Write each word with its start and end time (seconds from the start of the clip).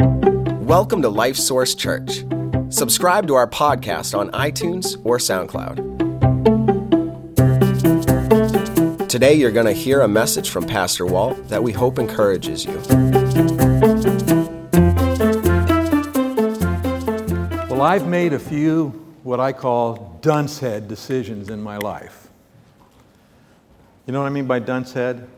Welcome 0.00 1.02
to 1.02 1.08
Life 1.08 1.36
Source 1.36 1.74
Church. 1.74 2.24
Subscribe 2.68 3.26
to 3.26 3.34
our 3.34 3.48
podcast 3.48 4.16
on 4.16 4.30
iTunes 4.30 4.96
or 5.04 5.18
SoundCloud. 5.18 5.98
Today, 9.08 9.34
you're 9.34 9.50
going 9.50 9.66
to 9.66 9.72
hear 9.72 10.02
a 10.02 10.08
message 10.08 10.50
from 10.50 10.66
Pastor 10.66 11.04
Walt 11.04 11.48
that 11.48 11.64
we 11.64 11.72
hope 11.72 11.98
encourages 11.98 12.64
you. 12.64 12.80
Well, 17.68 17.82
I've 17.82 18.06
made 18.06 18.32
a 18.32 18.38
few 18.38 18.90
what 19.24 19.40
I 19.40 19.52
call 19.52 20.18
dunce 20.22 20.60
head 20.60 20.86
decisions 20.86 21.50
in 21.50 21.60
my 21.60 21.78
life. 21.78 22.28
You 24.06 24.12
know 24.12 24.20
what 24.20 24.26
I 24.26 24.30
mean 24.30 24.46
by 24.46 24.60
dunce 24.60 24.92
head? 24.92 25.28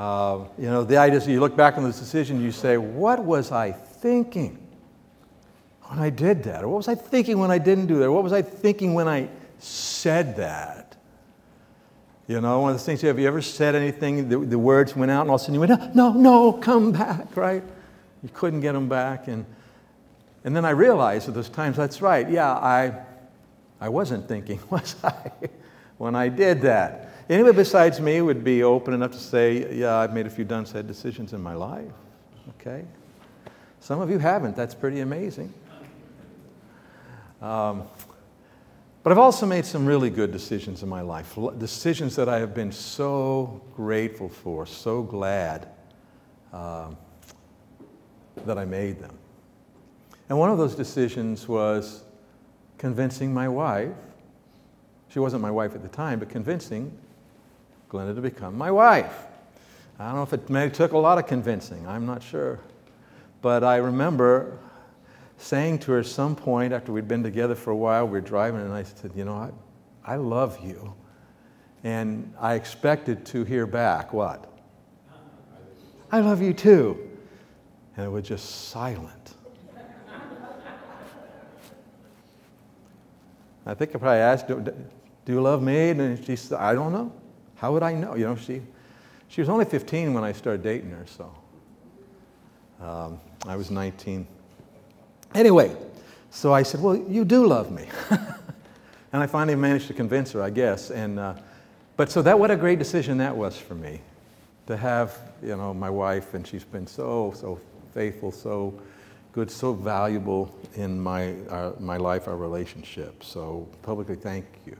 Uh, 0.00 0.46
you 0.56 0.64
know, 0.64 0.82
the 0.82 0.96
idea 0.96 1.18
is 1.18 1.28
you 1.28 1.40
look 1.40 1.54
back 1.54 1.76
on 1.76 1.84
this 1.84 1.98
decision, 1.98 2.40
you 2.40 2.52
say, 2.52 2.78
What 2.78 3.22
was 3.22 3.52
I 3.52 3.72
thinking 3.72 4.66
when 5.82 5.98
I 5.98 6.08
did 6.08 6.42
that? 6.44 6.64
Or 6.64 6.68
what 6.68 6.78
was 6.78 6.88
I 6.88 6.94
thinking 6.94 7.38
when 7.38 7.50
I 7.50 7.58
didn't 7.58 7.86
do 7.86 7.98
that? 7.98 8.06
Or 8.06 8.12
what 8.12 8.24
was 8.24 8.32
I 8.32 8.40
thinking 8.40 8.94
when 8.94 9.06
I 9.06 9.28
said 9.58 10.36
that? 10.36 10.96
You 12.28 12.40
know, 12.40 12.60
one 12.60 12.72
of 12.72 12.78
the 12.78 12.82
things, 12.82 13.02
have 13.02 13.18
you 13.18 13.28
ever 13.28 13.42
said 13.42 13.74
anything, 13.74 14.30
the, 14.30 14.38
the 14.38 14.58
words 14.58 14.96
went 14.96 15.10
out, 15.10 15.20
and 15.20 15.28
all 15.28 15.36
of 15.36 15.42
a 15.42 15.44
sudden 15.44 15.54
you 15.54 15.60
went, 15.60 15.94
No, 15.94 16.14
no, 16.14 16.54
come 16.54 16.92
back, 16.92 17.36
right? 17.36 17.62
You 18.22 18.30
couldn't 18.32 18.62
get 18.62 18.72
them 18.72 18.88
back. 18.88 19.28
And, 19.28 19.44
and 20.44 20.56
then 20.56 20.64
I 20.64 20.70
realized 20.70 21.28
at 21.28 21.34
those 21.34 21.50
times, 21.50 21.76
that's 21.76 22.00
right, 22.00 22.26
yeah, 22.30 22.50
I, 22.50 22.94
I 23.78 23.90
wasn't 23.90 24.26
thinking, 24.26 24.60
was 24.70 24.96
I, 25.04 25.30
when 25.98 26.14
I 26.14 26.30
did 26.30 26.62
that? 26.62 27.09
Anybody 27.30 27.54
besides 27.54 28.00
me 28.00 28.20
would 28.20 28.42
be 28.42 28.64
open 28.64 28.92
enough 28.92 29.12
to 29.12 29.18
say, 29.18 29.72
yeah, 29.72 29.98
I've 29.98 30.12
made 30.12 30.26
a 30.26 30.30
few 30.30 30.44
dunce 30.44 30.72
head 30.72 30.88
decisions 30.88 31.32
in 31.32 31.40
my 31.40 31.54
life. 31.54 31.92
Okay? 32.48 32.84
Some 33.78 34.00
of 34.00 34.10
you 34.10 34.18
haven't. 34.18 34.56
That's 34.56 34.74
pretty 34.74 34.98
amazing. 34.98 35.54
Um, 37.40 37.84
but 39.04 39.12
I've 39.12 39.18
also 39.18 39.46
made 39.46 39.64
some 39.64 39.86
really 39.86 40.10
good 40.10 40.32
decisions 40.32 40.82
in 40.82 40.88
my 40.88 41.02
life. 41.02 41.38
Decisions 41.56 42.16
that 42.16 42.28
I 42.28 42.40
have 42.40 42.52
been 42.52 42.72
so 42.72 43.62
grateful 43.76 44.28
for, 44.28 44.66
so 44.66 45.00
glad 45.00 45.68
um, 46.52 46.96
that 48.44 48.58
I 48.58 48.64
made 48.64 48.98
them. 48.98 49.16
And 50.28 50.36
one 50.36 50.50
of 50.50 50.58
those 50.58 50.74
decisions 50.74 51.46
was 51.46 52.02
convincing 52.76 53.32
my 53.32 53.46
wife. 53.48 53.94
She 55.10 55.20
wasn't 55.20 55.42
my 55.42 55.50
wife 55.52 55.76
at 55.76 55.82
the 55.82 55.88
time, 55.88 56.18
but 56.18 56.28
convincing 56.28 56.90
Glenda 57.90 58.14
to 58.14 58.20
become 58.20 58.56
my 58.56 58.70
wife. 58.70 59.26
I 59.98 60.06
don't 60.06 60.14
know 60.14 60.22
if 60.22 60.32
it 60.32 60.48
may 60.48 60.70
took 60.70 60.92
a 60.92 60.98
lot 60.98 61.18
of 61.18 61.26
convincing, 61.26 61.86
I'm 61.86 62.06
not 62.06 62.22
sure. 62.22 62.60
But 63.42 63.64
I 63.64 63.76
remember 63.76 64.58
saying 65.36 65.80
to 65.80 65.92
her 65.92 66.02
some 66.02 66.36
point 66.36 66.72
after 66.72 66.92
we'd 66.92 67.08
been 67.08 67.22
together 67.22 67.54
for 67.54 67.70
a 67.70 67.76
while, 67.76 68.06
we 68.06 68.12
were 68.12 68.20
driving, 68.20 68.60
and 68.60 68.72
I 68.72 68.82
said, 68.82 69.12
You 69.14 69.24
know, 69.24 69.34
I, 69.34 69.50
I 70.04 70.16
love 70.16 70.58
you. 70.64 70.94
And 71.82 72.32
I 72.38 72.54
expected 72.54 73.24
to 73.26 73.44
hear 73.44 73.66
back 73.66 74.12
what? 74.12 74.46
I 76.12 76.20
love 76.20 76.42
you 76.42 76.52
too. 76.52 76.98
And 77.96 78.06
it 78.06 78.08
was 78.08 78.26
just 78.26 78.68
silent. 78.68 79.34
I 83.66 83.74
think 83.74 83.94
I 83.94 83.98
probably 83.98 84.18
asked, 84.18 84.48
Do 84.48 84.74
you 85.26 85.40
love 85.40 85.62
me? 85.62 85.90
And 85.90 86.24
she 86.24 86.36
said, 86.36 86.58
I 86.58 86.74
don't 86.74 86.92
know. 86.92 87.12
How 87.60 87.74
would 87.74 87.82
I 87.82 87.92
know? 87.92 88.14
You 88.14 88.24
know, 88.24 88.36
she, 88.36 88.62
she 89.28 89.42
was 89.42 89.50
only 89.50 89.66
15 89.66 90.14
when 90.14 90.24
I 90.24 90.32
started 90.32 90.62
dating 90.62 90.92
her, 90.92 91.04
so 91.04 91.30
um, 92.80 93.20
I 93.46 93.54
was 93.54 93.70
19. 93.70 94.26
Anyway, 95.34 95.76
so 96.30 96.54
I 96.54 96.62
said, 96.62 96.80
Well, 96.80 96.96
you 96.96 97.22
do 97.26 97.46
love 97.46 97.70
me. 97.70 97.84
and 99.12 99.22
I 99.22 99.26
finally 99.26 99.56
managed 99.56 99.88
to 99.88 99.92
convince 99.92 100.32
her, 100.32 100.42
I 100.42 100.48
guess. 100.48 100.90
And, 100.90 101.18
uh, 101.18 101.34
but 101.98 102.10
so 102.10 102.22
that, 102.22 102.38
what 102.38 102.50
a 102.50 102.56
great 102.56 102.78
decision 102.78 103.18
that 103.18 103.36
was 103.36 103.58
for 103.58 103.74
me 103.74 104.00
to 104.66 104.74
have, 104.74 105.18
you 105.42 105.54
know, 105.54 105.74
my 105.74 105.90
wife, 105.90 106.32
and 106.32 106.46
she's 106.46 106.64
been 106.64 106.86
so, 106.86 107.34
so 107.36 107.60
faithful, 107.92 108.32
so 108.32 108.72
good, 109.32 109.50
so 109.50 109.74
valuable 109.74 110.54
in 110.76 110.98
my, 110.98 111.34
our, 111.50 111.74
my 111.78 111.98
life, 111.98 112.26
our 112.26 112.38
relationship. 112.38 113.22
So 113.22 113.68
publicly 113.82 114.16
thank 114.16 114.46
you. 114.64 114.78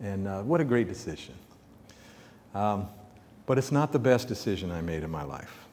And 0.00 0.28
uh, 0.28 0.42
what 0.42 0.60
a 0.60 0.64
great 0.64 0.88
decision. 0.88 1.34
Um, 2.54 2.88
but 3.46 3.58
it's 3.58 3.72
not 3.72 3.92
the 3.92 3.98
best 3.98 4.28
decision 4.28 4.70
I 4.70 4.80
made 4.80 5.02
in 5.02 5.10
my 5.10 5.22
life. 5.22 5.66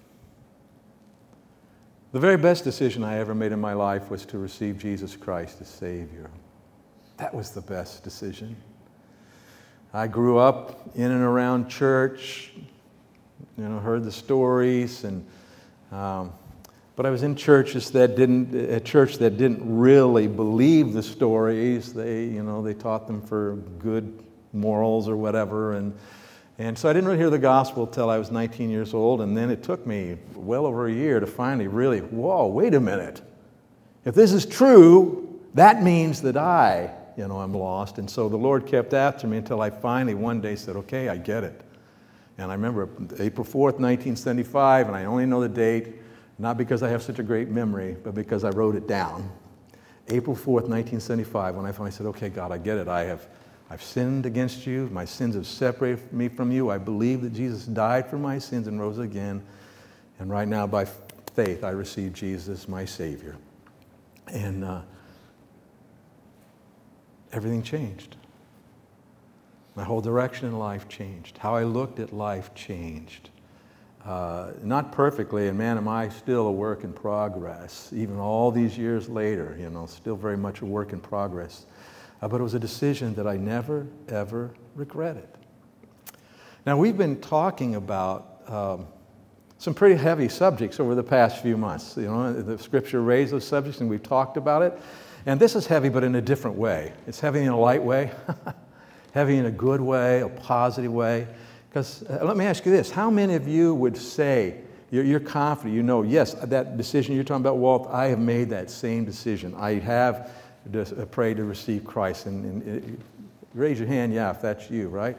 The 2.11 2.19
very 2.19 2.37
best 2.37 2.63
decision 2.63 3.03
I 3.03 3.17
ever 3.17 3.35
made 3.35 3.51
in 3.51 3.59
my 3.59 3.73
life 3.73 4.09
was 4.09 4.25
to 4.27 4.37
receive 4.37 4.77
Jesus 4.77 5.17
Christ 5.17 5.59
as 5.59 5.67
Savior. 5.67 6.29
That 7.17 7.33
was 7.33 7.51
the 7.51 7.61
best 7.61 8.03
decision. 8.03 8.55
I 9.93 10.07
grew 10.07 10.37
up 10.37 10.89
in 10.95 11.11
and 11.11 11.23
around 11.23 11.69
church, 11.69 12.51
you 13.57 13.63
know, 13.67 13.79
heard 13.79 14.03
the 14.03 14.11
stories, 14.11 15.03
and 15.03 15.25
um, 15.91 16.33
but 16.95 17.05
I 17.05 17.09
was 17.09 17.23
in 17.23 17.35
churches 17.35 17.91
that 17.91 18.15
didn't, 18.15 18.55
a 18.55 18.79
church 18.79 19.17
that 19.17 19.37
didn't 19.37 19.59
really 19.63 20.27
believe 20.27 20.93
the 20.93 21.03
stories. 21.03 21.93
They, 21.93 22.25
you 22.25 22.41
know, 22.41 22.61
they 22.61 22.73
taught 22.73 23.05
them 23.05 23.21
for 23.21 23.55
good 23.79 24.23
morals 24.53 25.09
or 25.09 25.17
whatever. 25.17 25.73
And, 25.73 25.93
and 26.57 26.77
so 26.77 26.89
I 26.89 26.93
didn't 26.93 27.07
really 27.07 27.19
hear 27.19 27.29
the 27.29 27.37
gospel 27.37 27.85
until 27.85 28.09
I 28.09 28.17
was 28.17 28.31
19 28.31 28.69
years 28.69 28.93
old. 28.93 29.19
And 29.19 29.35
then 29.35 29.49
it 29.49 29.61
took 29.61 29.85
me 29.85 30.17
well 30.35 30.65
over 30.65 30.87
a 30.87 30.91
year 30.91 31.19
to 31.19 31.27
finally 31.27 31.67
really, 31.67 31.99
whoa, 31.99 32.47
wait 32.47 32.73
a 32.73 32.79
minute. 32.79 33.21
If 34.05 34.15
this 34.15 34.31
is 34.31 34.45
true, 34.45 35.41
that 35.53 35.83
means 35.83 36.21
that 36.21 36.37
I, 36.37 36.91
you 37.17 37.27
know, 37.27 37.39
I'm 37.39 37.53
lost. 37.53 37.97
And 37.97 38.09
so 38.09 38.29
the 38.29 38.37
Lord 38.37 38.65
kept 38.65 38.93
after 38.93 39.27
me 39.27 39.37
until 39.37 39.61
I 39.61 39.69
finally 39.69 40.13
one 40.13 40.39
day 40.39 40.55
said, 40.55 40.77
okay, 40.77 41.09
I 41.09 41.17
get 41.17 41.43
it. 41.43 41.59
And 42.37 42.51
I 42.51 42.55
remember 42.55 42.89
April 43.19 43.45
4th, 43.45 43.79
1975, 43.79 44.87
and 44.87 44.95
I 44.95 45.05
only 45.05 45.25
know 45.25 45.41
the 45.41 45.49
date 45.49 46.04
not 46.37 46.57
because 46.57 46.83
I 46.83 46.89
have 46.89 47.01
such 47.01 47.19
a 47.19 47.23
great 47.23 47.49
memory, 47.49 47.95
but 48.03 48.13
because 48.13 48.43
I 48.43 48.49
wrote 48.49 48.75
it 48.75 48.87
down. 48.87 49.31
April 50.09 50.35
4th, 50.35 50.67
1975, 50.67 51.55
when 51.55 51.65
I 51.65 51.71
finally 51.71 51.91
said, 51.91 52.05
Okay, 52.07 52.29
God, 52.29 52.51
I 52.51 52.57
get 52.57 52.77
it. 52.77 52.87
I 52.87 53.03
have 53.03 53.27
I've 53.69 53.81
sinned 53.81 54.25
against 54.25 54.67
you. 54.67 54.89
My 54.91 55.05
sins 55.05 55.35
have 55.35 55.47
separated 55.47 56.13
me 56.13 56.27
from 56.27 56.51
you. 56.51 56.69
I 56.69 56.77
believe 56.77 57.21
that 57.21 57.33
Jesus 57.33 57.65
died 57.65 58.07
for 58.07 58.17
my 58.17 58.37
sins 58.37 58.67
and 58.67 58.79
rose 58.79 58.99
again. 58.99 59.43
And 60.19 60.29
right 60.29 60.47
now, 60.47 60.67
by 60.67 60.85
faith, 61.33 61.63
I 61.63 61.71
receive 61.71 62.13
Jesus, 62.13 62.67
my 62.67 62.85
Savior. 62.85 63.35
And 64.27 64.63
uh, 64.63 64.81
everything 67.31 67.63
changed. 67.63 68.17
My 69.75 69.83
whole 69.83 70.01
direction 70.01 70.47
in 70.47 70.57
life 70.57 70.87
changed. 70.87 71.37
How 71.39 71.55
I 71.55 71.63
looked 71.63 71.99
at 71.99 72.13
life 72.13 72.53
changed. 72.53 73.29
Uh, 74.05 74.51
not 74.61 74.91
perfectly, 74.91 75.47
and 75.47 75.57
man, 75.57 75.77
am 75.77 75.87
I 75.87 76.09
still 76.09 76.45
a 76.45 76.51
work 76.51 76.83
in 76.83 76.93
progress, 76.93 77.91
even 77.91 78.19
all 78.19 78.51
these 78.51 78.77
years 78.77 79.09
later, 79.09 79.57
you 79.59 79.67
know, 79.71 79.87
still 79.87 80.15
very 80.15 80.37
much 80.37 80.61
a 80.61 80.65
work 80.65 80.93
in 80.93 80.99
progress. 80.99 81.65
Uh, 82.21 82.27
but 82.27 82.39
it 82.39 82.43
was 82.43 82.53
a 82.53 82.59
decision 82.59 83.15
that 83.15 83.25
I 83.25 83.35
never, 83.35 83.87
ever 84.07 84.51
regretted. 84.75 85.27
Now, 86.67 86.77
we've 86.77 86.97
been 86.97 87.19
talking 87.19 87.75
about 87.75 88.41
um, 88.47 88.87
some 89.57 89.73
pretty 89.73 89.95
heavy 89.95 90.29
subjects 90.29 90.79
over 90.79 90.93
the 90.93 91.03
past 91.03 91.41
few 91.41 91.57
months. 91.57 91.97
You 91.97 92.03
know, 92.03 92.31
the 92.31 92.59
scripture 92.59 93.01
raised 93.01 93.33
those 93.33 93.47
subjects, 93.47 93.81
and 93.81 93.89
we've 93.89 94.03
talked 94.03 94.37
about 94.37 94.61
it. 94.61 94.79
And 95.25 95.39
this 95.39 95.55
is 95.55 95.65
heavy, 95.65 95.89
but 95.89 96.03
in 96.03 96.13
a 96.13 96.21
different 96.21 96.57
way. 96.57 96.93
It's 97.07 97.19
heavy 97.19 97.41
in 97.41 97.49
a 97.49 97.59
light 97.59 97.81
way, 97.81 98.11
heavy 99.13 99.37
in 99.37 99.47
a 99.47 99.51
good 99.51 99.81
way, 99.81 100.21
a 100.21 100.29
positive 100.29 100.91
way. 100.91 101.27
Because 101.75 102.03
uh, 102.03 102.23
let 102.23 102.37
me 102.37 102.45
ask 102.45 102.65
you 102.65 102.71
this 102.71 102.89
how 102.89 103.09
many 103.09 103.35
of 103.35 103.49
you 103.49 103.75
would 103.75 103.97
say, 103.97 104.61
you're, 104.91 105.03
you're, 105.03 105.19
confident, 105.19 105.75
you 105.75 105.83
know, 105.83 106.03
yes, 106.03 106.33
that 106.35 106.77
decision 106.77 107.15
you're 107.15 107.25
talking 107.25 107.41
about, 107.41 107.57
Walt, 107.57 107.89
I 107.91 108.05
have 108.05 108.19
made 108.19 108.49
that 108.51 108.71
same 108.71 109.03
decision. 109.03 109.53
I 109.55 109.73
have 109.79 110.31
uh, 110.73 110.85
prayed 111.11 111.35
to 111.35 111.43
receive 111.43 111.83
Christ. 111.83 112.27
And, 112.27 112.45
and, 112.45 112.63
and, 112.63 113.03
raise 113.53 113.77
your 113.77 113.89
hand, 113.89 114.13
yeah, 114.13 114.31
if 114.31 114.41
that's 114.41 114.71
you, 114.71 114.87
right? 114.87 115.17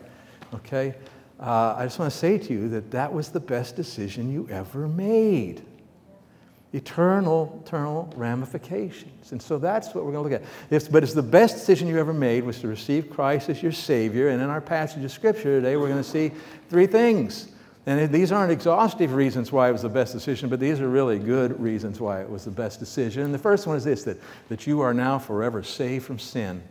Okay? 0.55 0.94
Uh, 1.38 1.75
I 1.76 1.85
just 1.85 1.99
want 1.99 2.11
to 2.11 2.17
say 2.17 2.38
to 2.38 2.53
you 2.55 2.70
that 2.70 2.91
that 2.91 3.12
was 3.12 3.29
the 3.29 3.41
best 3.41 3.76
decision 3.76 4.32
you 4.32 4.49
ever 4.50 4.88
made 4.88 5.62
eternal, 6.76 7.62
eternal 7.64 8.12
ramifications. 8.17 9.32
And 9.32 9.40
so 9.40 9.58
that's 9.58 9.94
what 9.94 10.05
we're 10.05 10.12
going 10.12 10.28
to 10.28 10.31
look 10.31 10.43
at. 10.43 10.49
It's, 10.70 10.87
but 10.87 11.02
it's 11.02 11.14
the 11.14 11.23
best 11.23 11.55
decision 11.55 11.88
you 11.88 11.99
ever 11.99 12.12
made 12.12 12.44
was 12.44 12.61
to 12.61 12.69
receive 12.69 13.08
Christ 13.08 13.49
as 13.49 13.62
your 13.62 13.73
Savior. 13.73 14.28
And 14.28 14.43
in 14.43 14.50
our 14.50 14.61
passage 14.61 15.02
of 15.02 15.11
Scripture 15.11 15.61
today, 15.61 15.76
we're 15.76 15.88
going 15.88 16.02
to 16.02 16.08
see 16.08 16.32
three 16.69 16.87
things. 16.87 17.49
And 17.87 18.12
these 18.12 18.31
aren't 18.31 18.52
exhaustive 18.52 19.14
reasons 19.14 19.52
why 19.52 19.69
it 19.69 19.73
was 19.73 19.82
the 19.82 19.88
best 19.88 20.12
decision, 20.12 20.49
but 20.49 20.58
these 20.61 20.81
are 20.81 20.88
really 20.88 21.19
good 21.19 21.58
reasons 21.61 22.00
why 22.00 22.20
it 22.20 22.28
was 22.28 22.44
the 22.44 22.50
best 22.50 22.81
decision. 22.81 23.22
And 23.22 23.32
the 23.32 23.38
first 23.38 23.67
one 23.67 23.76
is 23.76 23.84
this 23.84 24.05
that, 24.05 24.20
that 24.49 24.67
you 24.67 24.81
are 24.81 24.93
now 24.93 25.19
forever 25.19 25.62
saved 25.62 26.05
from 26.05 26.19
sin 26.19 26.62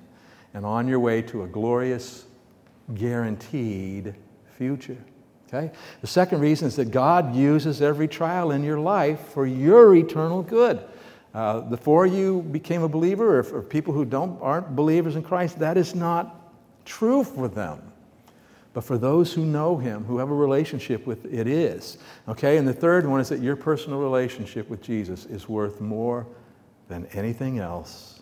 and 0.53 0.65
on 0.65 0.87
your 0.87 0.99
way 0.99 1.21
to 1.23 1.43
a 1.43 1.47
glorious, 1.47 2.25
guaranteed 2.93 4.13
future. 4.57 4.97
Okay? 5.47 5.71
The 6.01 6.07
second 6.07 6.39
reason 6.39 6.67
is 6.67 6.75
that 6.77 6.91
God 6.91 7.35
uses 7.35 7.81
every 7.81 8.07
trial 8.07 8.51
in 8.51 8.63
your 8.63 8.79
life 8.79 9.19
for 9.29 9.45
your 9.45 9.95
eternal 9.95 10.41
good. 10.41 10.83
Uh, 11.33 11.61
before 11.61 12.05
you 12.05 12.41
became 12.43 12.81
a 12.81 12.89
believer, 12.89 13.39
or 13.39 13.43
for 13.43 13.61
people 13.61 13.93
who 13.93 14.05
don't, 14.05 14.41
aren't 14.41 14.75
believers 14.75 15.15
in 15.15 15.23
Christ, 15.23 15.59
that 15.59 15.77
is 15.77 15.93
not 15.93 16.51
true 16.85 17.23
for 17.23 17.47
them. 17.47 17.81
But 18.73 18.83
for 18.83 18.97
those 18.97 19.33
who 19.33 19.45
know 19.45 19.77
Him, 19.77 20.03
who 20.05 20.17
have 20.17 20.29
a 20.29 20.35
relationship 20.35 21.05
with 21.05 21.25
it 21.25 21.47
is. 21.47 21.97
Okay? 22.27 22.57
And 22.57 22.67
the 22.67 22.73
third 22.73 23.05
one 23.05 23.19
is 23.19 23.29
that 23.29 23.39
your 23.39 23.55
personal 23.55 23.99
relationship 23.99 24.69
with 24.69 24.81
Jesus 24.81 25.25
is 25.25 25.47
worth 25.47 25.81
more 25.81 26.25
than 26.87 27.05
anything 27.13 27.59
else 27.59 28.21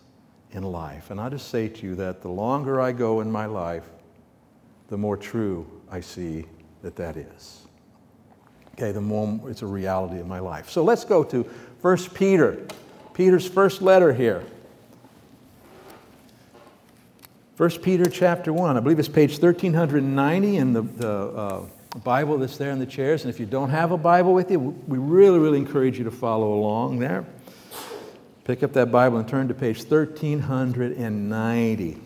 in 0.52 0.62
life. 0.62 1.10
And 1.10 1.20
I 1.20 1.28
just 1.28 1.48
say 1.48 1.68
to 1.68 1.86
you 1.86 1.94
that 1.96 2.22
the 2.22 2.28
longer 2.28 2.80
I 2.80 2.92
go 2.92 3.20
in 3.20 3.30
my 3.30 3.46
life, 3.46 3.84
the 4.88 4.96
more 4.96 5.16
true 5.16 5.66
I 5.90 6.00
see 6.00 6.46
that 6.84 6.94
that 6.96 7.16
is. 7.16 7.66
Okay, 8.74 8.92
the 8.92 9.00
more 9.00 9.40
it's 9.50 9.62
a 9.62 9.66
reality 9.66 10.20
of 10.20 10.26
my 10.26 10.38
life. 10.38 10.70
So 10.70 10.84
let's 10.84 11.04
go 11.04 11.24
to 11.24 11.42
1 11.80 11.96
Peter, 12.14 12.66
Peter's 13.12 13.48
first 13.48 13.82
letter 13.82 14.12
here. 14.12 14.44
1 17.56 17.70
Peter 17.82 18.06
chapter 18.06 18.52
1, 18.52 18.76
I 18.76 18.80
believe 18.80 18.98
it's 18.98 19.08
page 19.08 19.38
1390 19.38 20.56
in 20.56 20.72
the, 20.72 20.82
the 20.82 21.08
uh, 21.08 21.64
Bible 22.02 22.36
that's 22.38 22.56
there 22.56 22.72
in 22.72 22.80
the 22.80 22.86
chairs. 22.86 23.22
And 23.22 23.32
if 23.32 23.38
you 23.38 23.46
don't 23.46 23.70
have 23.70 23.92
a 23.92 23.96
Bible 23.96 24.34
with 24.34 24.50
you, 24.50 24.58
we 24.58 24.98
really, 24.98 25.38
really 25.38 25.58
encourage 25.58 25.96
you 25.96 26.02
to 26.04 26.10
follow 26.10 26.54
along 26.54 26.98
there. 26.98 27.24
Pick 28.42 28.64
up 28.64 28.72
that 28.72 28.90
Bible 28.90 29.18
and 29.18 29.28
turn 29.28 29.46
to 29.48 29.54
page 29.54 29.84
1390. 29.84 32.00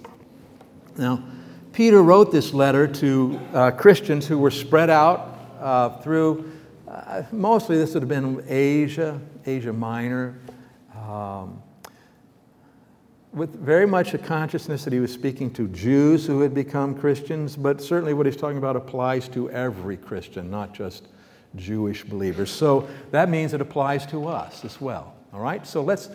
Now, 0.98 1.22
Peter 1.78 2.02
wrote 2.02 2.32
this 2.32 2.52
letter 2.52 2.88
to 2.88 3.38
uh, 3.54 3.70
Christians 3.70 4.26
who 4.26 4.36
were 4.36 4.50
spread 4.50 4.90
out 4.90 5.38
uh, 5.60 5.88
through, 6.00 6.50
uh, 6.88 7.22
mostly 7.30 7.76
this 7.76 7.94
would 7.94 8.02
have 8.02 8.08
been 8.08 8.44
Asia, 8.48 9.20
Asia 9.46 9.72
Minor, 9.72 10.34
um, 11.06 11.62
with 13.32 13.54
very 13.64 13.86
much 13.86 14.12
a 14.12 14.18
consciousness 14.18 14.82
that 14.82 14.92
he 14.92 14.98
was 14.98 15.12
speaking 15.12 15.52
to 15.52 15.68
Jews 15.68 16.26
who 16.26 16.40
had 16.40 16.52
become 16.52 16.98
Christians, 16.98 17.54
but 17.54 17.80
certainly 17.80 18.12
what 18.12 18.26
he's 18.26 18.36
talking 18.36 18.58
about 18.58 18.74
applies 18.74 19.28
to 19.28 19.48
every 19.52 19.96
Christian, 19.96 20.50
not 20.50 20.74
just 20.74 21.06
Jewish 21.54 22.02
believers. 22.02 22.50
So 22.50 22.88
that 23.12 23.28
means 23.28 23.54
it 23.54 23.60
applies 23.60 24.04
to 24.06 24.26
us 24.26 24.64
as 24.64 24.80
well. 24.80 25.14
All 25.32 25.38
right? 25.38 25.64
So 25.64 25.82
let's 25.82 26.08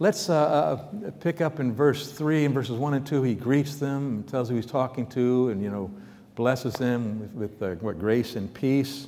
Let's 0.00 0.28
uh, 0.28 0.34
uh, 0.34 1.10
pick 1.20 1.40
up 1.40 1.60
in 1.60 1.72
verse 1.72 2.10
3 2.10 2.46
and 2.46 2.54
verses 2.54 2.76
1 2.76 2.94
and 2.94 3.06
2. 3.06 3.22
He 3.22 3.36
greets 3.36 3.76
them 3.76 4.06
and 4.08 4.28
tells 4.28 4.48
who 4.48 4.56
he's 4.56 4.66
talking 4.66 5.06
to 5.08 5.50
and, 5.50 5.62
you 5.62 5.70
know, 5.70 5.88
blesses 6.34 6.74
them 6.74 7.20
with, 7.20 7.60
with 7.60 7.62
uh, 7.62 7.76
what, 7.76 8.00
grace 8.00 8.34
and 8.34 8.52
peace. 8.52 9.06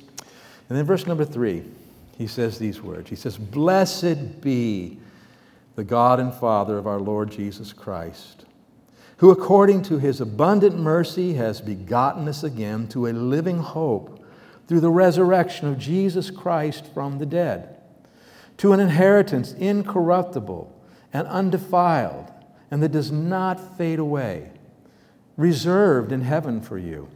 And 0.69 0.77
then 0.77 0.85
verse 0.85 1.05
number 1.05 1.25
3, 1.25 1.61
he 2.17 2.25
says 2.25 2.57
these 2.57 2.81
words. 2.81 3.09
He 3.09 3.17
says, 3.17 3.37
Blessed 3.37 4.39
be 4.39 4.97
the 5.75 5.83
God 5.83 6.21
and 6.21 6.33
Father 6.33 6.77
of 6.77 6.87
our 6.87 7.01
Lord 7.01 7.31
Jesus 7.31 7.73
Christ, 7.73 8.45
who 9.17 9.29
according 9.29 9.81
to 9.83 9.97
his 9.97 10.21
abundant 10.21 10.77
mercy 10.77 11.33
has 11.33 11.59
begotten 11.59 12.29
us 12.29 12.45
again 12.45 12.87
to 12.89 13.07
a 13.07 13.11
living 13.11 13.59
hope 13.59 14.23
through 14.67 14.79
the 14.79 14.89
resurrection 14.89 15.67
of 15.67 15.77
Jesus 15.77 16.31
Christ 16.31 16.85
from 16.93 17.19
the 17.19 17.25
dead, 17.25 17.75
to 18.55 18.71
an 18.71 18.79
inheritance 18.79 19.51
incorruptible 19.51 20.75
and 21.13 21.27
undefiled, 21.27 22.31
and 22.69 22.83
that 22.83 22.91
does 22.91 23.11
not 23.11 23.77
fade 23.77 23.99
away, 23.99 24.51
reserved 25.35 26.11
in 26.11 26.21
heaven 26.21 26.61
for 26.61 26.77
you. 26.77 27.07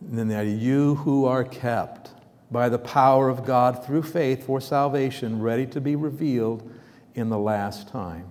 And 0.00 0.18
then 0.18 0.28
there 0.28 0.44
you 0.44 0.96
who 0.96 1.26
are 1.26 1.44
kept 1.44 2.10
by 2.50 2.68
the 2.68 2.78
power 2.78 3.28
of 3.28 3.44
God 3.44 3.84
through 3.84 4.02
faith 4.02 4.44
for 4.44 4.60
salvation, 4.60 5.40
ready 5.40 5.66
to 5.66 5.80
be 5.80 5.94
revealed 5.94 6.68
in 7.14 7.28
the 7.28 7.38
last 7.38 7.88
time. 7.88 8.26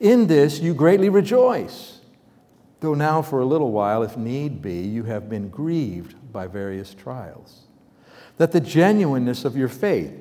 In 0.00 0.26
this 0.26 0.58
you 0.58 0.74
greatly 0.74 1.08
rejoice, 1.08 2.00
though 2.80 2.94
now 2.94 3.22
for 3.22 3.40
a 3.40 3.44
little 3.44 3.70
while, 3.70 4.02
if 4.02 4.16
need 4.16 4.60
be, 4.60 4.80
you 4.80 5.04
have 5.04 5.28
been 5.28 5.48
grieved 5.48 6.16
by 6.32 6.46
various 6.46 6.94
trials, 6.94 7.60
that 8.38 8.50
the 8.50 8.60
genuineness 8.60 9.44
of 9.44 9.56
your 9.56 9.68
faith, 9.68 10.12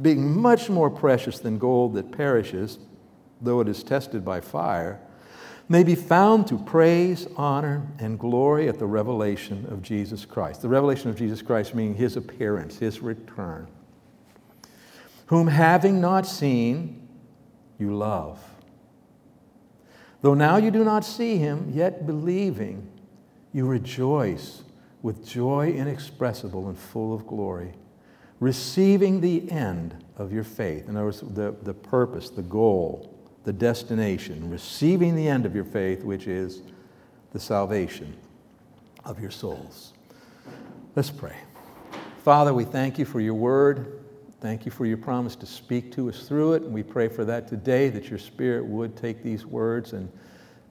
being 0.00 0.40
much 0.40 0.70
more 0.70 0.90
precious 0.90 1.38
than 1.38 1.58
gold 1.58 1.94
that 1.94 2.12
perishes, 2.12 2.78
though 3.40 3.60
it 3.60 3.68
is 3.68 3.82
tested 3.82 4.24
by 4.24 4.40
fire, 4.40 5.00
may 5.68 5.82
be 5.82 5.94
found 5.94 6.46
to 6.46 6.58
praise, 6.58 7.26
honor, 7.36 7.86
and 7.98 8.18
glory 8.18 8.68
at 8.68 8.78
the 8.78 8.86
revelation 8.86 9.66
of 9.70 9.82
Jesus 9.82 10.24
Christ. 10.24 10.62
The 10.62 10.68
revelation 10.68 11.10
of 11.10 11.16
Jesus 11.16 11.42
Christ 11.42 11.74
meaning 11.74 11.94
his 11.94 12.16
appearance, 12.16 12.78
his 12.78 13.00
return. 13.00 13.68
Whom 15.26 15.46
having 15.46 16.00
not 16.00 16.26
seen, 16.26 17.08
you 17.78 17.94
love. 17.94 18.42
Though 20.20 20.34
now 20.34 20.56
you 20.56 20.70
do 20.70 20.84
not 20.84 21.04
see 21.04 21.38
him, 21.38 21.70
yet 21.72 22.06
believing, 22.06 22.88
you 23.52 23.66
rejoice 23.66 24.62
with 25.02 25.26
joy 25.26 25.72
inexpressible 25.72 26.68
and 26.68 26.78
full 26.78 27.12
of 27.12 27.26
glory 27.26 27.74
receiving 28.42 29.20
the 29.20 29.48
end 29.52 29.94
of 30.16 30.32
your 30.32 30.42
faith. 30.42 30.88
In 30.88 30.96
other 30.96 31.04
words, 31.04 31.20
the, 31.20 31.54
the 31.62 31.72
purpose, 31.72 32.28
the 32.28 32.42
goal, 32.42 33.16
the 33.44 33.52
destination, 33.52 34.50
receiving 34.50 35.14
the 35.14 35.28
end 35.28 35.46
of 35.46 35.54
your 35.54 35.64
faith, 35.64 36.02
which 36.02 36.26
is 36.26 36.62
the 37.30 37.38
salvation 37.38 38.16
of 39.04 39.20
your 39.20 39.30
souls. 39.30 39.92
Let's 40.96 41.08
pray. 41.08 41.36
Father, 42.24 42.52
we 42.52 42.64
thank 42.64 42.98
you 42.98 43.04
for 43.04 43.20
your 43.20 43.34
word. 43.34 44.00
Thank 44.40 44.66
you 44.66 44.72
for 44.72 44.86
your 44.86 44.96
promise 44.96 45.36
to 45.36 45.46
speak 45.46 45.92
to 45.92 46.08
us 46.08 46.26
through 46.26 46.54
it. 46.54 46.62
And 46.62 46.72
we 46.72 46.82
pray 46.82 47.06
for 47.06 47.24
that 47.24 47.46
today, 47.46 47.90
that 47.90 48.10
your 48.10 48.18
Spirit 48.18 48.66
would 48.66 48.96
take 48.96 49.22
these 49.22 49.46
words 49.46 49.92
and 49.92 50.10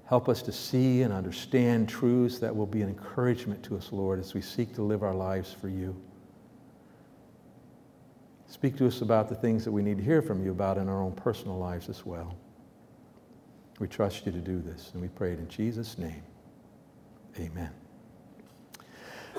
help 0.07 0.27
us 0.27 0.41
to 0.41 0.51
see 0.51 1.03
and 1.03 1.13
understand 1.13 1.87
truths 1.87 2.37
that 2.39 2.53
will 2.53 2.65
be 2.65 2.81
an 2.81 2.89
encouragement 2.89 3.63
to 3.63 3.77
us, 3.77 3.93
Lord, 3.93 4.19
as 4.19 4.33
we 4.33 4.41
seek 4.41 4.75
to 4.75 4.81
live 4.81 5.03
our 5.03 5.15
lives 5.15 5.53
for 5.53 5.69
you. 5.69 5.95
Speak 8.51 8.75
to 8.75 8.85
us 8.85 8.99
about 8.99 9.29
the 9.29 9.35
things 9.35 9.63
that 9.63 9.71
we 9.71 9.81
need 9.81 9.97
to 9.97 10.03
hear 10.03 10.21
from 10.21 10.43
you 10.43 10.51
about 10.51 10.77
in 10.77 10.89
our 10.89 11.01
own 11.01 11.13
personal 11.13 11.57
lives 11.57 11.87
as 11.87 12.05
well. 12.05 12.35
We 13.79 13.87
trust 13.87 14.25
you 14.25 14.33
to 14.33 14.39
do 14.39 14.59
this, 14.59 14.91
and 14.91 15.01
we 15.01 15.07
pray 15.07 15.31
it 15.31 15.39
in 15.39 15.47
Jesus' 15.47 15.97
name. 15.97 16.21
Amen. 17.39 17.69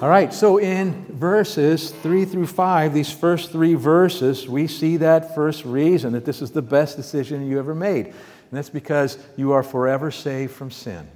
All 0.00 0.08
right, 0.08 0.32
so 0.32 0.56
in 0.56 1.04
verses 1.10 1.90
3 1.90 2.24
through 2.24 2.46
5, 2.46 2.94
these 2.94 3.12
first 3.12 3.52
three 3.52 3.74
verses, 3.74 4.48
we 4.48 4.66
see 4.66 4.96
that 4.96 5.34
first 5.34 5.66
reason 5.66 6.14
that 6.14 6.24
this 6.24 6.40
is 6.40 6.50
the 6.50 6.62
best 6.62 6.96
decision 6.96 7.46
you 7.46 7.58
ever 7.58 7.74
made. 7.74 8.06
And 8.06 8.14
that's 8.50 8.70
because 8.70 9.18
you 9.36 9.52
are 9.52 9.62
forever 9.62 10.10
saved 10.10 10.52
from 10.54 10.70
sin. 10.70 11.06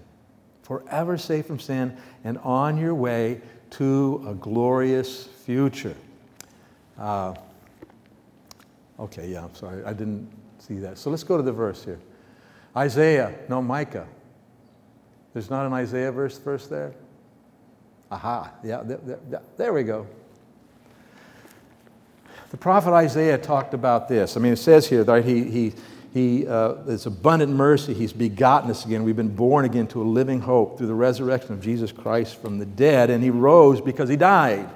Forever 0.65 1.17
saved 1.17 1.47
from 1.47 1.59
sin 1.59 1.97
and 2.25 2.37
on 2.39 2.77
your 2.77 2.95
way 2.95 3.41
to 3.71 4.23
a 4.29 4.35
glorious 4.35 5.25
future. 5.25 5.97
Uh, 6.99 7.35
Okay, 8.99 9.29
yeah, 9.29 9.45
I'm 9.45 9.55
sorry. 9.55 9.85
I 9.85 9.93
didn't 9.93 10.31
see 10.59 10.79
that. 10.79 10.99
So 10.99 11.11
let's 11.11 11.25
go 11.25 11.37
to 11.37 11.43
the 11.43 11.53
verse 11.53 11.85
here. 11.85 12.01
Isaiah, 12.77 13.35
no, 13.49 13.61
Micah. 13.63 14.07
There's 15.33 15.51
not 15.51 15.67
an 15.67 15.73
Isaiah 15.73 16.13
verse 16.13 16.39
verse 16.39 16.67
there? 16.67 16.95
Aha, 18.11 18.53
yeah, 18.63 18.83
there 19.57 19.73
we 19.73 19.83
go. 19.83 20.07
The 22.51 22.57
prophet 22.57 22.93
Isaiah 22.93 23.37
talked 23.37 23.75
about 23.75 24.09
this. 24.09 24.37
I 24.37 24.41
mean, 24.41 24.53
it 24.53 24.59
says 24.59 24.87
here 24.87 25.03
that 25.03 25.25
he, 25.25 25.45
he, 25.45 25.73
he 26.15 26.47
uh, 26.47 26.77
it's 26.87 27.07
abundant 27.07 27.53
mercy. 27.53 27.93
He's 27.93 28.13
begotten 28.13 28.71
us 28.71 28.87
again. 28.87 29.03
We've 29.03 29.17
been 29.17 29.35
born 29.35 29.65
again 29.65 29.89
to 29.89 30.03
a 30.03 30.05
living 30.05 30.41
hope 30.41 30.79
through 30.79 30.87
the 30.87 30.95
resurrection 30.95 31.53
of 31.53 31.61
Jesus 31.61 31.91
Christ 31.91 32.41
from 32.41 32.59
the 32.59 32.67
dead, 32.67 33.11
and 33.11 33.23
he 33.23 33.31
rose 33.31 33.81
because 33.81 34.09
he 34.09 34.17
died 34.17 34.71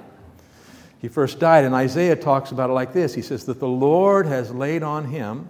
he 1.01 1.07
first 1.07 1.39
died. 1.39 1.65
And 1.65 1.73
Isaiah 1.73 2.15
talks 2.15 2.51
about 2.51 2.69
it 2.69 2.73
like 2.73 2.93
this 2.93 3.13
He 3.13 3.21
says 3.21 3.45
that 3.45 3.59
the 3.59 3.67
Lord 3.67 4.27
has 4.27 4.51
laid 4.53 4.83
on 4.83 5.05
him 5.05 5.47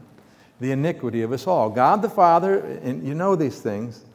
the 0.61 0.71
iniquity 0.71 1.23
of 1.23 1.31
us 1.31 1.47
all. 1.47 1.69
God 1.69 2.01
the 2.01 2.09
Father, 2.09 2.59
and 2.83 3.05
you 3.05 3.15
know 3.15 3.35
these 3.35 3.59
things, 3.59 4.05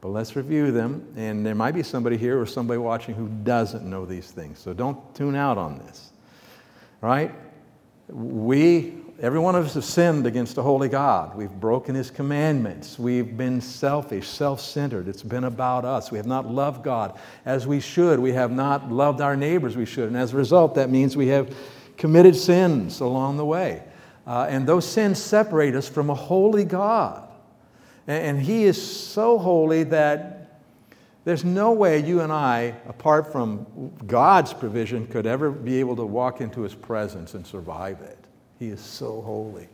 but 0.00 0.08
let's 0.08 0.36
review 0.36 0.70
them. 0.70 1.06
And 1.16 1.44
there 1.44 1.54
might 1.54 1.72
be 1.72 1.82
somebody 1.82 2.16
here 2.16 2.40
or 2.40 2.46
somebody 2.46 2.78
watching 2.78 3.14
who 3.14 3.28
doesn't 3.42 3.84
know 3.84 4.04
these 4.04 4.30
things. 4.30 4.58
So 4.58 4.74
don't 4.74 5.14
tune 5.14 5.34
out 5.34 5.58
on 5.58 5.78
this. 5.78 6.12
Right? 7.00 7.32
We 8.08 9.03
Every 9.20 9.38
one 9.38 9.54
of 9.54 9.64
us 9.64 9.74
have 9.74 9.84
sinned 9.84 10.26
against 10.26 10.58
a 10.58 10.62
holy 10.62 10.88
God. 10.88 11.36
We've 11.36 11.48
broken 11.48 11.94
his 11.94 12.10
commandments. 12.10 12.98
We've 12.98 13.36
been 13.36 13.60
selfish, 13.60 14.28
self 14.28 14.60
centered. 14.60 15.06
It's 15.06 15.22
been 15.22 15.44
about 15.44 15.84
us. 15.84 16.10
We 16.10 16.18
have 16.18 16.26
not 16.26 16.50
loved 16.50 16.82
God 16.82 17.18
as 17.46 17.66
we 17.66 17.78
should. 17.78 18.18
We 18.18 18.32
have 18.32 18.50
not 18.50 18.90
loved 18.90 19.20
our 19.20 19.36
neighbors 19.36 19.76
we 19.76 19.86
should. 19.86 20.08
And 20.08 20.16
as 20.16 20.34
a 20.34 20.36
result, 20.36 20.74
that 20.74 20.90
means 20.90 21.16
we 21.16 21.28
have 21.28 21.54
committed 21.96 22.34
sins 22.34 23.00
along 23.00 23.36
the 23.36 23.44
way. 23.44 23.84
Uh, 24.26 24.46
and 24.48 24.66
those 24.66 24.84
sins 24.86 25.22
separate 25.22 25.76
us 25.76 25.88
from 25.88 26.10
a 26.10 26.14
holy 26.14 26.64
God. 26.64 27.28
And, 28.08 28.38
and 28.38 28.44
he 28.44 28.64
is 28.64 28.80
so 28.80 29.38
holy 29.38 29.84
that 29.84 30.60
There's 31.24 31.44
no 31.44 31.72
way 31.72 32.04
you 32.04 32.20
and 32.20 32.30
I, 32.30 32.74
apart 32.86 33.32
from 33.32 33.92
God's 34.06 34.52
provision, 34.52 35.06
could 35.06 35.26
ever 35.26 35.50
be 35.50 35.80
able 35.80 35.96
to 35.96 36.04
walk 36.04 36.40
into 36.40 36.60
His 36.60 36.74
presence 36.74 37.34
and 37.34 37.46
survive 37.46 38.00
it. 38.02 38.23
He 38.58 38.68
is 38.68 38.80
so 38.80 39.20
holy. 39.22 39.68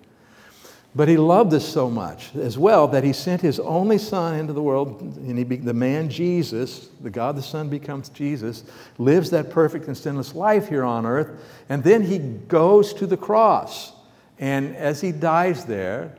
But 0.92 1.06
he 1.06 1.16
loved 1.16 1.54
us 1.54 1.64
so 1.64 1.88
much 1.88 2.34
as 2.34 2.58
well 2.58 2.88
that 2.88 3.04
he 3.04 3.12
sent 3.12 3.40
his 3.40 3.60
only 3.60 3.99
son 3.99 4.34
into 4.34 4.52
the 4.52 4.62
world, 4.62 5.00
and 5.00 5.38
he 5.38 5.44
be, 5.44 5.56
the 5.56 5.72
man 5.72 6.10
Jesus, 6.10 6.88
the 7.00 7.10
God 7.10 7.37
the 7.37 7.42
Son 7.42 7.68
becomes 7.68 8.08
Jesus, 8.08 8.64
lives 8.99 9.30
that 9.30 9.50
perfect 9.50 9.87
and 9.87 9.96
sinless 9.96 10.34
life 10.34 10.68
here 10.68 10.82
on 10.82 11.06
earth, 11.06 11.30
and 11.68 11.84
then 11.84 12.02
he 12.02 12.18
goes 12.18 12.92
to 12.94 13.06
the 13.06 13.16
cross. 13.16 13.92
And 14.40 14.75
as 14.75 15.00
he 15.00 15.12
dies 15.12 15.64
there, 15.64 16.16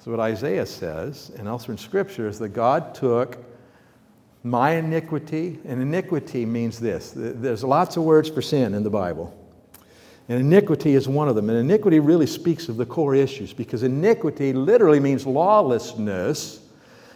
so 0.00 0.12
what 0.12 0.20
Isaiah 0.20 0.64
says, 0.64 1.30
and 1.36 1.46
elsewhere 1.46 1.72
in 1.72 1.78
Scripture, 1.78 2.26
is 2.26 2.38
that 2.38 2.50
God 2.50 2.94
took 2.94 3.36
my 4.42 4.76
iniquity, 4.76 5.58
and 5.66 5.82
iniquity 5.82 6.46
means 6.46 6.78
this. 6.78 7.12
There's 7.14 7.64
lots 7.64 7.98
of 7.98 8.04
words 8.04 8.30
for 8.30 8.40
sin 8.40 8.72
in 8.72 8.82
the 8.82 8.88
Bible. 8.88 9.36
And 10.28 10.40
iniquity 10.40 10.94
is 10.94 11.06
one 11.06 11.28
of 11.28 11.36
them. 11.36 11.48
And 11.50 11.58
iniquity 11.58 12.00
really 12.00 12.26
speaks 12.26 12.68
of 12.68 12.76
the 12.76 12.86
core 12.86 13.14
issues 13.14 13.52
because 13.52 13.82
iniquity 13.82 14.52
literally 14.52 14.98
means 14.98 15.26
lawlessness. 15.26 16.60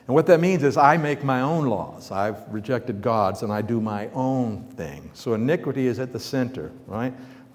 And 0.07 0.15
what 0.15 0.27
that 0.27 0.41
means 0.41 0.63
is 0.63 0.77
I 0.77 0.97
make 0.97 1.25
my 1.25 1.41
own 1.41 1.67
laws. 1.67 2.13
I've 2.13 2.37
rejected 2.53 3.03
God's 3.03 3.43
and 3.43 3.53
I 3.53 3.63
do 3.63 3.81
my 3.81 4.09
own 4.09 4.63
thing. 4.77 5.11
So 5.15 5.35
iniquity 5.35 5.89
is 5.89 5.99
at 5.99 6.13
the 6.13 6.21
center, 6.21 6.71
right? 6.87 7.13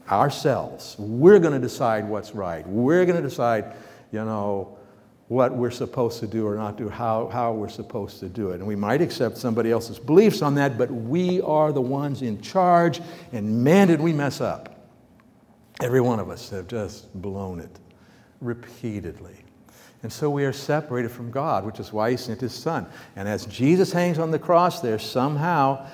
Ourselves. 0.09 0.97
We're 0.99 1.39
going 1.39 1.53
to 1.53 1.59
decide 1.59 2.07
what's 2.07 2.35
right. 2.35 2.67
We're 2.67 3.05
going 3.05 3.21
to 3.21 3.27
decide, 3.27 3.75
you 4.11 4.25
know, 4.25 4.77
what 5.27 5.55
we're 5.55 5.71
supposed 5.71 6.19
to 6.19 6.27
do 6.27 6.45
or 6.45 6.55
not 6.55 6.77
do, 6.77 6.87
how, 6.87 7.27
how 7.29 7.51
we're 7.51 7.69
supposed 7.69 8.19
to 8.19 8.29
do 8.29 8.51
it. 8.51 8.55
And 8.55 8.67
we 8.67 8.75
might 8.75 9.01
accept 9.01 9.37
somebody 9.37 9.71
else's 9.71 9.97
beliefs 9.97 10.41
on 10.41 10.53
that, 10.55 10.77
but 10.77 10.91
we 10.91 11.41
are 11.41 11.71
the 11.71 11.81
ones 11.81 12.21
in 12.21 12.39
charge, 12.41 13.01
and 13.31 13.63
man, 13.63 13.87
did 13.87 13.99
we 13.99 14.13
mess 14.13 14.39
up. 14.39 14.74
Every 15.81 16.01
one 16.01 16.19
of 16.19 16.29
us 16.29 16.49
have 16.51 16.67
just 16.67 17.13
blown 17.21 17.59
it 17.59 17.79
repeatedly. 18.39 19.35
And 20.03 20.13
so 20.13 20.29
we 20.29 20.45
are 20.45 20.53
separated 20.53 21.09
from 21.09 21.31
God, 21.31 21.65
which 21.65 21.79
is 21.79 21.91
why 21.91 22.11
He 22.11 22.17
sent 22.17 22.39
His 22.39 22.53
Son. 22.53 22.85
And 23.15 23.27
as 23.27 23.45
Jesus 23.47 23.91
hangs 23.91 24.19
on 24.19 24.31
the 24.31 24.39
cross 24.39 24.79
there, 24.79 24.99
somehow, 24.99 25.87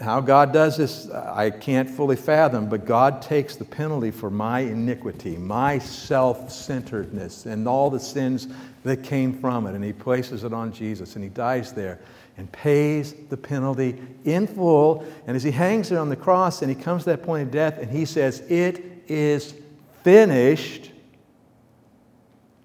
how 0.00 0.20
God 0.20 0.52
does 0.52 0.76
this, 0.76 1.10
I 1.10 1.50
can't 1.50 1.90
fully 1.90 2.16
fathom, 2.16 2.68
but 2.68 2.86
God 2.86 3.20
takes 3.20 3.56
the 3.56 3.64
penalty 3.64 4.12
for 4.12 4.30
my 4.30 4.60
iniquity, 4.60 5.36
my 5.36 5.78
self 5.78 6.50
centeredness, 6.50 7.44
and 7.46 7.66
all 7.66 7.90
the 7.90 8.00
sins 8.00 8.48
that 8.84 9.02
came 9.02 9.38
from 9.38 9.66
it. 9.66 9.74
And 9.74 9.84
He 9.84 9.92
places 9.92 10.44
it 10.44 10.54
on 10.54 10.72
Jesus, 10.72 11.16
and 11.16 11.24
He 11.24 11.30
dies 11.30 11.72
there 11.72 12.00
and 12.38 12.50
pays 12.50 13.12
the 13.28 13.36
penalty 13.36 14.00
in 14.24 14.46
full. 14.46 15.04
And 15.26 15.36
as 15.36 15.42
He 15.42 15.50
hangs 15.50 15.88
there 15.88 15.98
on 15.98 16.08
the 16.08 16.16
cross 16.16 16.62
and 16.62 16.70
He 16.70 16.80
comes 16.80 17.02
to 17.04 17.10
that 17.10 17.22
point 17.22 17.42
of 17.42 17.50
death, 17.50 17.78
and 17.78 17.90
He 17.90 18.04
says, 18.04 18.40
It 18.48 18.91
is 19.14 19.54
finished, 20.02 20.90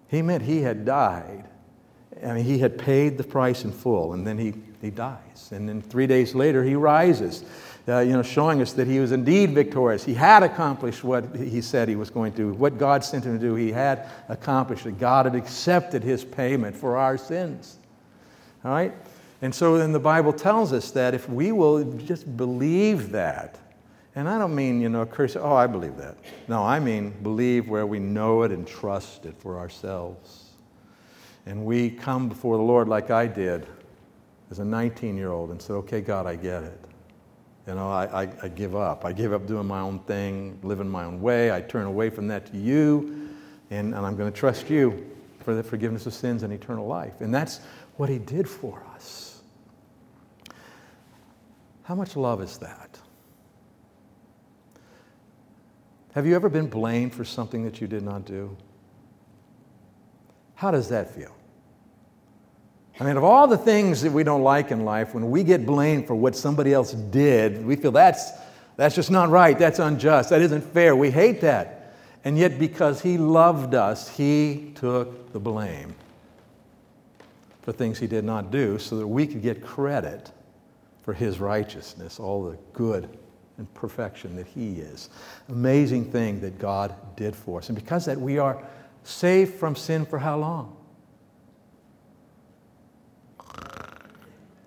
he 0.08 0.22
meant 0.22 0.44
he 0.44 0.62
had 0.62 0.86
died. 0.86 1.46
I 2.24 2.34
mean, 2.34 2.46
he 2.46 2.58
had 2.58 2.78
paid 2.78 3.18
the 3.18 3.24
price 3.24 3.64
in 3.64 3.72
full, 3.72 4.14
and 4.14 4.26
then 4.26 4.38
he, 4.38 4.54
he 4.82 4.90
dies. 4.90 5.52
And 5.52 5.70
then 5.70 5.82
three 5.82 6.08
days 6.08 6.34
later, 6.34 6.64
he 6.64 6.76
rises, 6.76 7.44
uh, 7.88 8.00
you 8.00 8.14
know, 8.14 8.24
showing 8.24 8.62
us 8.62 8.74
that 8.74 8.88
he 8.88 9.00
was 9.00 9.12
indeed 9.12 9.52
victorious. 9.54 10.04
He 10.04 10.14
had 10.14 10.42
accomplished 10.44 11.04
what 11.04 11.36
he 11.36 11.62
said 11.62 11.88
he 11.88 11.96
was 11.96 12.10
going 12.10 12.32
to 12.32 12.38
do. 12.38 12.54
What 12.54 12.78
God 12.78 13.04
sent 13.04 13.26
him 13.26 13.40
to 13.40 13.46
do, 13.46 13.56
he 13.56 13.72
had 13.72 14.10
accomplished 14.30 14.86
it. 14.86 15.00
God 15.00 15.26
had 15.26 15.36
accepted 15.36 16.04
his 16.04 16.26
payment 16.26 16.76
for 16.76 16.98
our 16.98 17.18
sins. 17.18 17.78
All 18.66 18.72
right? 18.72 18.94
And 19.42 19.54
so 19.54 19.78
then 19.78 19.92
the 19.92 20.00
Bible 20.00 20.34
tells 20.34 20.74
us 20.74 20.92
that 20.92 21.14
if 21.14 21.30
we 21.30 21.52
will 21.52 21.84
just 22.00 22.36
believe 22.36 23.12
that, 23.12 23.60
and 24.18 24.28
I 24.28 24.40
don't 24.40 24.56
mean, 24.56 24.82
you 24.82 24.90
know, 24.90 25.06
curse, 25.06 25.36
oh, 25.36 25.54
I 25.54 25.68
believe 25.68 25.96
that. 25.98 26.18
No, 26.48 26.64
I 26.64 26.80
mean 26.80 27.12
believe 27.22 27.70
where 27.70 27.86
we 27.86 28.00
know 28.00 28.42
it 28.42 28.52
and 28.52 28.66
trust 28.66 29.28
it 29.28 29.36
for 29.38 29.60
ourselves. 29.60 30.54
And 31.46 31.64
we 31.64 31.92
come 31.92 32.28
before 32.28 32.58
the 32.58 32.64
Lord 32.64 32.88
like 32.88 33.12
I 33.12 33.28
did 33.28 33.68
as 34.50 34.58
a 34.58 34.66
19 34.66 35.18
year 35.18 35.30
old 35.30 35.52
and 35.52 35.62
said, 35.62 35.74
okay, 35.74 36.02
God, 36.02 36.26
I 36.26 36.36
get 36.36 36.64
it. 36.64 36.82
You 37.68 37.76
know, 37.76 37.92
I, 37.92 38.24
I, 38.24 38.30
I, 38.42 38.48
give 38.48 38.76
up. 38.76 39.06
I 39.06 39.14
give 39.14 39.34
up 39.34 39.46
doing 39.46 39.68
my 39.68 39.82
own 39.82 40.00
thing, 40.00 40.58
living 40.64 40.90
my 40.90 41.04
own 41.04 41.22
way. 41.22 41.52
I 41.52 41.62
turn 41.62 41.86
away 41.86 42.10
from 42.10 42.28
that 42.30 42.48
to 42.48 42.58
you, 42.58 43.30
and, 43.70 43.94
and 43.94 44.04
I'm 44.04 44.16
going 44.16 44.34
to 44.34 44.40
trust 44.40 44.68
you 44.68 45.16
for 45.42 45.54
the 45.54 45.62
forgiveness 45.62 46.08
of 46.08 46.16
sins 46.16 46.42
and 46.42 46.52
eternal 46.52 46.88
life. 46.88 47.22
And 47.22 47.32
that's 47.32 47.60
what 47.98 48.10
He 48.10 48.18
did 48.18 48.50
for 48.50 48.84
us. 48.96 49.44
How 51.84 51.94
much 51.94 52.16
love 52.16 52.42
is 52.42 52.58
that? 52.58 53.00
Have 56.18 56.26
you 56.26 56.36
ever 56.36 56.50
been 56.50 56.66
blamed 56.66 57.14
for 57.14 57.24
something 57.24 57.64
that 57.66 57.80
you 57.80 57.86
did 57.86 58.02
not 58.02 58.26
do? 58.26 58.58
How 60.56 60.72
does 60.72 60.90
that 60.90 61.14
feel? 61.14 61.32
I 63.00 63.04
mean, 63.04 63.18
of 63.18 63.24
all 63.24 63.46
the 63.46 63.56
things 63.56 64.02
that 64.02 64.12
we 64.12 64.24
don't 64.24 64.42
like 64.42 64.72
in 64.72 64.84
life, 64.84 65.14
when 65.14 65.30
we 65.30 65.44
get 65.44 65.64
blamed 65.64 66.08
for 66.08 66.16
what 66.16 66.36
somebody 66.36 66.74
else 66.74 66.94
did, 66.94 67.64
we 67.64 67.76
feel 67.76 67.92
that's, 67.92 68.32
that's 68.78 68.96
just 68.96 69.12
not 69.12 69.30
right, 69.30 69.60
that's 69.60 69.78
unjust, 69.78 70.32
that 70.32 70.42
isn't 70.42 70.64
fair. 70.64 70.96
We 70.96 71.12
hate 71.12 71.40
that. 71.42 71.96
And 72.26 72.36
yet, 72.36 72.58
because 72.58 73.00
He 73.00 73.20
loved 73.20 73.76
us, 73.76 74.10
He 74.10 74.72
took 74.74 75.32
the 75.34 75.40
blame 75.40 75.94
for 77.62 77.72
things 77.72 78.00
He 78.00 78.08
did 78.08 78.26
not 78.26 78.50
do 78.50 78.80
so 78.80 78.98
that 78.98 79.06
we 79.06 79.28
could 79.28 79.44
get 79.44 79.64
credit 79.64 80.32
for 81.04 81.14
His 81.14 81.40
righteousness, 81.40 82.20
all 82.20 82.44
the 82.44 82.58
good 82.74 83.08
and 83.58 83.72
perfection 83.74 84.36
that 84.36 84.48
He 84.48 84.74
is. 84.76 85.10
Amazing 85.50 86.12
thing 86.12 86.42
that 86.42 86.60
God 86.60 86.96
did 87.16 87.36
for 87.36 87.60
us. 87.60 87.70
And 87.70 87.78
because 87.78 88.06
that, 88.06 88.20
we 88.20 88.38
are 88.38 88.64
saved 89.04 89.56
from 89.56 89.76
sin 89.76 90.06
for 90.06 90.20
how 90.20 90.38
long? 90.38 90.76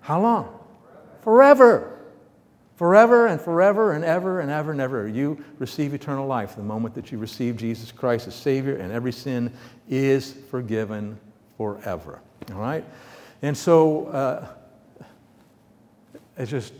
How 0.00 0.20
long? 0.20 0.58
Forever. 1.22 1.98
Forever 2.76 3.26
and 3.26 3.40
forever 3.40 3.92
and 3.92 4.04
ever 4.04 4.40
and 4.40 4.50
ever 4.50 4.72
and 4.72 4.80
ever. 4.80 5.06
You 5.06 5.44
receive 5.58 5.92
eternal 5.92 6.26
life 6.26 6.56
the 6.56 6.62
moment 6.62 6.94
that 6.94 7.12
you 7.12 7.18
receive 7.18 7.56
Jesus 7.56 7.92
Christ 7.92 8.26
as 8.26 8.34
Savior, 8.34 8.76
and 8.76 8.90
every 8.90 9.12
sin 9.12 9.52
is 9.88 10.34
forgiven 10.50 11.18
forever. 11.58 12.20
All 12.50 12.58
right? 12.58 12.84
And 13.42 13.56
so, 13.56 14.06
uh, 14.06 14.48
it's 16.38 16.50
just 16.50 16.72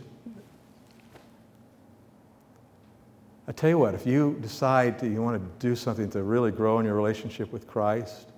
I 3.51 3.53
tell 3.53 3.69
you 3.69 3.77
what, 3.77 3.93
if 3.93 4.07
you 4.07 4.37
decide 4.39 4.97
that 4.99 5.09
you 5.09 5.21
want 5.21 5.37
to 5.37 5.67
do 5.67 5.75
something 5.75 6.09
to 6.11 6.23
really 6.23 6.51
grow 6.51 6.79
in 6.79 6.85
your 6.85 6.95
relationship 6.95 7.51
with 7.51 7.67
Christ, 7.67 8.29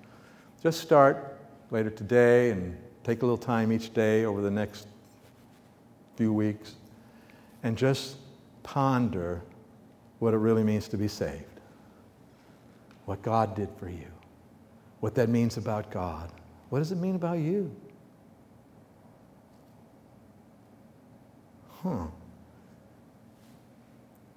just 0.64 0.82
start 0.82 1.38
later 1.70 1.92
today 1.92 2.50
and 2.50 2.76
take 3.04 3.22
a 3.22 3.26
little 3.26 3.38
time 3.38 3.72
each 3.72 3.94
day 3.94 4.26
over 4.26 4.42
the 4.42 4.50
next 4.50 4.88
few 6.16 6.34
weeks 6.34 6.74
and 7.62 7.78
just 7.78 8.16
ponder 8.64 9.44
what 10.18 10.34
it 10.34 10.38
really 10.38 10.64
means 10.64 10.88
to 10.88 10.98
be 10.98 11.08
saved, 11.08 11.60
what 13.06 13.22
God 13.22 13.56
did 13.56 13.70
for 13.78 13.90
you, 13.90 14.08
what 15.00 15.14
that 15.14 15.30
means 15.30 15.58
about 15.58 15.92
God. 15.92 16.32
What 16.70 16.80
does 16.80 16.92
it 16.92 16.98
mean 16.98 17.14
about 17.14 17.38
you? 17.38 17.72
Huh. 21.84 22.08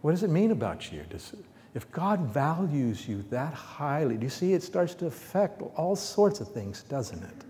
What 0.07 0.13
does 0.13 0.23
it 0.23 0.31
mean 0.31 0.53
about 0.53 0.93
you? 0.93 1.03
Does, 1.11 1.35
if 1.75 1.91
God 1.91 2.21
values 2.21 3.09
you 3.09 3.25
that 3.31 3.53
highly, 3.53 4.17
do 4.17 4.23
you 4.23 4.31
see 4.31 4.53
it 4.53 4.63
starts 4.63 4.95
to 4.95 5.07
affect 5.07 5.63
all 5.75 5.97
sorts 5.97 6.39
of 6.39 6.47
things, 6.47 6.85
doesn't 6.85 7.21
it? 7.25 7.45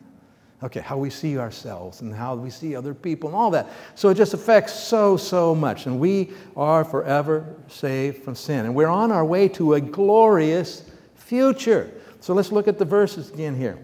Okay, 0.63 0.81
how 0.81 0.97
we 0.97 1.11
see 1.11 1.37
ourselves 1.37 2.01
and 2.01 2.15
how 2.15 2.35
we 2.35 2.49
see 2.49 2.75
other 2.75 2.95
people 2.95 3.29
and 3.29 3.37
all 3.37 3.51
that. 3.51 3.69
So 3.95 4.09
it 4.09 4.15
just 4.15 4.33
affects 4.33 4.73
so, 4.73 5.19
so 5.19 5.55
much. 5.55 5.85
And 5.85 6.01
we 6.01 6.31
are 6.57 6.83
forever 6.83 7.57
saved 7.69 8.25
from 8.25 8.35
sin. 8.35 8.65
And 8.65 8.75
we're 8.75 8.89
on 8.89 9.13
our 9.13 9.27
way 9.27 9.49
to 9.49 9.75
a 9.75 9.81
glorious 9.83 10.91
future. 11.15 11.93
So 12.21 12.33
let's 12.33 12.53
look 12.53 12.69
at 12.69 12.79
the 12.79 12.87
verses 12.87 13.31
again 13.31 13.55
here. 13.55 13.79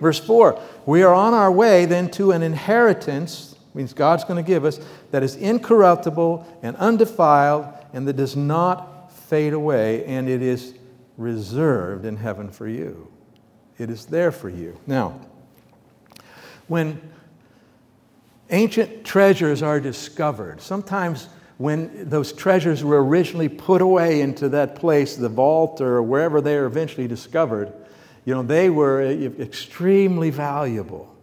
Verse 0.00 0.18
4 0.18 0.58
We 0.86 1.02
are 1.02 1.12
on 1.12 1.34
our 1.34 1.52
way 1.52 1.84
then 1.84 2.10
to 2.12 2.32
an 2.32 2.42
inheritance 2.42 3.49
means 3.74 3.92
God's 3.92 4.24
going 4.24 4.42
to 4.42 4.46
give 4.46 4.64
us, 4.64 4.80
that 5.10 5.22
is 5.22 5.36
incorruptible 5.36 6.46
and 6.62 6.76
undefiled 6.76 7.66
and 7.92 8.06
that 8.08 8.16
does 8.16 8.36
not 8.36 9.12
fade 9.12 9.52
away, 9.52 10.04
and 10.06 10.28
it 10.28 10.42
is 10.42 10.74
reserved 11.16 12.04
in 12.04 12.16
heaven 12.16 12.50
for 12.50 12.66
you. 12.66 13.10
It 13.78 13.90
is 13.90 14.06
there 14.06 14.32
for 14.32 14.48
you. 14.48 14.78
Now, 14.86 15.20
when 16.66 17.00
ancient 18.50 19.04
treasures 19.04 19.62
are 19.62 19.80
discovered, 19.80 20.60
sometimes 20.60 21.28
when 21.58 22.08
those 22.08 22.32
treasures 22.32 22.82
were 22.82 23.04
originally 23.04 23.48
put 23.48 23.82
away 23.82 24.20
into 24.20 24.48
that 24.48 24.76
place, 24.76 25.16
the 25.16 25.28
vault 25.28 25.80
or 25.80 26.02
wherever 26.02 26.40
they 26.40 26.56
are 26.56 26.64
eventually 26.64 27.06
discovered, 27.06 27.72
you 28.24 28.34
know, 28.34 28.42
they 28.42 28.70
were 28.70 29.02
uh, 29.02 29.42
extremely 29.42 30.30
valuable. 30.30 31.14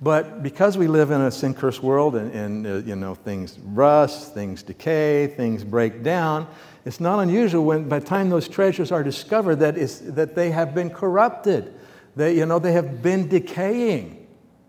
But 0.00 0.42
because 0.42 0.78
we 0.78 0.86
live 0.86 1.10
in 1.10 1.20
a 1.20 1.30
sin 1.30 1.54
cursed 1.54 1.82
world 1.82 2.14
and, 2.14 2.32
and 2.32 2.66
uh, 2.66 2.74
you 2.88 2.94
know, 2.94 3.14
things 3.14 3.58
rust, 3.58 4.32
things 4.32 4.62
decay, 4.62 5.26
things 5.26 5.64
break 5.64 6.04
down, 6.04 6.46
it's 6.84 7.00
not 7.00 7.18
unusual 7.18 7.64
when 7.64 7.88
by 7.88 7.98
the 7.98 8.06
time 8.06 8.30
those 8.30 8.48
treasures 8.48 8.92
are 8.92 9.02
discovered 9.02 9.56
that, 9.56 9.76
it's, 9.76 9.98
that 9.98 10.36
they 10.36 10.50
have 10.50 10.74
been 10.74 10.90
corrupted. 10.90 11.74
They, 12.14 12.36
you 12.36 12.46
know, 12.46 12.58
they 12.60 12.72
have 12.72 13.02
been 13.02 13.28
decaying. 13.28 14.26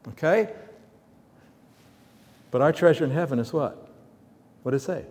Okay? 0.09 0.49
But 2.49 2.61
our 2.61 2.73
treasure 2.73 3.05
in 3.05 3.11
heaven 3.11 3.37
is 3.37 3.53
what? 3.53 3.87
What 4.63 4.71
does 4.71 4.83
it 4.83 4.85
say? 4.85 5.05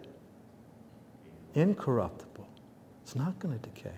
Incorruptible. 1.55 2.47
It's 3.05 3.15
not 3.15 3.39
going 3.39 3.59
to 3.59 3.69
decay. 3.69 3.91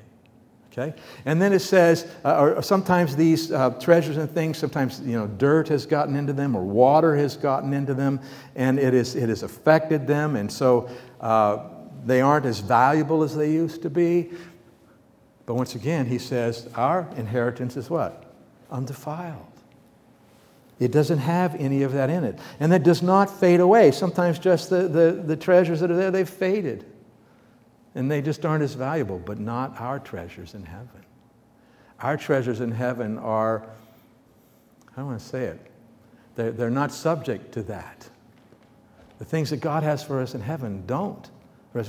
Okay? 0.73 0.95
And 1.25 1.43
then 1.43 1.53
it 1.53 1.61
says, 1.61 2.07
uh, 2.25 2.39
or 2.39 2.63
sometimes 2.63 3.17
these 3.17 3.51
uh, 3.51 3.71
treasures 3.71 4.17
and 4.17 4.31
things, 4.31 4.57
sometimes 4.57 5.01
you 5.01 5.19
know, 5.19 5.27
dirt 5.27 5.69
has 5.69 5.85
gotten 5.85 6.15
into 6.15 6.33
them 6.33 6.57
or 6.57 6.63
water 6.63 7.17
has 7.17 7.37
gotten 7.37 7.73
into 7.73 7.93
them, 7.93 8.21
and 8.55 8.79
it, 8.79 8.95
is, 8.95 9.17
it 9.17 9.29
has 9.29 9.43
affected 9.43 10.07
them, 10.07 10.37
and 10.37 10.51
so 10.51 10.89
uh, 11.21 11.59
they 12.07 12.21
aren't 12.21 12.47
as 12.47 12.61
valuable 12.61 13.25
as 13.25 13.35
they 13.35 13.51
used 13.51 13.83
to 13.83 13.91
be. 13.91 14.31
But 15.45 15.55
once 15.55 15.75
again, 15.75 16.07
he 16.07 16.19
says, 16.19 16.69
our 16.77 17.11
inheritance 17.17 17.77
is 17.77 17.91
what? 17.91 18.33
Undefiled. 18.71 19.47
It 20.79 20.93
doesn't 20.93 21.19
have 21.19 21.57
any 21.57 21.83
of 21.83 21.93
that 21.93 22.09
in 22.09 22.23
it. 22.23 22.39
And 22.61 22.71
that 22.71 22.85
does 22.85 23.03
not 23.03 23.29
fade 23.29 23.59
away. 23.59 23.91
Sometimes 23.91 24.39
just 24.39 24.71
the, 24.71 24.89
the, 24.89 25.23
the 25.27 25.37
treasures 25.37 25.81
that 25.81 25.91
are 25.91 25.97
there, 25.97 26.13
they've 26.13 26.29
faded 26.29 26.87
and 27.95 28.11
they 28.11 28.23
just 28.23 28.45
aren't 28.47 28.63
as 28.63 28.75
valuable, 28.75 29.19
but 29.19 29.39
not 29.39 29.81
our 29.81 29.99
treasures 29.99 30.55
in 30.55 30.65
heaven. 30.65 31.05
Our 32.01 32.17
treasures 32.17 32.61
in 32.61 32.71
heaven 32.71 33.19
are, 33.19 33.65
I 34.93 34.97
don't 34.97 35.07
want 35.07 35.21
to 35.21 35.27
say 35.27 35.45
it, 35.45 35.71
they're, 36.37 36.53
they're 36.53 36.71
not 36.71 36.93
subject 36.93 37.53
to 37.53 37.63
that. 37.65 38.09
The 39.19 39.25
things 39.25 39.51
that 39.51 39.59
God 39.59 39.83
has 39.83 40.03
for 40.03 40.21
us 40.21 40.35
in 40.35 40.41
heaven 40.41 40.85
don't. 40.87 41.29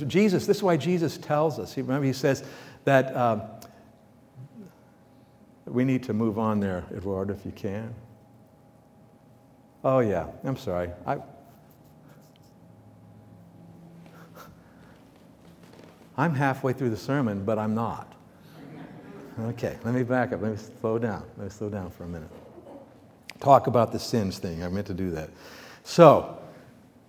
Jesus, 0.06 0.46
this 0.46 0.58
is 0.58 0.62
why 0.62 0.76
Jesus 0.76 1.16
tells 1.16 1.58
us. 1.58 1.76
Remember, 1.76 2.06
he 2.06 2.12
says 2.12 2.44
that 2.84 3.16
um, 3.16 3.42
we 5.66 5.84
need 5.84 6.02
to 6.04 6.12
move 6.12 6.38
on 6.38 6.60
there, 6.60 6.84
Eduardo, 6.94 7.34
if 7.34 7.44
you 7.44 7.52
can. 7.52 7.94
Oh, 9.82 9.98
yeah, 10.00 10.26
I'm 10.44 10.56
sorry. 10.56 10.90
I, 11.06 11.18
I'm 16.22 16.36
halfway 16.36 16.72
through 16.72 16.90
the 16.90 16.96
sermon, 16.96 17.44
but 17.44 17.58
I'm 17.58 17.74
not. 17.74 18.14
Okay, 19.40 19.76
let 19.82 19.92
me 19.92 20.04
back 20.04 20.32
up. 20.32 20.40
Let 20.40 20.52
me 20.52 20.58
slow 20.80 20.96
down. 20.96 21.24
Let 21.36 21.44
me 21.46 21.50
slow 21.50 21.68
down 21.68 21.90
for 21.90 22.04
a 22.04 22.08
minute. 22.08 22.30
Talk 23.40 23.66
about 23.66 23.90
the 23.90 23.98
sins 23.98 24.38
thing. 24.38 24.62
I 24.62 24.68
meant 24.68 24.86
to 24.86 24.94
do 24.94 25.10
that. 25.10 25.30
So, 25.82 26.38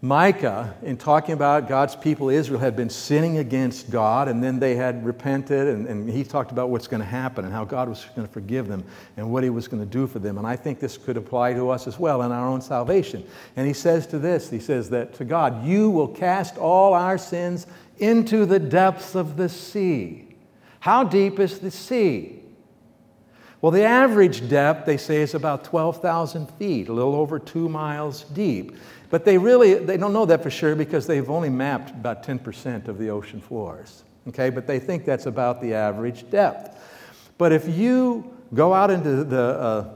Micah, 0.01 0.75
in 0.81 0.97
talking 0.97 1.33
about 1.33 1.69
God's 1.69 1.95
people, 1.95 2.29
Israel, 2.29 2.59
had 2.59 2.75
been 2.75 2.89
sinning 2.89 3.37
against 3.37 3.91
God, 3.91 4.27
and 4.27 4.43
then 4.43 4.57
they 4.57 4.75
had 4.75 5.05
repented, 5.05 5.67
and, 5.67 5.85
and 5.87 6.09
he 6.09 6.23
talked 6.23 6.51
about 6.51 6.71
what's 6.71 6.87
going 6.87 6.99
to 6.99 7.05
happen 7.05 7.45
and 7.45 7.53
how 7.53 7.65
God 7.65 7.87
was 7.89 8.05
going 8.15 8.27
to 8.27 8.33
forgive 8.33 8.67
them 8.67 8.83
and 9.15 9.29
what 9.29 9.43
he 9.43 9.51
was 9.51 9.67
going 9.67 9.83
to 9.83 9.89
do 9.89 10.07
for 10.07 10.17
them. 10.17 10.39
And 10.39 10.47
I 10.47 10.55
think 10.55 10.79
this 10.79 10.97
could 10.97 11.17
apply 11.17 11.53
to 11.53 11.69
us 11.69 11.85
as 11.85 11.99
well 11.99 12.23
in 12.23 12.31
our 12.31 12.47
own 12.47 12.61
salvation. 12.61 13.23
And 13.55 13.67
he 13.67 13.73
says 13.73 14.07
to 14.07 14.17
this, 14.17 14.49
he 14.49 14.59
says 14.59 14.89
that 14.89 15.13
to 15.15 15.23
God, 15.23 15.63
You 15.63 15.91
will 15.91 16.07
cast 16.07 16.57
all 16.57 16.95
our 16.95 17.19
sins 17.19 17.67
into 18.03 18.45
the 18.45 18.59
depths 18.59 19.15
of 19.15 19.37
the 19.37 19.47
sea. 19.47 20.27
How 20.79 21.03
deep 21.03 21.39
is 21.39 21.59
the 21.59 21.71
sea? 21.71 22.39
Well, 23.61 23.71
the 23.71 23.83
average 23.83 24.49
depth, 24.49 24.85
they 24.85 24.97
say, 24.97 25.21
is 25.21 25.33
about 25.33 25.63
12,000 25.63 26.49
feet, 26.51 26.89
a 26.89 26.93
little 26.93 27.15
over 27.15 27.39
two 27.39 27.69
miles 27.69 28.25
deep. 28.25 28.75
But 29.09 29.23
they 29.23 29.37
really, 29.37 29.75
they 29.75 29.95
don't 29.95 30.11
know 30.11 30.25
that 30.25 30.43
for 30.43 30.49
sure 30.49 30.75
because 30.75 31.07
they've 31.07 31.29
only 31.29 31.49
mapped 31.49 31.91
about 31.91 32.23
10% 32.23 32.89
of 32.89 32.97
the 32.97 33.09
ocean 33.09 33.39
floors. 33.39 34.03
Okay, 34.27 34.49
but 34.49 34.67
they 34.67 34.79
think 34.79 35.05
that's 35.05 35.25
about 35.25 35.61
the 35.61 35.73
average 35.73 36.29
depth. 36.29 36.77
But 37.37 37.53
if 37.53 37.67
you 37.69 38.35
go 38.53 38.73
out 38.73 38.91
into 38.91 39.23
the 39.23 39.41
uh, 39.41 39.93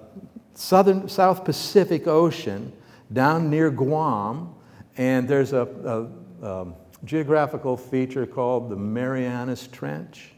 southern, 0.53 1.09
South 1.09 1.43
Pacific 1.43 2.07
Ocean, 2.07 2.71
down 3.11 3.49
near 3.49 3.69
Guam, 3.69 4.55
and 4.97 5.27
there's 5.27 5.51
a, 5.51 6.09
a 6.41 6.61
um, 6.61 6.75
geographical 7.03 7.77
feature 7.77 8.25
called 8.25 8.69
the 8.69 8.75
Marianas 8.75 9.67
Trench. 9.67 10.31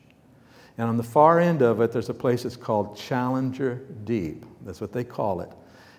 And 0.77 0.87
on 0.87 0.97
the 0.97 1.03
far 1.03 1.39
end 1.39 1.61
of 1.61 1.81
it, 1.81 1.91
there's 1.91 2.09
a 2.09 2.13
place 2.13 2.43
that's 2.43 2.55
called 2.55 2.97
Challenger 2.97 3.81
Deep. 4.05 4.45
That's 4.65 4.79
what 4.79 4.93
they 4.93 5.03
call 5.03 5.41
it. 5.41 5.51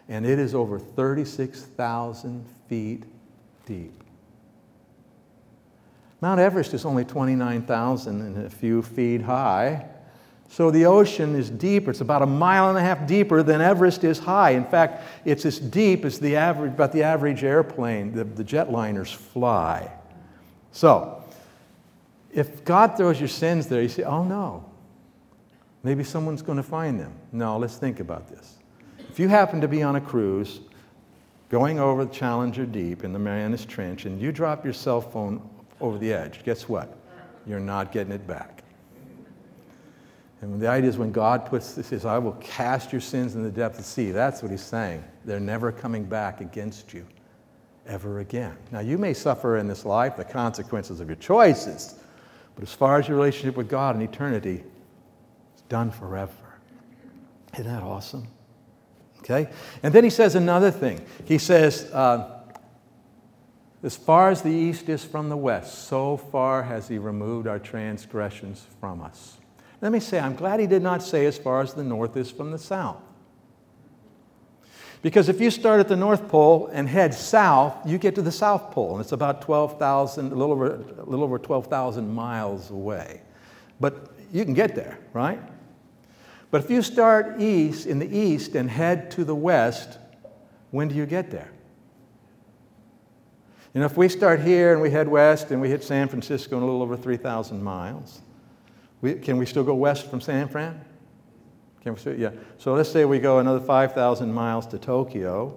And 0.09 0.27
it 0.27 0.38
is 0.38 0.55
over 0.55 0.79
36,000 0.79 2.44
feet 2.68 3.05
deep. 3.66 3.92
Mount 6.20 6.40
Everest 6.40 6.75
is 6.75 6.85
only 6.85 7.05
29,000 7.05 8.20
and 8.20 8.46
a 8.46 8.51
few 8.51 8.83
feet 8.83 9.23
high. 9.23 9.87
So 10.49 10.70
the 10.70 10.87
ocean 10.87 11.37
is 11.37 11.49
deeper. 11.49 11.90
It's 11.90 12.01
about 12.01 12.23
a 12.23 12.27
mile 12.27 12.70
and 12.70 12.77
a 12.77 12.81
half 12.81 13.07
deeper 13.07 13.42
than 13.42 13.61
Everest 13.61 14.03
is 14.03 14.18
high. 14.18 14.51
In 14.51 14.64
fact, 14.64 15.05
it's 15.25 15.46
as 15.46 15.61
deep 15.61 16.05
as 16.05 16.18
the 16.18 16.37
average, 16.37 16.73
about 16.73 16.92
the 16.92 17.05
average 17.05 17.44
airplane, 17.44 18.12
the, 18.12 18.25
the 18.25 18.44
jetliners 18.44 19.14
fly. 19.14 19.92
So, 20.73 21.25
if 22.33 22.65
God 22.65 22.97
throws 22.97 23.19
your 23.19 23.29
sins 23.29 23.67
there, 23.67 23.83
you 23.83 23.89
say, 23.89 24.05
oh 24.05 24.23
no, 24.23 24.65
maybe 25.83 26.05
someone's 26.05 26.43
going 26.43 26.59
to 26.59 26.63
find 26.63 26.99
them. 26.99 27.13
No, 27.33 27.57
let's 27.57 27.77
think 27.77 28.01
about 28.01 28.29
this. 28.29 28.59
If 28.99 29.19
you 29.19 29.29
happen 29.29 29.61
to 29.61 29.69
be 29.69 29.83
on 29.83 29.97
a 29.97 30.01
cruise 30.01 30.61
going 31.49 31.81
over 31.81 32.05
the 32.05 32.13
Challenger 32.13 32.65
Deep 32.65 33.03
in 33.03 33.13
the 33.13 33.19
Marianas 33.19 33.65
Trench 33.65 34.05
and 34.05 34.21
you 34.21 34.31
drop 34.31 34.65
your 34.65 34.73
cell 34.73 35.01
phone 35.01 35.43
over 35.81 35.99
the 35.99 36.13
edge, 36.13 36.45
guess 36.45 36.69
what? 36.69 36.97
You're 37.47 37.59
not 37.59 37.91
getting 37.91 38.13
it 38.13 38.27
back. 38.27 38.63
And 40.43 40.61
the 40.61 40.69
idea 40.69 40.89
is 40.89 40.97
when 40.97 41.13
God 41.13 41.45
puts 41.45 41.75
this, 41.75 41.89
says, 41.89 42.07
I 42.07 42.17
will 42.17 42.33
cast 42.35 42.93
your 42.93 43.01
sins 43.01 43.35
in 43.35 43.43
the 43.43 43.51
depth 43.51 43.75
of 43.79 43.85
the 43.85 43.91
sea. 43.91 44.11
That's 44.11 44.41
what 44.43 44.51
he's 44.51 44.63
saying. 44.63 45.05
They're 45.25 45.41
never 45.41 45.71
coming 45.71 46.05
back 46.05 46.41
against 46.41 46.95
you 46.95 47.05
ever 47.90 48.20
again. 48.20 48.57
Now, 48.70 48.81
you 48.81 48.96
may 48.96 49.12
suffer 49.12 49.59
in 49.59 49.66
this 49.66 49.85
life 49.85 50.16
the 50.16 50.24
consequences 50.24 51.00
of 51.00 51.09
your 51.09 51.16
choices, 51.16 51.96
but 52.55 52.62
as 52.62 52.72
far 52.72 52.98
as 52.98 53.09
your 53.09 53.16
relationship 53.16 53.57
with 53.57 53.68
God 53.68 53.96
in 53.96 54.03
eternity, 54.03 54.62
it's 55.53 55.62
done 55.62 55.90
forever. 55.90 56.33
Isn't 57.55 57.66
that 57.66 57.83
awesome? 57.83 58.29
Okay? 59.18 59.50
And 59.83 59.92
then 59.92 60.05
he 60.05 60.11
says 60.11 60.37
another 60.37 60.70
thing. 60.70 61.05
He 61.24 61.38
says, 61.38 61.90
uh, 61.92 62.38
as 63.83 63.96
far 63.96 64.31
as 64.31 64.42
the 64.42 64.50
east 64.50 64.88
is 64.88 65.05
from 65.05 65.29
the 65.29 65.37
west, 65.37 65.88
so 65.88 66.16
far 66.16 66.62
has 66.62 66.87
he 66.87 66.98
removed 66.98 67.46
our 67.46 67.59
transgressions 67.59 68.66
from 68.79 69.00
us. 69.03 69.38
Let 69.81 69.90
me 69.90 70.00
say, 70.00 70.20
I'm 70.20 70.37
glad 70.37 70.61
he 70.61 70.66
did 70.66 70.83
not 70.83 71.03
say 71.03 71.26
as 71.26 71.38
far 71.38 71.61
as 71.62 71.74
the 71.74 71.83
north 71.83 72.16
is 72.16 72.31
from 72.31 72.50
the 72.50 72.59
south. 72.59 73.03
Because 75.03 75.31
if 75.31 75.41
you 75.41 75.51
start 75.51 75.81
at 75.81 75.89
the 75.89 75.97
North 75.97 76.29
Pole 76.29 76.69
and 76.73 76.89
head 76.89 77.15
south, 77.15 77.75
you 77.87 77.97
get 77.97 78.15
to 78.17 78.23
the 78.23 78.33
South 78.33 78.71
Pole, 78.71 78.93
and 78.93 79.01
it's 79.01 79.13
about 79.13 79.41
12,000, 79.41 80.27
a 80.27 80.35
little 80.35 80.53
over, 80.53 80.75
a 80.99 81.05
little 81.05 81.25
over 81.25 81.39
12,000 81.39 82.13
miles 82.13 82.71
away. 82.71 83.23
But 83.81 84.13
you 84.31 84.45
can 84.45 84.53
get 84.53 84.75
there, 84.75 84.99
right? 85.15 85.41
But 86.51 86.65
if 86.65 86.71
you 86.71 86.83
start 86.83 87.41
east, 87.41 87.87
in 87.87 87.99
the 87.99 88.15
east, 88.15 88.55
and 88.55 88.69
head 88.69 89.11
to 89.13 89.25
the 89.25 89.35
west, 89.35 89.99
when 90.71 90.89
do 90.89 90.95
you 90.95 91.07
get 91.07 91.31
there? 91.31 91.51
You 93.73 93.81
know, 93.81 93.87
if 93.87 93.97
we 93.97 94.09
start 94.09 94.41
here 94.41 94.73
and 94.73 94.83
we 94.83 94.91
head 94.91 95.09
west 95.09 95.51
and 95.51 95.61
we 95.61 95.69
hit 95.69 95.85
San 95.85 96.09
Francisco 96.09 96.57
in 96.57 96.63
a 96.63 96.67
little 96.67 96.83
over 96.83 96.97
3,000 96.97 97.63
miles, 97.63 98.21
we, 99.01 99.15
can 99.15 99.39
we 99.39 99.47
still 99.47 99.65
go 99.65 99.75
west 99.75 100.11
from 100.11 100.21
San 100.21 100.49
Fran? 100.49 100.85
Can 101.83 101.95
we, 101.95 102.16
yeah. 102.16 102.31
So 102.59 102.75
let's 102.75 102.90
say 102.90 103.05
we 103.05 103.19
go 103.19 103.38
another 103.38 103.61
5,000 103.61 104.33
miles 104.33 104.66
to 104.69 104.79
Tokyo. 104.79 105.57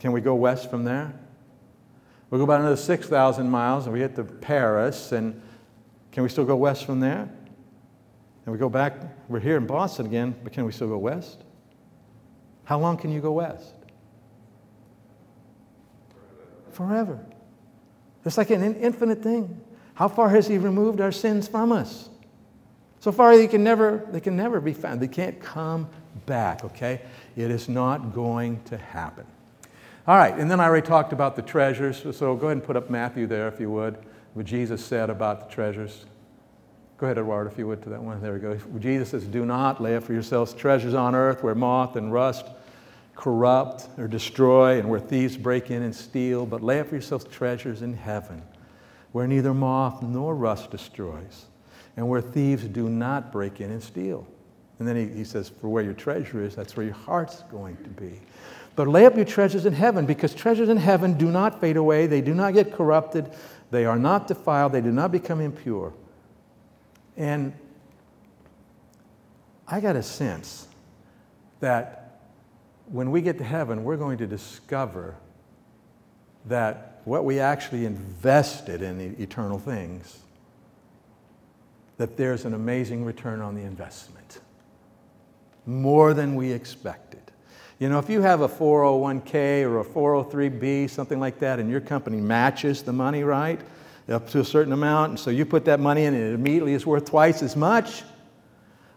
Can 0.00 0.12
we 0.12 0.20
go 0.20 0.34
west 0.34 0.68
from 0.68 0.84
there? 0.84 1.14
We'll 2.30 2.38
go 2.38 2.44
about 2.44 2.60
another 2.60 2.76
6,000 2.76 3.48
miles 3.48 3.84
and 3.84 3.92
we 3.92 4.00
get 4.00 4.16
to 4.16 4.24
Paris. 4.24 5.12
And 5.12 5.40
can 6.12 6.22
we 6.22 6.28
still 6.28 6.44
go 6.44 6.56
west 6.56 6.84
from 6.84 7.00
there? 7.00 7.28
And 8.44 8.52
we 8.52 8.58
go 8.58 8.68
back, 8.68 8.94
we're 9.28 9.40
here 9.40 9.56
in 9.56 9.66
Boston 9.66 10.06
again, 10.06 10.34
but 10.42 10.52
can 10.52 10.64
we 10.64 10.72
still 10.72 10.88
go 10.88 10.98
west? 10.98 11.44
How 12.64 12.78
long 12.78 12.96
can 12.96 13.12
you 13.12 13.20
go 13.20 13.32
west? 13.32 13.74
Forever. 16.72 17.24
It's 18.24 18.36
like 18.36 18.50
an 18.50 18.74
infinite 18.76 19.22
thing. 19.22 19.60
How 19.94 20.08
far 20.08 20.28
has 20.30 20.46
He 20.48 20.58
removed 20.58 21.00
our 21.00 21.12
sins 21.12 21.48
from 21.48 21.72
us? 21.72 22.10
So 23.08 23.12
far, 23.12 23.38
they 23.38 23.48
can 23.48 23.64
never, 23.64 24.04
they 24.10 24.20
can 24.20 24.36
never 24.36 24.60
be 24.60 24.74
found. 24.74 25.00
They 25.00 25.08
can't 25.08 25.40
come 25.40 25.88
back, 26.26 26.62
okay? 26.62 27.00
It 27.36 27.50
is 27.50 27.66
not 27.66 28.12
going 28.12 28.62
to 28.64 28.76
happen. 28.76 29.24
All 30.06 30.18
right, 30.18 30.34
and 30.34 30.50
then 30.50 30.60
I 30.60 30.66
already 30.66 30.86
talked 30.86 31.14
about 31.14 31.34
the 31.34 31.40
treasures. 31.40 32.02
So 32.14 32.36
go 32.36 32.48
ahead 32.48 32.58
and 32.58 32.62
put 32.62 32.76
up 32.76 32.90
Matthew 32.90 33.26
there, 33.26 33.48
if 33.48 33.60
you 33.60 33.70
would, 33.70 33.96
what 34.34 34.44
Jesus 34.44 34.84
said 34.84 35.08
about 35.08 35.48
the 35.48 35.54
treasures. 35.54 36.04
Go 36.98 37.06
ahead, 37.06 37.16
Edward, 37.16 37.46
if 37.46 37.56
you 37.56 37.66
would, 37.66 37.82
to 37.84 37.88
that 37.88 38.02
one. 38.02 38.20
There 38.20 38.34
we 38.34 38.40
go. 38.40 38.58
Jesus 38.78 39.08
says, 39.08 39.24
Do 39.24 39.46
not 39.46 39.80
lay 39.80 39.96
up 39.96 40.02
for 40.02 40.12
yourselves 40.12 40.52
treasures 40.52 40.92
on 40.92 41.14
earth 41.14 41.42
where 41.42 41.54
moth 41.54 41.96
and 41.96 42.12
rust 42.12 42.44
corrupt 43.16 43.88
or 43.96 44.06
destroy, 44.06 44.78
and 44.78 44.86
where 44.86 45.00
thieves 45.00 45.38
break 45.38 45.70
in 45.70 45.80
and 45.80 45.96
steal, 45.96 46.44
but 46.44 46.62
lay 46.62 46.78
up 46.78 46.88
for 46.88 46.96
yourselves 46.96 47.24
treasures 47.24 47.80
in 47.80 47.94
heaven, 47.94 48.42
where 49.12 49.26
neither 49.26 49.54
moth 49.54 50.02
nor 50.02 50.36
rust 50.36 50.70
destroys, 50.70 51.46
and 51.98 52.08
where 52.08 52.20
thieves 52.20 52.62
do 52.68 52.88
not 52.88 53.32
break 53.32 53.60
in 53.60 53.72
and 53.72 53.82
steal. 53.82 54.24
And 54.78 54.86
then 54.86 54.94
he, 54.94 55.08
he 55.08 55.24
says, 55.24 55.48
For 55.48 55.68
where 55.68 55.82
your 55.82 55.94
treasure 55.94 56.44
is, 56.44 56.54
that's 56.54 56.76
where 56.76 56.86
your 56.86 56.94
heart's 56.94 57.42
going 57.50 57.76
to 57.78 57.90
be. 57.90 58.20
But 58.76 58.86
lay 58.86 59.04
up 59.04 59.16
your 59.16 59.24
treasures 59.24 59.66
in 59.66 59.72
heaven, 59.72 60.06
because 60.06 60.32
treasures 60.32 60.68
in 60.68 60.76
heaven 60.76 61.18
do 61.18 61.28
not 61.28 61.60
fade 61.60 61.76
away, 61.76 62.06
they 62.06 62.20
do 62.20 62.34
not 62.34 62.54
get 62.54 62.72
corrupted, 62.72 63.28
they 63.72 63.84
are 63.84 63.98
not 63.98 64.28
defiled, 64.28 64.70
they 64.70 64.80
do 64.80 64.92
not 64.92 65.10
become 65.10 65.40
impure. 65.40 65.92
And 67.16 67.52
I 69.66 69.80
got 69.80 69.96
a 69.96 70.02
sense 70.04 70.68
that 71.58 72.20
when 72.86 73.10
we 73.10 73.22
get 73.22 73.38
to 73.38 73.44
heaven, 73.44 73.82
we're 73.82 73.96
going 73.96 74.18
to 74.18 74.26
discover 74.28 75.16
that 76.44 77.00
what 77.04 77.24
we 77.24 77.40
actually 77.40 77.86
invested 77.86 78.82
in 78.82 79.16
eternal 79.18 79.58
things, 79.58 80.20
that 81.98 82.16
there's 82.16 82.44
an 82.44 82.54
amazing 82.54 83.04
return 83.04 83.40
on 83.40 83.54
the 83.54 83.62
investment. 83.62 84.40
More 85.66 86.14
than 86.14 86.34
we 86.34 86.50
expected. 86.50 87.20
You 87.78 87.88
know, 87.88 87.98
if 87.98 88.08
you 88.08 88.22
have 88.22 88.40
a 88.40 88.48
401k 88.48 89.62
or 89.62 89.80
a 89.80 89.84
403b, 89.84 90.90
something 90.90 91.20
like 91.20 91.38
that, 91.40 91.60
and 91.60 91.70
your 91.70 91.80
company 91.80 92.20
matches 92.20 92.82
the 92.82 92.92
money, 92.92 93.22
right, 93.22 93.60
up 94.08 94.28
to 94.30 94.40
a 94.40 94.44
certain 94.44 94.72
amount, 94.72 95.10
and 95.10 95.20
so 95.20 95.30
you 95.30 95.44
put 95.44 95.64
that 95.66 95.78
money 95.78 96.04
in 96.04 96.14
and 96.14 96.22
it 96.22 96.34
immediately 96.34 96.72
is 96.72 96.86
worth 96.86 97.04
twice 97.04 97.42
as 97.42 97.54
much. 97.54 98.02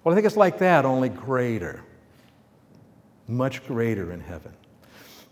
Well, 0.04 0.14
I 0.14 0.16
think 0.16 0.26
it's 0.26 0.38
like 0.38 0.58
that, 0.60 0.86
only 0.86 1.10
greater. 1.10 1.84
Much 3.28 3.66
greater 3.68 4.12
in 4.12 4.20
heaven. 4.20 4.54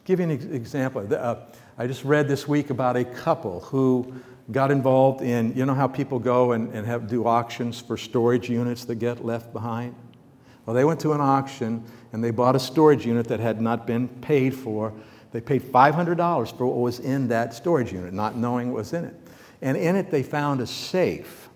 give 0.05 0.19
you 0.19 0.25
an 0.25 0.53
example. 0.53 1.07
Uh, 1.11 1.35
I 1.77 1.87
just 1.87 2.03
read 2.03 2.27
this 2.27 2.47
week 2.47 2.69
about 2.69 2.97
a 2.97 3.05
couple 3.05 3.61
who 3.61 4.13
got 4.51 4.71
involved 4.71 5.21
in, 5.21 5.55
you 5.55 5.65
know 5.65 5.73
how 5.73 5.87
people 5.87 6.19
go 6.19 6.53
and, 6.53 6.73
and 6.73 6.85
have, 6.85 7.07
do 7.07 7.25
auctions 7.25 7.79
for 7.79 7.97
storage 7.97 8.49
units 8.49 8.85
that 8.85 8.95
get 8.95 9.23
left 9.23 9.53
behind? 9.53 9.95
Well, 10.65 10.75
they 10.75 10.85
went 10.85 10.99
to 11.01 11.13
an 11.13 11.21
auction 11.21 11.83
and 12.13 12.23
they 12.23 12.31
bought 12.31 12.55
a 12.55 12.59
storage 12.59 13.05
unit 13.05 13.27
that 13.27 13.39
had 13.39 13.61
not 13.61 13.85
been 13.85 14.07
paid 14.07 14.55
for. 14.55 14.93
They 15.31 15.41
paid 15.41 15.61
$500 15.61 16.57
for 16.57 16.65
what 16.65 16.77
was 16.77 16.99
in 16.99 17.27
that 17.27 17.53
storage 17.53 17.93
unit, 17.93 18.13
not 18.13 18.35
knowing 18.35 18.71
what 18.71 18.77
was 18.77 18.93
in 18.93 19.05
it. 19.05 19.15
And 19.61 19.77
in 19.77 19.95
it, 19.95 20.09
they 20.09 20.23
found 20.23 20.61
a 20.61 20.67
safe 20.67 21.49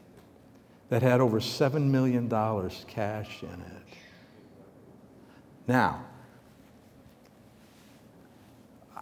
that 0.90 1.02
had 1.02 1.22
over 1.22 1.40
$7 1.40 1.82
million 1.90 2.30
cash 2.88 3.42
in 3.42 3.62
it. 3.62 3.98
Now, 5.68 6.06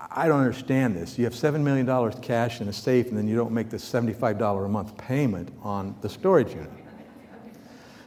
I 0.09 0.27
don't 0.27 0.39
understand 0.39 0.95
this. 0.95 1.17
You 1.17 1.25
have 1.25 1.33
$7 1.33 1.61
million 1.61 2.11
cash 2.21 2.61
in 2.61 2.67
a 2.67 2.73
safe, 2.73 3.09
and 3.09 3.17
then 3.17 3.27
you 3.27 3.35
don't 3.35 3.51
make 3.51 3.69
the 3.69 3.77
$75 3.77 4.65
a 4.65 4.69
month 4.69 4.97
payment 4.97 5.49
on 5.61 5.95
the 6.01 6.09
storage 6.09 6.49
unit. 6.49 6.71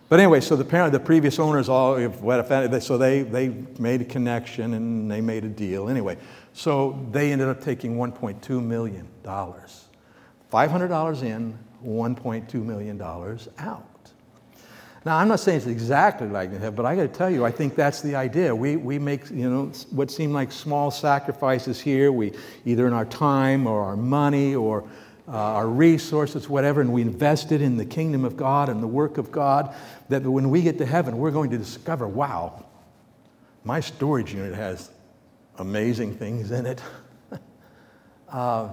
But 0.08 0.20
anyway, 0.20 0.40
so 0.40 0.54
the 0.54 0.64
parent, 0.64 0.92
the 0.92 1.00
previous 1.00 1.38
owners 1.38 1.68
all, 1.68 1.96
so 2.80 2.98
they, 2.98 3.22
they 3.22 3.48
made 3.78 4.02
a 4.02 4.04
connection 4.04 4.74
and 4.74 5.10
they 5.10 5.20
made 5.20 5.44
a 5.44 5.48
deal. 5.48 5.88
Anyway, 5.88 6.18
so 6.52 7.04
they 7.10 7.32
ended 7.32 7.48
up 7.48 7.60
taking 7.60 7.96
$1.2 7.96 8.62
million. 8.62 9.08
$500 9.24 11.22
in, 11.22 11.58
$1.2 11.84 12.54
million 12.54 13.02
out. 13.58 13.93
Now, 15.04 15.18
I'm 15.18 15.28
not 15.28 15.40
saying 15.40 15.58
it's 15.58 15.66
exactly 15.66 16.28
like 16.28 16.58
that, 16.58 16.74
but 16.74 16.86
I 16.86 16.96
got 16.96 17.02
to 17.02 17.08
tell 17.08 17.28
you, 17.28 17.44
I 17.44 17.50
think 17.50 17.74
that's 17.74 18.00
the 18.00 18.14
idea. 18.14 18.56
We, 18.56 18.76
we 18.76 18.98
make, 18.98 19.28
you 19.30 19.50
know, 19.50 19.66
what 19.90 20.10
seem 20.10 20.32
like 20.32 20.50
small 20.50 20.90
sacrifices 20.90 21.78
here. 21.78 22.10
We 22.10 22.32
either 22.64 22.86
in 22.86 22.94
our 22.94 23.04
time 23.04 23.66
or 23.66 23.82
our 23.82 23.96
money 23.96 24.54
or 24.54 24.88
uh, 25.28 25.32
our 25.32 25.68
resources, 25.68 26.48
whatever, 26.48 26.80
and 26.80 26.90
we 26.90 27.02
invest 27.02 27.52
it 27.52 27.60
in 27.60 27.76
the 27.76 27.84
kingdom 27.84 28.24
of 28.24 28.36
God 28.36 28.70
and 28.70 28.82
the 28.82 28.86
work 28.86 29.18
of 29.18 29.30
God, 29.30 29.74
that 30.08 30.22
when 30.22 30.48
we 30.48 30.62
get 30.62 30.78
to 30.78 30.86
heaven, 30.86 31.18
we're 31.18 31.30
going 31.30 31.50
to 31.50 31.58
discover 31.58 32.08
wow, 32.08 32.64
my 33.62 33.80
storage 33.80 34.32
unit 34.32 34.54
has 34.54 34.90
amazing 35.58 36.14
things 36.14 36.50
in 36.50 36.64
it. 36.64 36.82
uh, 38.30 38.70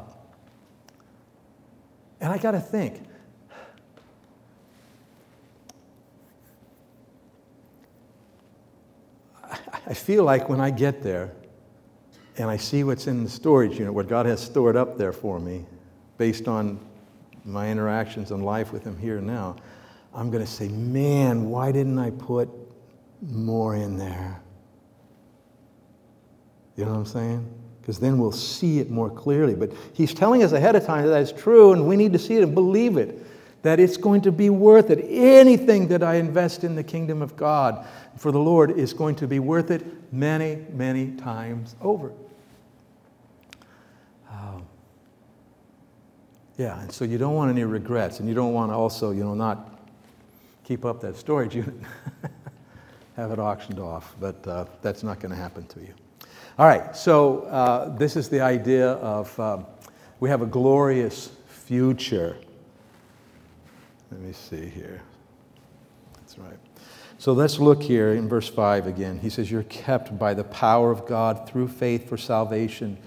and 2.21 2.31
I 2.31 2.37
got 2.37 2.51
to 2.51 2.59
think, 2.59 3.03
I 9.87 9.93
feel 9.93 10.23
like 10.23 10.49
when 10.49 10.61
I 10.61 10.69
get 10.69 11.01
there 11.01 11.31
and 12.37 12.49
I 12.49 12.57
see 12.57 12.83
what's 12.83 13.07
in 13.07 13.23
the 13.23 13.29
storage 13.29 13.77
unit, 13.77 13.93
what 13.93 14.07
God 14.07 14.25
has 14.25 14.41
stored 14.41 14.75
up 14.75 14.97
there 14.97 15.11
for 15.11 15.39
me, 15.39 15.65
based 16.17 16.47
on 16.47 16.79
my 17.45 17.69
interactions 17.69 18.31
and 18.31 18.45
life 18.45 18.71
with 18.71 18.83
Him 18.83 18.97
here 18.97 19.19
now, 19.19 19.55
I'm 20.13 20.29
going 20.29 20.43
to 20.43 20.49
say, 20.49 20.67
man, 20.67 21.49
why 21.49 21.71
didn't 21.71 21.97
I 21.97 22.11
put 22.11 22.49
more 23.21 23.75
in 23.75 23.97
there? 23.97 24.41
You 26.75 26.85
know 26.85 26.91
what 26.91 26.97
I'm 26.97 27.05
saying? 27.05 27.53
Because 27.81 27.99
then 27.99 28.19
we'll 28.19 28.31
see 28.31 28.79
it 28.79 28.89
more 28.89 29.09
clearly. 29.09 29.55
But 29.55 29.71
He's 29.93 30.13
telling 30.13 30.43
us 30.43 30.51
ahead 30.51 30.75
of 30.75 30.85
time 30.85 31.05
that 31.05 31.11
that's 31.11 31.31
true, 31.31 31.73
and 31.73 31.87
we 31.87 31.95
need 31.95 32.13
to 32.13 32.19
see 32.19 32.35
it 32.35 32.43
and 32.43 32.53
believe 32.53 32.97
it. 32.97 33.25
That 33.63 33.79
it's 33.79 33.97
going 33.97 34.21
to 34.21 34.31
be 34.31 34.49
worth 34.49 34.89
it. 34.89 35.05
Anything 35.07 35.87
that 35.89 36.01
I 36.01 36.15
invest 36.15 36.63
in 36.63 36.75
the 36.75 36.83
kingdom 36.83 37.21
of 37.21 37.35
God 37.35 37.85
for 38.17 38.31
the 38.31 38.39
Lord 38.39 38.71
is 38.71 38.93
going 38.93 39.15
to 39.15 39.27
be 39.27 39.39
worth 39.39 39.69
it 39.69 39.85
many, 40.11 40.65
many 40.73 41.11
times 41.11 41.75
over. 41.81 42.11
Yeah, 46.61 46.79
and 46.79 46.91
so 46.91 47.05
you 47.05 47.17
don't 47.17 47.33
want 47.33 47.49
any 47.49 47.63
regrets, 47.63 48.19
and 48.19 48.29
you 48.29 48.35
don't 48.35 48.53
want 48.53 48.71
to 48.71 48.75
also, 48.75 49.09
you 49.09 49.23
know, 49.23 49.33
not 49.33 49.79
keep 50.63 50.85
up 50.85 51.01
that 51.01 51.17
storage 51.17 51.55
unit, 51.55 51.73
have 53.15 53.31
it 53.31 53.39
auctioned 53.39 53.79
off, 53.79 54.15
but 54.19 54.45
uh, 54.47 54.65
that's 54.83 55.01
not 55.01 55.19
going 55.19 55.31
to 55.31 55.35
happen 55.35 55.65
to 55.65 55.79
you. 55.79 55.91
All 56.59 56.67
right, 56.67 56.95
so 56.95 57.45
uh, 57.45 57.97
this 57.97 58.15
is 58.15 58.29
the 58.29 58.41
idea 58.41 58.91
of 58.91 59.39
um, 59.39 59.65
we 60.19 60.29
have 60.29 60.43
a 60.43 60.45
glorious 60.45 61.31
future. 61.47 62.37
Let 64.11 64.19
me 64.19 64.33
see 64.33 64.65
here. 64.65 65.01
That's 66.15 66.37
right. 66.37 66.59
So 67.17 67.33
let's 67.33 67.59
look 67.59 67.81
here 67.81 68.13
in 68.13 68.27
verse 68.27 68.49
5 68.49 68.87
again. 68.87 69.19
He 69.19 69.29
says, 69.29 69.49
You're 69.49 69.63
kept 69.63 70.17
by 70.19 70.33
the 70.33 70.43
power 70.43 70.91
of 70.91 71.05
God 71.05 71.47
through 71.47 71.69
faith 71.69 72.09
for 72.09 72.17
salvation, 72.17 72.97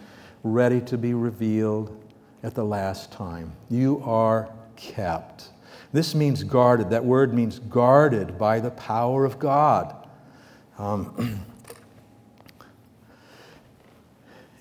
ready 0.42 0.80
to 0.82 0.96
be 0.96 1.14
revealed 1.14 2.00
at 2.42 2.54
the 2.54 2.64
last 2.64 3.12
time. 3.12 3.52
You 3.68 4.02
are 4.04 4.48
kept. 4.76 5.50
This 5.92 6.14
means 6.14 6.42
guarded. 6.42 6.90
That 6.90 7.04
word 7.04 7.34
means 7.34 7.58
guarded 7.58 8.38
by 8.38 8.60
the 8.60 8.70
power 8.70 9.24
of 9.24 9.38
God. 9.38 10.08
Um, 10.78 11.44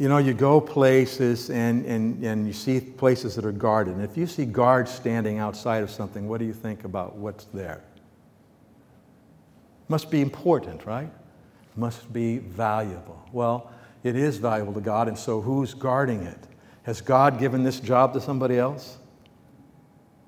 you 0.03 0.09
know, 0.09 0.17
you 0.17 0.33
go 0.33 0.59
places 0.59 1.49
and, 1.49 1.85
and, 1.85 2.21
and 2.25 2.45
you 2.45 2.51
see 2.51 2.81
places 2.81 3.35
that 3.35 3.45
are 3.45 3.53
guarded. 3.53 3.95
And 3.95 4.03
if 4.03 4.17
you 4.17 4.27
see 4.27 4.43
guards 4.43 4.91
standing 4.91 5.37
outside 5.37 5.81
of 5.81 5.89
something, 5.89 6.27
what 6.27 6.39
do 6.39 6.45
you 6.45 6.51
think 6.51 6.83
about 6.83 7.15
what's 7.15 7.45
there? 7.53 7.81
Must 9.87 10.11
be 10.11 10.19
important, 10.19 10.85
right? 10.85 11.09
Must 11.77 12.11
be 12.11 12.39
valuable. 12.39 13.25
Well, 13.31 13.71
it 14.03 14.17
is 14.17 14.39
valuable 14.39 14.73
to 14.73 14.81
God, 14.81 15.07
and 15.07 15.17
so 15.17 15.39
who's 15.39 15.73
guarding 15.73 16.23
it? 16.23 16.39
Has 16.81 16.99
God 16.99 17.39
given 17.39 17.63
this 17.63 17.79
job 17.79 18.11
to 18.15 18.19
somebody 18.19 18.57
else? 18.57 18.97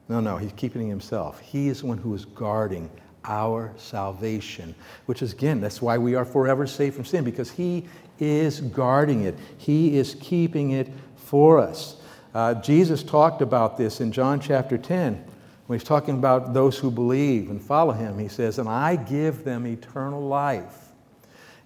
No, 0.08 0.22
no, 0.22 0.38
he's 0.38 0.54
keeping 0.54 0.88
himself. 0.88 1.42
He 1.42 1.68
is 1.68 1.82
the 1.82 1.88
one 1.88 1.98
who 1.98 2.16
is 2.16 2.24
guarding 2.24 2.90
our 3.26 3.74
salvation, 3.76 4.74
which 5.08 5.22
is, 5.22 5.34
again, 5.34 5.60
that's 5.60 5.82
why 5.82 5.98
we 5.98 6.16
are 6.16 6.24
forever 6.24 6.66
safe 6.66 6.96
from 6.96 7.04
sin, 7.04 7.26
because 7.26 7.52
he 7.52 7.84
is 8.20 8.62
guarding 8.62 9.24
it, 9.24 9.36
he 9.58 9.98
is 9.98 10.16
keeping 10.20 10.72
it 10.72 10.90
for 11.16 11.60
us. 11.60 11.98
Uh, 12.34 12.54
Jesus 12.56 13.04
talked 13.04 13.42
about 13.42 13.78
this 13.78 14.02
in 14.02 14.12
John 14.12 14.40
chapter 14.40 14.78
10 14.78 15.24
when 15.68 15.80
he's 15.80 15.88
talking 15.88 16.18
about 16.18 16.54
those 16.54 16.78
who 16.78 16.92
believe 16.92 17.50
and 17.50 17.62
follow 17.62 17.94
him. 17.94 18.20
He 18.20 18.28
says, 18.28 18.60
And 18.60 18.70
I 18.70 18.96
give 18.96 19.44
them 19.44 19.66
eternal 19.66 20.22
life, 20.22 20.90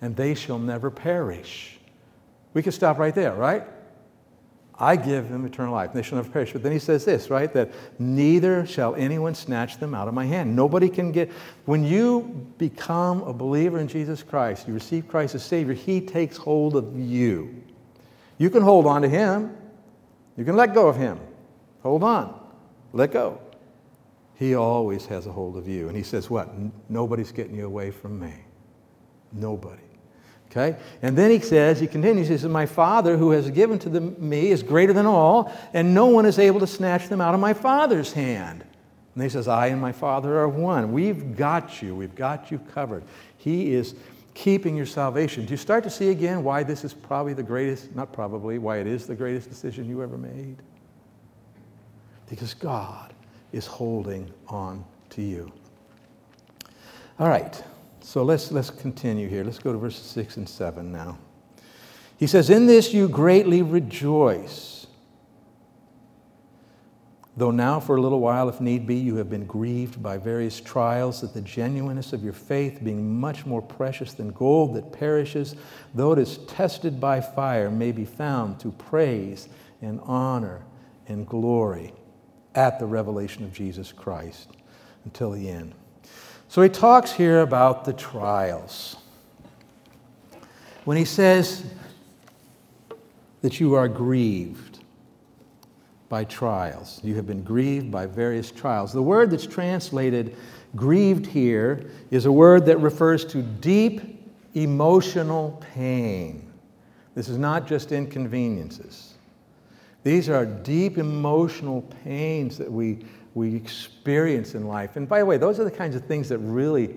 and 0.02 0.16
they 0.16 0.36
shall 0.36 0.60
never 0.60 0.90
perish. 0.90 1.80
We 2.54 2.64
could 2.64 2.74
stop 2.74 2.98
right 2.98 3.14
there, 3.14 3.34
right? 3.34 3.64
I 4.80 4.96
give 4.96 5.30
them 5.30 5.46
eternal 5.46 5.74
life. 5.74 5.92
They 5.92 6.02
shall 6.02 6.16
never 6.16 6.30
perish. 6.30 6.54
But 6.54 6.64
then 6.64 6.72
he 6.72 6.80
says 6.80 7.04
this, 7.04 7.30
right? 7.30 7.52
That 7.54 7.70
neither 8.00 8.66
shall 8.66 8.96
anyone 8.96 9.36
snatch 9.36 9.78
them 9.78 9.94
out 9.94 10.08
of 10.08 10.14
my 10.14 10.26
hand. 10.26 10.56
Nobody 10.56 10.88
can 10.88 11.12
get. 11.12 11.30
When 11.66 11.84
you 11.84 12.48
become 12.58 13.22
a 13.24 13.34
believer 13.34 13.80
in 13.80 13.90
Jesus 13.90 14.24
Christ, 14.24 14.68
you 14.68 14.74
receive 14.74 15.08
Christ 15.10 15.36
as 15.36 15.44
Savior, 15.44 15.74
he 15.74 16.00
takes 16.00 16.38
hold 16.38 16.78
of 16.78 16.98
you. 16.98 17.62
You 18.38 18.50
can 18.50 18.64
hold 18.64 18.86
on 18.86 19.02
to 19.02 19.10
him, 19.10 19.56
you 20.38 20.46
can 20.46 20.56
let 20.56 20.74
go 20.74 20.88
of 20.88 20.96
him. 20.96 21.20
Hold 21.84 22.04
on, 22.04 22.40
let 22.94 23.12
go. 23.12 23.42
He 24.36 24.56
always 24.56 25.06
has 25.08 25.28
a 25.28 25.32
hold 25.34 25.58
of 25.58 25.68
you. 25.68 25.90
And 25.90 25.98
he 25.98 26.04
says, 26.04 26.30
What? 26.30 26.50
Nobody's 26.90 27.34
getting 27.34 27.56
you 27.56 27.66
away 27.66 27.92
from 27.92 28.18
me. 28.18 28.34
Nobody. 29.34 29.89
Okay? 30.52 30.78
And 31.02 31.16
then 31.16 31.30
he 31.30 31.40
says, 31.40 31.80
he 31.80 31.88
continues, 31.88 32.28
he 32.28 32.38
says, 32.38 32.50
My 32.50 32.66
Father 32.66 33.18
who 33.18 33.32
has 33.32 33.50
given 33.52 33.78
to 33.80 33.90
the, 33.90 34.02
me 34.02 34.50
is 34.50 34.64
greater 34.64 34.94
than 34.94 35.06
all, 35.06 35.54
and 35.74 35.94
no 35.94 36.08
one 36.08 36.26
is 36.26 36.40
able 36.40 36.60
to 36.60 36.68
snatch 36.68 37.08
them 37.08 37.22
out 37.22 37.36
of 37.36 37.40
my 37.40 37.54
Father's 37.54 38.14
hand. 38.14 38.64
And 39.14 39.24
he 39.24 39.30
says, 39.30 39.48
I 39.48 39.68
and 39.68 39.82
my 39.82 39.92
Father 39.92 40.40
are 40.40 40.48
one. 40.48 40.92
We've 40.92 41.36
got 41.36 41.82
you. 41.82 41.96
We've 41.96 42.16
got 42.16 42.50
you 42.52 42.60
covered. 42.74 43.04
He 43.38 43.74
is 43.74 43.96
keeping 44.34 44.76
your 44.76 44.86
salvation. 44.86 45.46
Do 45.46 45.52
you 45.52 45.58
start 45.58 45.84
to 45.84 45.90
see 45.90 46.10
again 46.10 46.44
why 46.44 46.64
this 46.64 46.84
is 46.84 46.94
probably 46.94 47.34
the 47.34 47.44
greatest, 47.44 47.96
not 47.96 48.14
probably, 48.14 48.58
why 48.58 48.78
it 48.78 48.88
is 48.88 49.06
the 49.06 49.16
greatest 49.16 49.50
decision 49.50 49.88
you 49.88 50.02
ever 50.02 50.18
made? 50.18 50.58
Because 52.30 52.54
God 52.54 53.14
is 53.52 53.68
holding 53.68 54.32
on 54.48 54.86
to 55.12 55.22
you. 55.22 55.52
All 57.20 57.28
right. 57.28 57.62
So 58.10 58.24
let's, 58.24 58.52
let's 58.52 58.72
continue 58.72 59.30
here. 59.30 59.44
Let's 59.44 59.60
go 59.60 59.72
to 59.72 59.78
verses 59.78 60.02
6 60.02 60.38
and 60.38 60.50
7 60.50 60.92
now. 60.92 61.20
He 62.18 62.26
says, 62.26 62.50
In 62.50 62.66
this 62.66 62.92
you 62.92 63.08
greatly 63.08 63.62
rejoice. 63.62 64.88
Though 67.38 67.52
now, 67.52 67.80
for 67.80 67.98
a 67.98 68.02
little 68.02 68.20
while, 68.20 68.50
if 68.50 68.60
need 68.60 68.88
be, 68.88 68.96
you 68.96 69.18
have 69.18 69.30
been 69.30 69.46
grieved 69.46 70.02
by 70.02 70.18
various 70.18 70.60
trials, 70.60 71.22
that 71.22 71.36
the 71.36 71.42
genuineness 71.42 72.12
of 72.12 72.24
your 72.24 72.34
faith, 72.34 72.84
being 72.84 73.20
much 73.20 73.46
more 73.46 73.62
precious 73.62 74.14
than 74.14 74.30
gold 74.30 74.74
that 74.74 74.92
perishes, 74.92 75.56
though 75.94 76.12
it 76.12 76.18
is 76.18 76.40
tested 76.48 77.00
by 77.00 77.22
fire, 77.22 77.70
may 77.70 77.92
be 77.92 78.06
found 78.06 78.60
to 78.62 78.72
praise 78.72 79.50
and 79.84 80.00
honor 80.02 80.64
and 81.08 81.28
glory 81.28 81.94
at 82.56 82.80
the 82.80 82.88
revelation 82.88 83.44
of 83.44 83.54
Jesus 83.54 83.92
Christ 83.92 84.50
until 85.06 85.30
the 85.30 85.48
end. 85.48 85.76
So 86.50 86.64
he 86.64 86.70
talks 86.70 87.12
here 87.12 87.42
about 87.42 87.86
the 87.86 87.94
trials. 87.94 88.96
When 90.84 90.98
he 90.98 91.06
says 91.06 91.64
that 93.42 93.60
you 93.60 93.76
are 93.76 93.88
grieved 93.88 94.80
by 96.10 96.24
trials, 96.24 97.00
you 97.04 97.14
have 97.16 97.28
been 97.28 97.44
grieved 97.44 97.92
by 97.92 98.08
various 98.08 98.50
trials. 98.50 98.92
The 98.92 99.02
word 99.02 99.30
that's 99.30 99.46
translated 99.46 100.36
grieved 100.76 101.28
here 101.28 101.92
is 102.10 102.26
a 102.26 102.32
word 102.32 102.66
that 102.66 102.80
refers 102.80 103.26
to 103.26 103.44
deep 103.44 104.02
emotional 104.56 105.64
pain. 105.76 106.52
This 107.14 107.30
is 107.30 107.38
not 107.38 107.68
just 107.68 107.92
inconveniences. 107.92 109.14
These 110.04 110.30
are 110.30 110.46
deep 110.46 110.98
emotional 110.98 111.82
pains 112.04 112.58
that 112.58 112.72
we 112.72 113.00
we 113.34 113.56
experience 113.56 114.56
in 114.56 114.68
life. 114.68 114.96
And 114.96 115.08
by 115.08 115.20
the 115.20 115.26
way, 115.26 115.38
those 115.38 115.60
are 115.60 115.64
the 115.64 115.72
kinds 115.72 115.96
of 115.96 116.04
things 116.06 116.30
that 116.30 116.40
really 116.40 116.96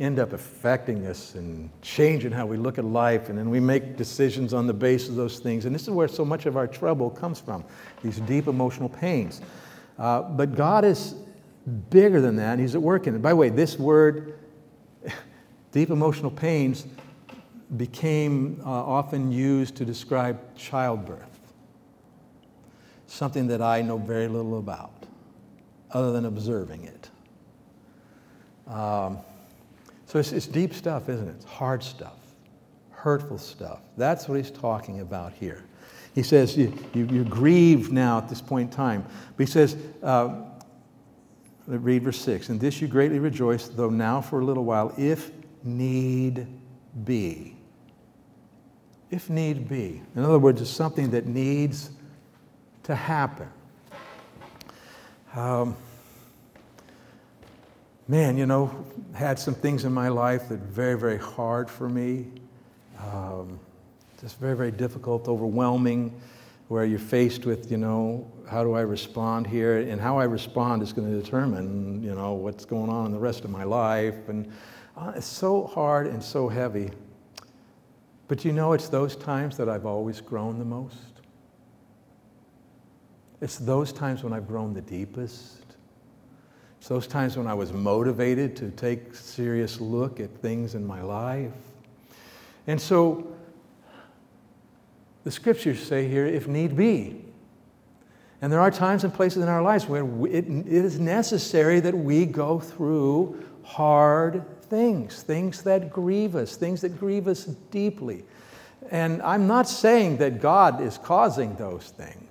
end 0.00 0.18
up 0.18 0.32
affecting 0.32 1.06
us 1.06 1.36
and 1.36 1.70
changing 1.82 2.32
how 2.32 2.46
we 2.46 2.56
look 2.56 2.78
at 2.78 2.84
life. 2.84 3.28
And 3.28 3.38
then 3.38 3.48
we 3.48 3.60
make 3.60 3.96
decisions 3.96 4.52
on 4.52 4.66
the 4.66 4.72
basis 4.72 5.10
of 5.10 5.14
those 5.14 5.38
things. 5.38 5.66
And 5.66 5.74
this 5.74 5.82
is 5.82 5.90
where 5.90 6.08
so 6.08 6.24
much 6.24 6.46
of 6.46 6.56
our 6.56 6.66
trouble 6.66 7.10
comes 7.10 7.38
from 7.38 7.64
these 8.02 8.18
deep 8.20 8.48
emotional 8.48 8.88
pains. 8.88 9.40
Uh, 9.98 10.22
but 10.22 10.56
God 10.56 10.84
is 10.84 11.14
bigger 11.90 12.20
than 12.20 12.36
that. 12.36 12.58
He's 12.58 12.74
at 12.74 12.82
work 12.82 13.06
in 13.06 13.14
it. 13.14 13.22
By 13.22 13.30
the 13.30 13.36
way, 13.36 13.50
this 13.50 13.78
word, 13.78 14.38
deep 15.72 15.90
emotional 15.90 16.30
pains, 16.30 16.86
became 17.76 18.60
uh, 18.64 18.68
often 18.68 19.30
used 19.30 19.76
to 19.76 19.84
describe 19.84 20.40
childbirth, 20.56 21.33
something 23.14 23.46
that 23.46 23.62
I 23.62 23.80
know 23.80 23.96
very 23.96 24.28
little 24.28 24.58
about 24.58 24.92
other 25.92 26.12
than 26.12 26.24
observing 26.24 26.84
it. 26.84 27.10
Um, 28.70 29.18
so 30.06 30.18
it's, 30.18 30.32
it's 30.32 30.46
deep 30.46 30.74
stuff, 30.74 31.08
isn't 31.08 31.28
it? 31.28 31.34
It's 31.36 31.44
hard 31.44 31.82
stuff, 31.82 32.18
hurtful 32.90 33.38
stuff. 33.38 33.80
That's 33.96 34.28
what 34.28 34.36
he's 34.36 34.50
talking 34.50 35.00
about 35.00 35.32
here. 35.32 35.64
He 36.14 36.22
says, 36.22 36.56
you, 36.56 36.72
you, 36.92 37.22
are 37.22 37.24
grieved 37.24 37.92
now 37.92 38.18
at 38.18 38.28
this 38.28 38.40
point 38.40 38.70
in 38.70 38.76
time. 38.76 39.04
But 39.36 39.46
he 39.46 39.50
says, 39.50 39.76
uh, 40.02 40.42
read 41.66 42.02
verse 42.02 42.20
6 42.20 42.50
In 42.50 42.58
this 42.58 42.80
you 42.80 42.88
greatly 42.88 43.18
rejoice, 43.18 43.68
though 43.68 43.90
now 43.90 44.20
for 44.20 44.40
a 44.40 44.44
little 44.44 44.64
while, 44.64 44.92
if 44.96 45.30
need 45.62 46.46
be. 47.04 47.56
If 49.10 49.30
need 49.30 49.68
be. 49.68 50.02
In 50.16 50.24
other 50.24 50.38
words, 50.38 50.60
it's 50.60 50.70
something 50.70 51.10
that 51.10 51.26
needs 51.26 51.90
to 52.84 52.94
happen. 52.94 53.48
Um, 55.34 55.76
man, 58.06 58.36
you 58.36 58.46
know, 58.46 58.84
had 59.14 59.38
some 59.38 59.54
things 59.54 59.84
in 59.84 59.92
my 59.92 60.08
life 60.08 60.48
that 60.48 60.60
very, 60.60 60.98
very 60.98 61.18
hard 61.18 61.68
for 61.68 61.88
me. 61.88 62.26
Um, 63.00 63.58
just 64.20 64.38
very, 64.38 64.56
very 64.56 64.70
difficult, 64.70 65.28
overwhelming, 65.28 66.18
where 66.68 66.84
you're 66.84 66.98
faced 66.98 67.44
with, 67.46 67.70
you 67.70 67.76
know, 67.76 68.30
how 68.48 68.62
do 68.62 68.74
I 68.74 68.82
respond 68.82 69.46
here? 69.46 69.78
And 69.78 70.00
how 70.00 70.18
I 70.18 70.24
respond 70.24 70.82
is 70.82 70.92
going 70.92 71.10
to 71.10 71.20
determine, 71.20 72.02
you 72.02 72.14
know, 72.14 72.34
what's 72.34 72.64
going 72.64 72.90
on 72.90 73.06
in 73.06 73.12
the 73.12 73.18
rest 73.18 73.44
of 73.44 73.50
my 73.50 73.64
life. 73.64 74.28
And 74.28 74.50
uh, 74.96 75.12
it's 75.16 75.26
so 75.26 75.66
hard 75.66 76.06
and 76.06 76.22
so 76.22 76.48
heavy. 76.48 76.90
But 78.28 78.44
you 78.44 78.52
know, 78.52 78.72
it's 78.72 78.88
those 78.88 79.16
times 79.16 79.56
that 79.56 79.68
I've 79.68 79.86
always 79.86 80.20
grown 80.20 80.58
the 80.58 80.64
most. 80.64 81.13
It's 83.40 83.58
those 83.58 83.92
times 83.92 84.22
when 84.22 84.32
I've 84.32 84.46
grown 84.46 84.74
the 84.74 84.80
deepest. 84.80 85.64
It's 86.78 86.88
those 86.88 87.06
times 87.06 87.36
when 87.36 87.46
I 87.46 87.54
was 87.54 87.72
motivated 87.72 88.56
to 88.56 88.70
take 88.70 89.14
serious 89.14 89.80
look 89.80 90.20
at 90.20 90.30
things 90.38 90.74
in 90.74 90.86
my 90.86 91.02
life. 91.02 91.52
And 92.66 92.80
so 92.80 93.34
the 95.24 95.30
scriptures 95.30 95.82
say 95.82 96.08
here, 96.08 96.26
if 96.26 96.46
need 96.46 96.76
be. 96.76 97.24
And 98.42 98.52
there 98.52 98.60
are 98.60 98.70
times 98.70 99.04
and 99.04 99.14
places 99.14 99.42
in 99.42 99.48
our 99.48 99.62
lives 99.62 99.86
where 99.86 100.04
it 100.26 100.46
is 100.46 101.00
necessary 101.00 101.80
that 101.80 101.96
we 101.96 102.26
go 102.26 102.60
through 102.60 103.42
hard 103.62 104.44
things, 104.64 105.22
things 105.22 105.62
that 105.62 105.90
grieve 105.90 106.36
us, 106.36 106.56
things 106.56 106.82
that 106.82 106.98
grieve 106.98 107.26
us 107.26 107.44
deeply. 107.70 108.24
And 108.90 109.22
I'm 109.22 109.46
not 109.46 109.66
saying 109.66 110.18
that 110.18 110.42
God 110.42 110.82
is 110.82 110.98
causing 110.98 111.56
those 111.56 111.90
things. 111.96 112.23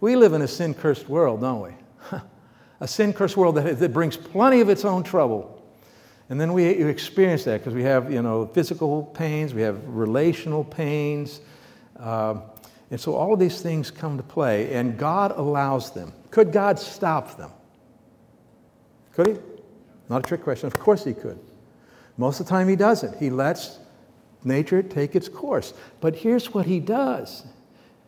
We 0.00 0.16
live 0.16 0.32
in 0.32 0.42
a 0.42 0.48
sin 0.48 0.74
cursed 0.74 1.08
world, 1.08 1.40
don't 1.40 1.60
we? 1.60 1.70
a 2.80 2.88
sin 2.88 3.12
cursed 3.12 3.36
world 3.36 3.56
that, 3.56 3.78
that 3.78 3.92
brings 3.92 4.16
plenty 4.16 4.60
of 4.60 4.68
its 4.68 4.84
own 4.84 5.02
trouble. 5.02 5.62
And 6.28 6.40
then 6.40 6.52
we 6.52 6.64
experience 6.64 7.44
that 7.44 7.60
because 7.60 7.74
we 7.74 7.82
have, 7.82 8.10
you 8.12 8.22
know, 8.22 8.46
physical 8.46 9.04
pains, 9.04 9.52
we 9.52 9.62
have 9.62 9.86
relational 9.86 10.64
pains. 10.64 11.40
Uh, 11.98 12.40
and 12.90 13.00
so 13.00 13.14
all 13.14 13.32
of 13.32 13.38
these 13.38 13.60
things 13.60 13.90
come 13.90 14.16
to 14.16 14.22
play, 14.22 14.72
and 14.74 14.98
God 14.98 15.32
allows 15.36 15.90
them. 15.92 16.12
Could 16.30 16.52
God 16.52 16.78
stop 16.78 17.36
them? 17.36 17.50
Could 19.12 19.26
He? 19.26 19.36
Not 20.08 20.24
a 20.24 20.28
trick 20.28 20.42
question. 20.42 20.66
Of 20.66 20.78
course 20.78 21.04
He 21.04 21.12
could. 21.12 21.38
Most 22.16 22.40
of 22.40 22.46
the 22.46 22.50
time 22.50 22.68
He 22.68 22.76
doesn't. 22.76 23.18
He 23.18 23.30
lets 23.30 23.78
nature 24.44 24.82
take 24.82 25.16
its 25.16 25.28
course. 25.28 25.74
But 26.00 26.16
here's 26.16 26.54
what 26.54 26.66
He 26.66 26.80
does 26.80 27.44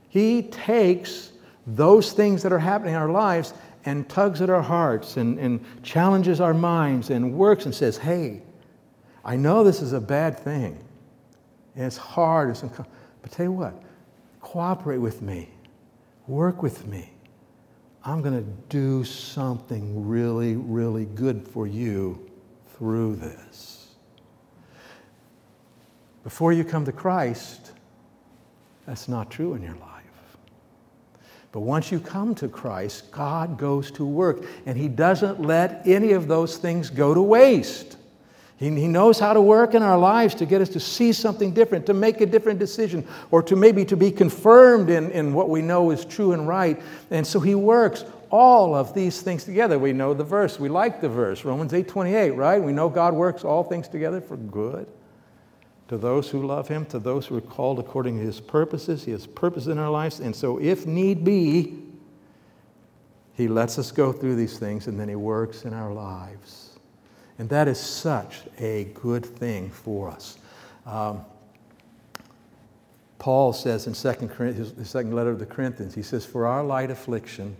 He 0.08 0.42
takes 0.42 1.32
those 1.66 2.12
things 2.12 2.42
that 2.42 2.52
are 2.52 2.58
happening 2.58 2.94
in 2.94 3.00
our 3.00 3.10
lives 3.10 3.54
and 3.84 4.08
tugs 4.08 4.40
at 4.40 4.50
our 4.50 4.62
hearts 4.62 5.16
and, 5.16 5.38
and 5.38 5.64
challenges 5.82 6.40
our 6.40 6.54
minds 6.54 7.10
and 7.10 7.34
works 7.34 7.64
and 7.64 7.74
says, 7.74 7.96
hey, 7.96 8.42
I 9.24 9.36
know 9.36 9.64
this 9.64 9.82
is 9.82 9.92
a 9.92 10.00
bad 10.00 10.38
thing. 10.38 10.78
And 11.74 11.84
it's 11.84 11.96
hard. 11.96 12.50
It's 12.50 12.62
but 12.62 13.32
tell 13.32 13.46
you 13.46 13.52
what, 13.52 13.82
cooperate 14.40 14.98
with 14.98 15.22
me, 15.22 15.50
work 16.26 16.62
with 16.62 16.86
me. 16.86 17.10
I'm 18.04 18.22
going 18.22 18.36
to 18.38 18.48
do 18.68 19.02
something 19.02 20.06
really, 20.06 20.54
really 20.54 21.06
good 21.06 21.46
for 21.48 21.66
you 21.66 22.30
through 22.78 23.16
this. 23.16 23.94
Before 26.22 26.52
you 26.52 26.62
come 26.62 26.84
to 26.84 26.92
Christ, 26.92 27.72
that's 28.86 29.08
not 29.08 29.30
true 29.30 29.54
in 29.54 29.62
your 29.62 29.74
life. 29.74 29.95
But 31.56 31.62
once 31.62 31.90
you 31.90 32.00
come 32.00 32.34
to 32.34 32.48
Christ, 32.48 33.10
God 33.10 33.56
goes 33.56 33.90
to 33.92 34.04
work, 34.04 34.44
and 34.66 34.76
He 34.76 34.88
doesn't 34.88 35.40
let 35.40 35.86
any 35.86 36.12
of 36.12 36.28
those 36.28 36.58
things 36.58 36.90
go 36.90 37.14
to 37.14 37.22
waste. 37.22 37.96
He, 38.58 38.68
he 38.78 38.86
knows 38.86 39.18
how 39.18 39.32
to 39.32 39.40
work 39.40 39.72
in 39.72 39.82
our 39.82 39.96
lives 39.96 40.34
to 40.34 40.44
get 40.44 40.60
us 40.60 40.68
to 40.68 40.80
see 40.80 41.14
something 41.14 41.54
different, 41.54 41.86
to 41.86 41.94
make 41.94 42.20
a 42.20 42.26
different 42.26 42.58
decision, 42.58 43.08
or 43.30 43.42
to 43.44 43.56
maybe 43.56 43.86
to 43.86 43.96
be 43.96 44.10
confirmed 44.10 44.90
in, 44.90 45.10
in 45.12 45.32
what 45.32 45.48
we 45.48 45.62
know 45.62 45.90
is 45.92 46.04
true 46.04 46.32
and 46.32 46.46
right. 46.46 46.78
And 47.10 47.26
so 47.26 47.40
He 47.40 47.54
works 47.54 48.04
all 48.28 48.74
of 48.74 48.92
these 48.92 49.22
things 49.22 49.44
together. 49.44 49.78
We 49.78 49.94
know 49.94 50.12
the 50.12 50.24
verse. 50.24 50.60
We 50.60 50.68
like 50.68 51.00
the 51.00 51.08
verse, 51.08 51.42
Romans 51.42 51.72
8 51.72 51.88
28, 51.88 52.32
right? 52.32 52.62
We 52.62 52.72
know 52.72 52.90
God 52.90 53.14
works 53.14 53.44
all 53.44 53.64
things 53.64 53.88
together 53.88 54.20
for 54.20 54.36
good 54.36 54.86
to 55.88 55.96
those 55.96 56.28
who 56.28 56.44
love 56.44 56.68
him, 56.68 56.84
to 56.86 56.98
those 56.98 57.26
who 57.26 57.36
are 57.36 57.40
called 57.40 57.78
according 57.78 58.18
to 58.18 58.24
his 58.24 58.40
purposes. 58.40 59.04
He 59.04 59.12
has 59.12 59.26
purpose 59.26 59.66
in 59.66 59.78
our 59.78 59.90
lives. 59.90 60.20
And 60.20 60.34
so, 60.34 60.58
if 60.58 60.86
need 60.86 61.24
be, 61.24 61.78
he 63.34 63.48
lets 63.48 63.78
us 63.78 63.92
go 63.92 64.12
through 64.12 64.36
these 64.36 64.58
things 64.58 64.86
and 64.86 64.98
then 64.98 65.08
he 65.08 65.14
works 65.14 65.64
in 65.64 65.74
our 65.74 65.92
lives. 65.92 66.78
And 67.38 67.48
that 67.50 67.68
is 67.68 67.78
such 67.78 68.42
a 68.58 68.84
good 68.94 69.24
thing 69.24 69.70
for 69.70 70.10
us. 70.10 70.38
Um, 70.86 71.24
Paul 73.18 73.52
says 73.52 73.86
in 73.86 73.94
second, 73.94 74.30
his 74.30 74.88
second 74.88 75.14
letter 75.14 75.32
to 75.32 75.38
the 75.38 75.46
Corinthians, 75.46 75.94
he 75.94 76.02
says, 76.02 76.24
For 76.24 76.46
our 76.46 76.64
light 76.64 76.90
affliction, 76.90 77.56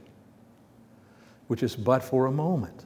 which 1.48 1.62
is 1.62 1.76
but 1.76 2.02
for 2.02 2.26
a 2.26 2.32
moment, 2.32 2.84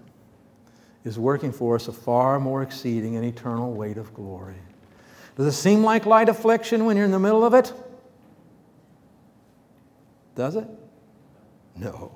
is 1.05 1.19
working 1.19 1.53
for 1.53 1.77
us 1.77 1.89
a 1.89 1.93
far 1.93 2.41
more 2.41 2.63
exceeding 2.63 3.17
and 3.17 3.25
eternal 3.25 3.73
weight 3.73 3.97
of 3.97 4.13
glory. 4.15 4.57
Does 5.41 5.55
it 5.55 5.59
seem 5.59 5.83
like 5.83 6.05
light 6.05 6.29
affliction 6.29 6.85
when 6.85 6.99
you're 6.99 7.07
in 7.07 7.13
the 7.13 7.19
middle 7.19 7.47
of 7.47 7.55
it? 7.55 7.73
Does 10.35 10.55
it? 10.55 10.67
No. 11.75 12.13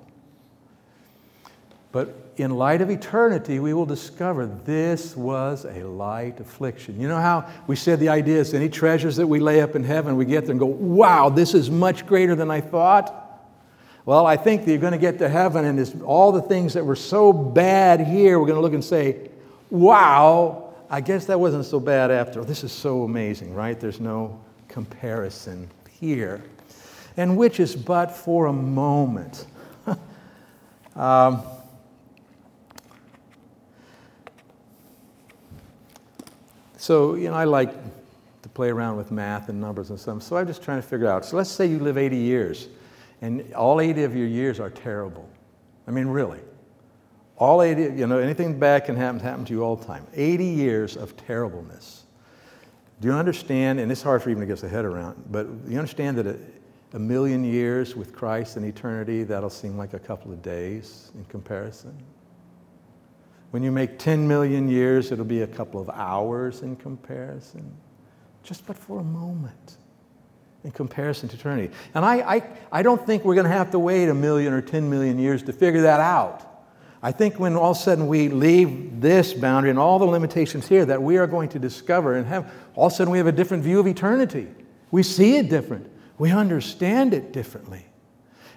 But 1.90 2.14
in 2.36 2.50
light 2.50 2.82
of 2.82 2.90
eternity, 2.90 3.60
we 3.60 3.72
will 3.72 3.86
discover 3.86 4.44
this 4.44 5.16
was 5.16 5.64
a 5.64 5.84
light 5.84 6.38
affliction. 6.38 7.00
You 7.00 7.08
know 7.08 7.16
how 7.16 7.50
we 7.66 7.76
said 7.76 7.98
the 7.98 8.10
idea 8.10 8.40
is 8.40 8.52
any 8.52 8.68
treasures 8.68 9.16
that 9.16 9.26
we 9.26 9.40
lay 9.40 9.62
up 9.62 9.74
in 9.74 9.84
heaven, 9.84 10.16
we 10.16 10.26
get 10.26 10.44
there 10.44 10.50
and 10.50 10.60
go, 10.60 10.66
wow, 10.66 11.30
this 11.30 11.54
is 11.54 11.70
much 11.70 12.06
greater 12.06 12.34
than 12.34 12.50
I 12.50 12.60
thought? 12.60 13.40
Well, 14.04 14.26
I 14.26 14.36
think 14.36 14.66
that 14.66 14.70
you're 14.70 14.80
going 14.80 14.92
to 14.92 14.98
get 14.98 15.18
to 15.20 15.30
heaven 15.30 15.64
and 15.64 16.02
all 16.02 16.30
the 16.30 16.42
things 16.42 16.74
that 16.74 16.84
were 16.84 16.94
so 16.94 17.32
bad 17.32 18.00
here, 18.00 18.38
we're 18.38 18.48
going 18.48 18.58
to 18.58 18.60
look 18.60 18.74
and 18.74 18.84
say, 18.84 19.30
wow, 19.70 20.63
I 20.90 21.00
guess 21.00 21.26
that 21.26 21.38
wasn't 21.38 21.64
so 21.64 21.80
bad 21.80 22.10
after 22.10 22.40
all. 22.40 22.44
This 22.44 22.64
is 22.64 22.72
so 22.72 23.04
amazing, 23.04 23.54
right? 23.54 23.78
There's 23.78 24.00
no 24.00 24.40
comparison 24.68 25.68
here. 25.90 26.42
And 27.16 27.36
which 27.36 27.60
is 27.60 27.74
but 27.76 28.10
for 28.10 28.46
a 28.46 28.52
moment. 28.52 29.46
um, 30.96 31.42
so, 36.76 37.14
you 37.14 37.28
know, 37.30 37.34
I 37.34 37.44
like 37.44 37.72
to 38.42 38.48
play 38.48 38.70
around 38.70 38.96
with 38.96 39.10
math 39.10 39.48
and 39.48 39.60
numbers 39.60 39.90
and 39.90 39.98
stuff. 39.98 40.22
So 40.22 40.36
I'm 40.36 40.46
just 40.46 40.62
trying 40.62 40.82
to 40.82 40.86
figure 40.86 41.06
out. 41.06 41.24
So 41.24 41.36
let's 41.36 41.50
say 41.50 41.66
you 41.66 41.78
live 41.78 41.96
80 41.96 42.16
years 42.16 42.68
and 43.22 43.54
all 43.54 43.80
80 43.80 44.04
of 44.04 44.14
your 44.14 44.26
years 44.26 44.60
are 44.60 44.70
terrible. 44.70 45.28
I 45.86 45.90
mean, 45.90 46.08
really. 46.08 46.40
All 47.36 47.62
80, 47.62 47.98
you 47.98 48.06
know, 48.06 48.18
anything 48.18 48.58
bad 48.58 48.84
can 48.84 48.96
happen, 48.96 49.20
happen 49.20 49.44
to 49.46 49.52
you 49.52 49.62
all 49.62 49.76
the 49.76 49.84
time. 49.84 50.06
80 50.14 50.44
years 50.44 50.96
of 50.96 51.16
terribleness. 51.16 52.04
Do 53.00 53.08
you 53.08 53.14
understand, 53.14 53.80
and 53.80 53.90
it's 53.90 54.02
hard 54.02 54.22
for 54.22 54.30
even 54.30 54.40
to 54.40 54.46
get 54.46 54.58
the 54.58 54.68
head 54.68 54.84
around, 54.84 55.24
but 55.30 55.48
you 55.66 55.78
understand 55.78 56.16
that 56.18 56.26
a, 56.26 56.38
a 56.92 56.98
million 56.98 57.42
years 57.44 57.96
with 57.96 58.12
Christ 58.12 58.56
in 58.56 58.64
eternity, 58.64 59.24
that'll 59.24 59.50
seem 59.50 59.76
like 59.76 59.94
a 59.94 59.98
couple 59.98 60.32
of 60.32 60.42
days 60.42 61.10
in 61.16 61.24
comparison? 61.24 61.96
When 63.50 63.62
you 63.62 63.72
make 63.72 63.98
10 63.98 64.26
million 64.26 64.68
years, 64.68 65.10
it'll 65.10 65.24
be 65.24 65.42
a 65.42 65.46
couple 65.46 65.80
of 65.80 65.90
hours 65.90 66.62
in 66.62 66.76
comparison. 66.76 67.76
Just 68.44 68.66
but 68.66 68.76
for 68.76 69.00
a 69.00 69.04
moment 69.04 69.76
in 70.64 70.70
comparison 70.70 71.28
to 71.28 71.36
eternity. 71.36 71.74
And 71.94 72.04
I, 72.04 72.36
I, 72.36 72.42
I 72.72 72.82
don't 72.82 73.04
think 73.04 73.24
we're 73.24 73.34
going 73.34 73.46
to 73.46 73.52
have 73.52 73.70
to 73.72 73.78
wait 73.78 74.08
a 74.08 74.14
million 74.14 74.52
or 74.52 74.62
10 74.62 74.88
million 74.88 75.18
years 75.18 75.42
to 75.44 75.52
figure 75.52 75.82
that 75.82 76.00
out. 76.00 76.53
I 77.04 77.12
think 77.12 77.38
when 77.38 77.54
all 77.54 77.72
of 77.72 77.76
a 77.76 77.80
sudden 77.80 78.06
we 78.06 78.30
leave 78.30 79.02
this 79.02 79.34
boundary 79.34 79.68
and 79.68 79.78
all 79.78 79.98
the 79.98 80.06
limitations 80.06 80.66
here, 80.66 80.86
that 80.86 81.02
we 81.02 81.18
are 81.18 81.26
going 81.26 81.50
to 81.50 81.58
discover 81.58 82.14
and 82.14 82.26
have, 82.26 82.50
all 82.74 82.86
of 82.86 82.94
a 82.94 82.96
sudden 82.96 83.12
we 83.12 83.18
have 83.18 83.26
a 83.26 83.32
different 83.32 83.62
view 83.62 83.78
of 83.78 83.86
eternity. 83.86 84.48
We 84.90 85.02
see 85.02 85.36
it 85.36 85.50
different. 85.50 85.86
We 86.16 86.30
understand 86.30 87.12
it 87.12 87.30
differently. 87.30 87.84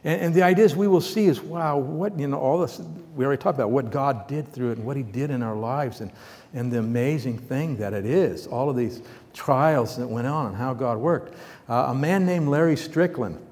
And, 0.05 0.21
and, 0.21 0.33
the 0.33 0.43
idea 0.43 0.63
is 0.63 0.77
we 0.77 0.87
will 0.87 1.01
see 1.01 1.25
is, 1.25 1.41
wow, 1.41 1.77
what, 1.77 2.17
you 2.17 2.25
know, 2.29 2.39
all 2.39 2.59
this, 2.59 2.79
we 3.17 3.25
already 3.25 3.41
talked 3.41 3.57
about 3.57 3.71
what 3.71 3.91
God 3.91 4.29
did 4.29 4.53
through 4.53 4.71
it 4.71 4.77
and 4.77 4.87
what 4.87 4.95
He 4.95 5.03
did 5.03 5.29
in 5.29 5.43
our 5.43 5.55
lives 5.55 5.99
and, 5.99 6.09
and 6.53 6.71
the 6.71 6.79
amazing 6.79 7.39
thing 7.39 7.75
that 7.77 7.91
it 7.91 8.05
is, 8.05 8.47
all 8.47 8.69
of 8.69 8.77
these 8.77 9.01
trials 9.33 9.97
that 9.97 10.07
went 10.07 10.25
on 10.25 10.45
and 10.45 10.55
how 10.55 10.73
God 10.73 10.99
worked. 10.99 11.35
Uh, 11.67 11.87
a 11.89 11.93
man 11.93 12.25
named 12.25 12.47
Larry 12.47 12.77
Strickland, 12.77 13.45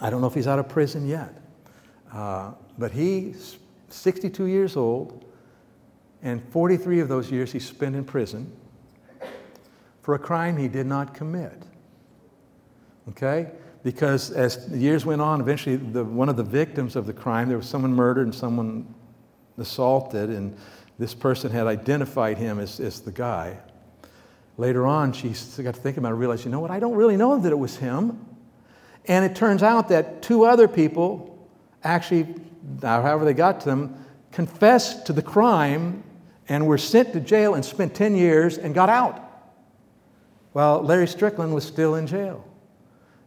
I 0.00 0.08
don't 0.08 0.22
know 0.22 0.28
if 0.28 0.34
he's 0.34 0.46
out 0.46 0.58
of 0.58 0.66
prison 0.66 1.06
yet, 1.06 1.34
uh, 2.10 2.52
but 2.78 2.92
he's 2.92 3.58
62 3.88 4.46
years 4.46 4.76
old, 4.76 5.24
and 6.22 6.42
43 6.50 7.00
of 7.00 7.08
those 7.08 7.30
years 7.30 7.52
he 7.52 7.58
spent 7.58 7.94
in 7.94 8.04
prison 8.04 8.52
for 10.02 10.14
a 10.14 10.18
crime 10.18 10.56
he 10.56 10.68
did 10.68 10.86
not 10.86 11.14
commit. 11.14 11.62
Okay? 13.10 13.50
Because 13.82 14.30
as 14.30 14.68
the 14.68 14.78
years 14.78 15.06
went 15.06 15.20
on, 15.20 15.40
eventually 15.40 15.76
the, 15.76 16.04
one 16.04 16.28
of 16.28 16.36
the 16.36 16.42
victims 16.42 16.96
of 16.96 17.06
the 17.06 17.12
crime, 17.12 17.48
there 17.48 17.56
was 17.56 17.68
someone 17.68 17.92
murdered 17.92 18.26
and 18.26 18.34
someone 18.34 18.94
assaulted, 19.58 20.30
and 20.30 20.56
this 20.98 21.14
person 21.14 21.50
had 21.50 21.66
identified 21.66 22.38
him 22.38 22.58
as, 22.58 22.80
as 22.80 23.00
the 23.00 23.12
guy. 23.12 23.58
Later 24.56 24.86
on, 24.86 25.12
she 25.12 25.28
got 25.62 25.74
to 25.74 25.80
thinking 25.80 25.98
about 25.98 26.08
it 26.08 26.12
and 26.12 26.20
realized, 26.20 26.44
you 26.44 26.50
know 26.50 26.60
what, 26.60 26.70
I 26.70 26.80
don't 26.80 26.96
really 26.96 27.16
know 27.16 27.38
that 27.38 27.52
it 27.52 27.58
was 27.58 27.76
him. 27.76 28.24
And 29.06 29.24
it 29.24 29.36
turns 29.36 29.62
out 29.62 29.88
that 29.90 30.20
two 30.22 30.44
other 30.44 30.68
people 30.68 31.48
actually, 31.84 32.34
Uh, 32.82 33.02
however 33.02 33.24
they 33.24 33.34
got 33.34 33.60
to 33.60 33.66
them, 33.66 34.04
confessed 34.32 35.06
to 35.06 35.12
the 35.12 35.22
crime 35.22 36.02
and 36.48 36.66
were 36.66 36.78
sent 36.78 37.12
to 37.12 37.20
jail 37.20 37.54
and 37.54 37.64
spent 37.64 37.94
10 37.94 38.16
years 38.16 38.58
and 38.58 38.74
got 38.74 38.88
out. 38.88 39.24
Well, 40.54 40.82
Larry 40.82 41.06
Strickland 41.06 41.54
was 41.54 41.64
still 41.64 41.94
in 41.96 42.06
jail. 42.06 42.44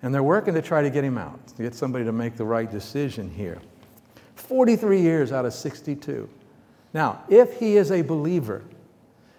And 0.02 0.14
they're 0.14 0.24
working 0.24 0.56
to 0.56 0.62
try 0.62 0.82
to 0.82 0.90
get 0.90 1.04
him 1.04 1.18
out, 1.18 1.48
to 1.56 1.64
get 1.64 1.76
somebody 1.76 2.06
to 2.06 2.12
make 2.12 2.36
the 2.36 2.46
right 2.46 2.70
decision 2.70 3.30
here. 3.30 3.62
43 4.36 5.00
years 5.00 5.32
out 5.32 5.46
of 5.46 5.54
62. 5.54 6.28
Now, 6.94 7.24
if 7.30 7.60
he 7.60 7.78
is 7.78 7.92
a 7.92 8.02
believer, 8.02 8.64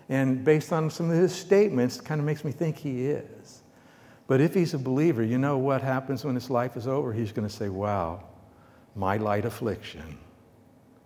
and 0.09 0.45
based 0.45 0.73
on 0.73 0.89
some 0.91 1.11
of 1.11 1.17
his 1.17 1.35
statements, 1.35 1.99
it 1.99 2.05
kind 2.05 2.21
of 2.21 2.27
makes 2.27 2.45
me 2.45 2.53
think 2.53 2.77
he 2.77 3.07
is. 3.07 3.63
But 4.27 4.41
if 4.41 4.55
he's 4.55 4.73
a 4.73 4.79
believer, 4.79 5.23
you 5.23 5.37
know 5.37 5.59
what 5.59 5.83
happens 5.83 6.25
when 6.25 6.35
his 6.35 6.49
life 6.49 6.77
is 6.77 6.87
over? 6.87 7.13
He's 7.13 7.33
going 7.33 7.47
to 7.47 7.55
say, 7.55 7.69
Wow, 7.69 8.23
my 8.95 9.17
light 9.17 9.45
affliction, 9.45 10.19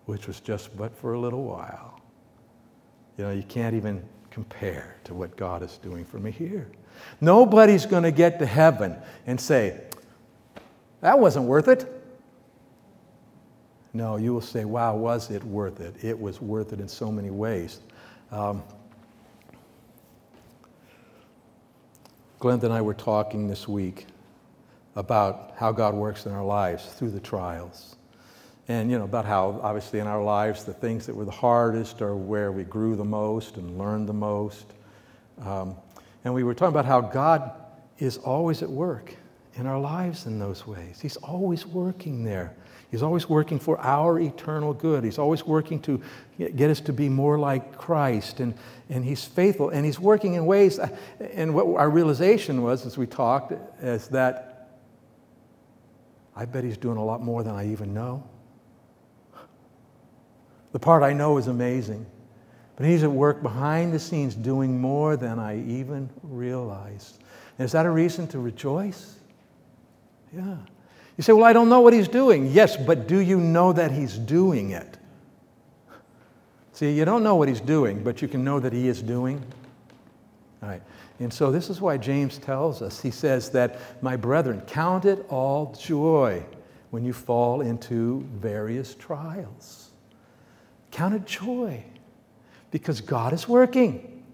which 0.06 0.26
was 0.26 0.40
just 0.40 0.76
but 0.76 0.96
for 0.96 1.14
a 1.14 1.20
little 1.20 1.44
while. 1.44 2.00
You 3.16 3.24
know, 3.24 3.30
you 3.30 3.42
can't 3.42 3.74
even 3.74 4.02
compare 4.30 4.96
to 5.04 5.14
what 5.14 5.36
God 5.36 5.62
is 5.62 5.78
doing 5.78 6.04
for 6.04 6.18
me 6.18 6.30
here. 6.30 6.68
Nobody's 7.20 7.86
going 7.86 8.02
to 8.02 8.10
get 8.10 8.38
to 8.40 8.46
heaven 8.46 8.96
and 9.26 9.40
say, 9.40 9.80
That 11.00 11.18
wasn't 11.18 11.46
worth 11.46 11.68
it. 11.68 11.92
No, 13.92 14.16
you 14.16 14.34
will 14.34 14.42
say, 14.42 14.64
Wow, 14.64 14.96
was 14.96 15.30
it 15.30 15.42
worth 15.44 15.80
it? 15.80 16.04
It 16.04 16.18
was 16.18 16.40
worth 16.40 16.72
it 16.72 16.80
in 16.80 16.88
so 16.88 17.10
many 17.10 17.30
ways. 17.30 17.80
Um, 18.30 18.62
Glenn 22.38 22.60
and 22.62 22.72
I 22.72 22.82
were 22.82 22.94
talking 22.94 23.48
this 23.48 23.66
week 23.66 24.06
about 24.96 25.52
how 25.56 25.70
God 25.70 25.94
works 25.94 26.26
in 26.26 26.32
our 26.32 26.44
lives 26.44 26.86
through 26.86 27.10
the 27.10 27.20
trials. 27.20 27.96
And, 28.68 28.90
you 28.90 28.98
know, 28.98 29.04
about 29.04 29.26
how 29.26 29.60
obviously 29.62 30.00
in 30.00 30.06
our 30.08 30.22
lives 30.22 30.64
the 30.64 30.72
things 30.72 31.06
that 31.06 31.14
were 31.14 31.24
the 31.24 31.30
hardest 31.30 32.02
are 32.02 32.16
where 32.16 32.50
we 32.50 32.64
grew 32.64 32.96
the 32.96 33.04
most 33.04 33.58
and 33.58 33.78
learned 33.78 34.08
the 34.08 34.14
most. 34.14 34.66
Um, 35.40 35.76
and 36.24 36.34
we 36.34 36.42
were 36.42 36.54
talking 36.54 36.74
about 36.74 36.86
how 36.86 37.00
God 37.00 37.52
is 37.98 38.16
always 38.18 38.62
at 38.62 38.70
work 38.70 39.14
in 39.54 39.66
our 39.66 39.78
lives 39.78 40.26
in 40.26 40.38
those 40.38 40.66
ways. 40.66 41.00
He's 41.00 41.16
always 41.18 41.64
working 41.64 42.24
there. 42.24 42.54
He's 42.90 43.02
always 43.02 43.28
working 43.28 43.58
for 43.58 43.78
our 43.80 44.18
eternal 44.18 44.72
good. 44.72 45.04
He's 45.04 45.18
always 45.18 45.44
working 45.44 45.80
to 45.82 46.00
get 46.38 46.70
us 46.70 46.80
to 46.80 46.92
be 46.92 47.08
more 47.08 47.38
like 47.38 47.76
Christ. 47.76 48.40
And, 48.40 48.54
and 48.88 49.04
He's 49.04 49.24
faithful. 49.24 49.70
And 49.70 49.84
He's 49.84 49.98
working 49.98 50.34
in 50.34 50.46
ways. 50.46 50.78
And 51.34 51.54
what 51.54 51.66
our 51.78 51.90
realization 51.90 52.62
was 52.62 52.86
as 52.86 52.96
we 52.96 53.06
talked 53.06 53.52
is 53.82 54.08
that 54.08 54.55
I 56.36 56.44
bet 56.44 56.64
He's 56.64 56.76
doing 56.76 56.98
a 56.98 57.04
lot 57.04 57.22
more 57.22 57.42
than 57.42 57.54
I 57.54 57.70
even 57.70 57.94
know. 57.94 58.22
The 60.72 60.78
part 60.78 61.02
I 61.02 61.12
know 61.12 61.38
is 61.38 61.46
amazing. 61.46 62.04
But 62.76 62.86
He's 62.86 63.02
at 63.02 63.10
work 63.10 63.42
behind 63.42 63.92
the 63.92 63.98
scenes 63.98 64.34
doing 64.34 64.78
more 64.80 65.16
than 65.16 65.38
I 65.38 65.58
even 65.66 66.10
realized. 66.22 67.18
And 67.58 67.64
is 67.64 67.72
that 67.72 67.86
a 67.86 67.90
reason 67.90 68.28
to 68.28 68.38
rejoice? 68.38 69.16
Yeah. 70.34 70.56
You 71.16 71.22
say, 71.22 71.32
Well, 71.32 71.44
I 71.44 71.52
don't 71.52 71.68
know 71.68 71.80
what 71.80 71.94
he's 71.94 72.08
doing. 72.08 72.48
Yes, 72.48 72.76
but 72.76 73.08
do 73.08 73.18
you 73.18 73.40
know 73.40 73.72
that 73.72 73.90
he's 73.90 74.18
doing 74.18 74.72
it? 74.72 74.98
See, 76.72 76.92
you 76.92 77.06
don't 77.06 77.22
know 77.22 77.36
what 77.36 77.48
he's 77.48 77.62
doing, 77.62 78.04
but 78.04 78.20
you 78.20 78.28
can 78.28 78.44
know 78.44 78.60
that 78.60 78.74
he 78.74 78.86
is 78.88 79.00
doing. 79.00 79.42
All 80.62 80.68
right. 80.68 80.82
And 81.18 81.32
so 81.32 81.50
this 81.50 81.70
is 81.70 81.80
why 81.80 81.96
James 81.96 82.38
tells 82.38 82.82
us. 82.82 83.00
He 83.00 83.10
says 83.10 83.50
that, 83.50 84.02
my 84.02 84.16
brethren, 84.16 84.60
count 84.66 85.04
it 85.06 85.24
all 85.30 85.74
joy 85.78 86.42
when 86.90 87.04
you 87.04 87.12
fall 87.12 87.62
into 87.62 88.26
various 88.34 88.94
trials. 88.94 89.90
Count 90.90 91.14
it 91.14 91.24
joy 91.24 91.82
because 92.70 93.00
God 93.00 93.32
is 93.32 93.48
working. 93.48 94.24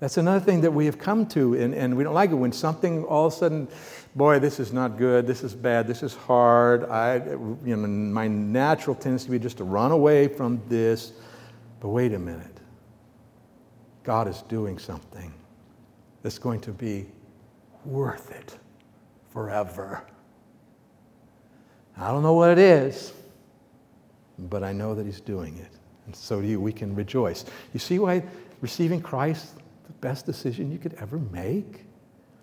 That's 0.00 0.16
another 0.16 0.42
thing 0.42 0.62
that 0.62 0.70
we 0.70 0.86
have 0.86 0.98
come 0.98 1.26
to, 1.26 1.54
and, 1.54 1.74
and 1.74 1.94
we 1.94 2.04
don't 2.04 2.14
like 2.14 2.30
it 2.30 2.34
when 2.34 2.52
something 2.52 3.04
all 3.04 3.26
of 3.26 3.34
a 3.34 3.36
sudden, 3.36 3.68
boy, 4.16 4.38
this 4.38 4.58
is 4.58 4.72
not 4.72 4.96
good, 4.96 5.26
this 5.26 5.42
is 5.42 5.54
bad, 5.54 5.86
this 5.86 6.02
is 6.02 6.14
hard. 6.14 6.84
I, 6.84 7.16
you 7.16 7.76
know, 7.76 7.86
my 7.86 8.26
natural 8.26 8.96
tendency 8.96 9.26
to 9.26 9.30
be 9.32 9.38
just 9.38 9.58
to 9.58 9.64
run 9.64 9.92
away 9.92 10.26
from 10.26 10.62
this. 10.68 11.12
But 11.80 11.88
wait 11.88 12.14
a 12.14 12.18
minute. 12.18 12.46
God 14.02 14.26
is 14.26 14.40
doing 14.42 14.78
something 14.78 15.34
that's 16.22 16.38
going 16.38 16.60
to 16.60 16.72
be 16.72 17.06
worth 17.84 18.30
it 18.30 18.58
forever. 19.32 20.04
I 21.96 22.08
don't 22.08 22.22
know 22.22 22.34
what 22.34 22.50
it 22.50 22.58
is, 22.58 23.12
but 24.38 24.62
I 24.62 24.72
know 24.72 24.94
that 24.94 25.06
He's 25.06 25.20
doing 25.20 25.56
it. 25.58 25.70
And 26.06 26.16
so 26.16 26.40
do 26.40 26.46
you. 26.46 26.60
We 26.60 26.72
can 26.72 26.94
rejoice. 26.94 27.44
You 27.72 27.80
see 27.80 27.98
why 27.98 28.22
receiving 28.60 29.00
Christ 29.00 29.44
is 29.44 29.52
the 29.86 29.92
best 30.00 30.26
decision 30.26 30.72
you 30.72 30.78
could 30.78 30.94
ever 30.94 31.18
make? 31.18 31.84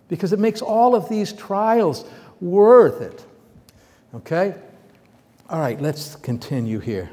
Because 0.07 0.32
it 0.32 0.39
makes 0.39 0.61
all 0.61 0.95
of 0.95 1.09
these 1.09 1.34
trials 1.34 2.05
worth 2.39 3.01
it. 3.01 3.25
Okay? 4.15 4.55
All 5.49 5.59
right, 5.59 5.82
let's 5.82 6.15
continue 6.15 6.80
here. 6.80 7.09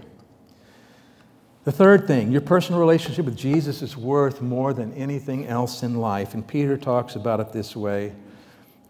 The 1.65 1.73
third 1.73 2.07
thing, 2.07 2.31
your 2.31 2.43
personal 2.43 2.79
relationship 2.79 3.25
with 3.25 3.37
Jesus 3.37 3.81
is 3.81 3.97
worth 3.97 4.43
more 4.43 4.75
than 4.75 4.93
anything 4.93 5.47
else 5.47 5.83
in 5.83 5.97
life. 5.97 6.35
And 6.35 6.47
Peter 6.47 6.77
talks 6.77 7.17
about 7.17 7.41
it 7.41 7.53
this 7.53 7.75
way. 7.75 8.13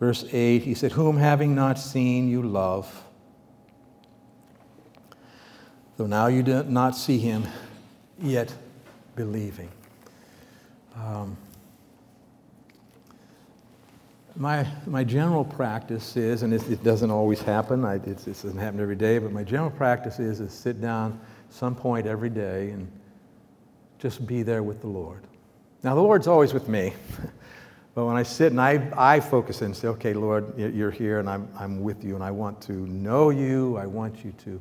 Verse 0.00 0.24
8, 0.32 0.62
he 0.62 0.74
said, 0.74 0.90
Whom 0.90 1.16
having 1.16 1.54
not 1.54 1.78
seen, 1.78 2.28
you 2.28 2.42
love. 2.42 3.04
Though 5.96 6.06
now 6.06 6.26
you 6.26 6.42
do 6.42 6.64
not 6.64 6.96
see 6.96 7.18
him, 7.18 7.46
yet 8.20 8.52
believing. 9.14 9.70
Um, 10.96 11.36
my, 14.34 14.66
my 14.86 15.04
general 15.04 15.44
practice 15.44 16.16
is, 16.16 16.42
and 16.42 16.52
it, 16.52 16.68
it 16.68 16.82
doesn't 16.82 17.12
always 17.12 17.40
happen, 17.40 17.84
I, 17.84 17.94
it, 17.94 18.06
it 18.06 18.24
doesn't 18.24 18.58
happen 18.58 18.80
every 18.80 18.96
day, 18.96 19.18
but 19.18 19.30
my 19.30 19.44
general 19.44 19.70
practice 19.70 20.18
is 20.18 20.38
to 20.38 20.48
sit 20.48 20.80
down 20.80 21.20
some 21.54 21.76
point 21.76 22.04
every 22.04 22.30
day 22.30 22.70
and 22.70 22.90
just 23.98 24.26
be 24.26 24.42
there 24.42 24.64
with 24.64 24.80
the 24.80 24.88
Lord. 24.88 25.22
Now, 25.84 25.94
the 25.94 26.00
Lord's 26.00 26.26
always 26.26 26.52
with 26.52 26.68
me. 26.68 26.92
but 27.94 28.06
when 28.06 28.16
I 28.16 28.24
sit 28.24 28.50
and 28.50 28.60
I, 28.60 28.90
I 28.96 29.20
focus 29.20 29.62
and 29.62 29.74
say, 29.76 29.86
okay, 29.88 30.14
Lord, 30.14 30.58
you're 30.58 30.90
here 30.90 31.20
and 31.20 31.30
I'm, 31.30 31.48
I'm 31.56 31.80
with 31.80 32.02
you 32.02 32.16
and 32.16 32.24
I 32.24 32.32
want 32.32 32.60
to 32.62 32.72
know 32.72 33.30
you. 33.30 33.76
I 33.76 33.86
want 33.86 34.24
you 34.24 34.32
to 34.44 34.60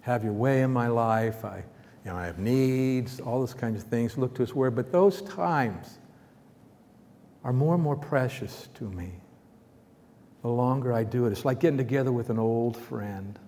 have 0.00 0.24
your 0.24 0.32
way 0.32 0.62
in 0.62 0.72
my 0.72 0.88
life. 0.88 1.44
I, 1.44 1.58
you 2.04 2.10
know, 2.10 2.16
I 2.16 2.24
have 2.24 2.38
needs, 2.38 3.20
all 3.20 3.40
those 3.40 3.52
kinds 3.52 3.82
of 3.82 3.88
things. 3.88 4.16
Look 4.16 4.34
to 4.36 4.42
His 4.42 4.54
Word. 4.54 4.74
But 4.74 4.90
those 4.90 5.20
times 5.20 5.98
are 7.44 7.52
more 7.52 7.74
and 7.74 7.82
more 7.82 7.96
precious 7.96 8.68
to 8.76 8.84
me 8.84 9.12
the 10.40 10.48
longer 10.48 10.94
I 10.94 11.04
do 11.04 11.26
it. 11.26 11.32
It's 11.32 11.44
like 11.44 11.60
getting 11.60 11.76
together 11.76 12.12
with 12.12 12.30
an 12.30 12.38
old 12.38 12.76
friend. 12.76 13.38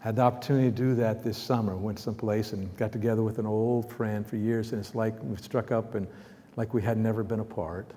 Had 0.00 0.16
the 0.16 0.22
opportunity 0.22 0.70
to 0.70 0.76
do 0.76 0.94
that 0.96 1.24
this 1.24 1.36
summer. 1.36 1.76
Went 1.76 1.98
someplace 1.98 2.52
and 2.52 2.74
got 2.76 2.92
together 2.92 3.22
with 3.22 3.38
an 3.38 3.46
old 3.46 3.90
friend 3.92 4.26
for 4.26 4.36
years, 4.36 4.72
and 4.72 4.80
it's 4.80 4.94
like 4.94 5.14
we 5.22 5.36
struck 5.36 5.72
up 5.72 5.94
and 5.94 6.06
like 6.56 6.72
we 6.72 6.82
had 6.82 6.98
never 6.98 7.22
been 7.22 7.40
apart. 7.40 7.90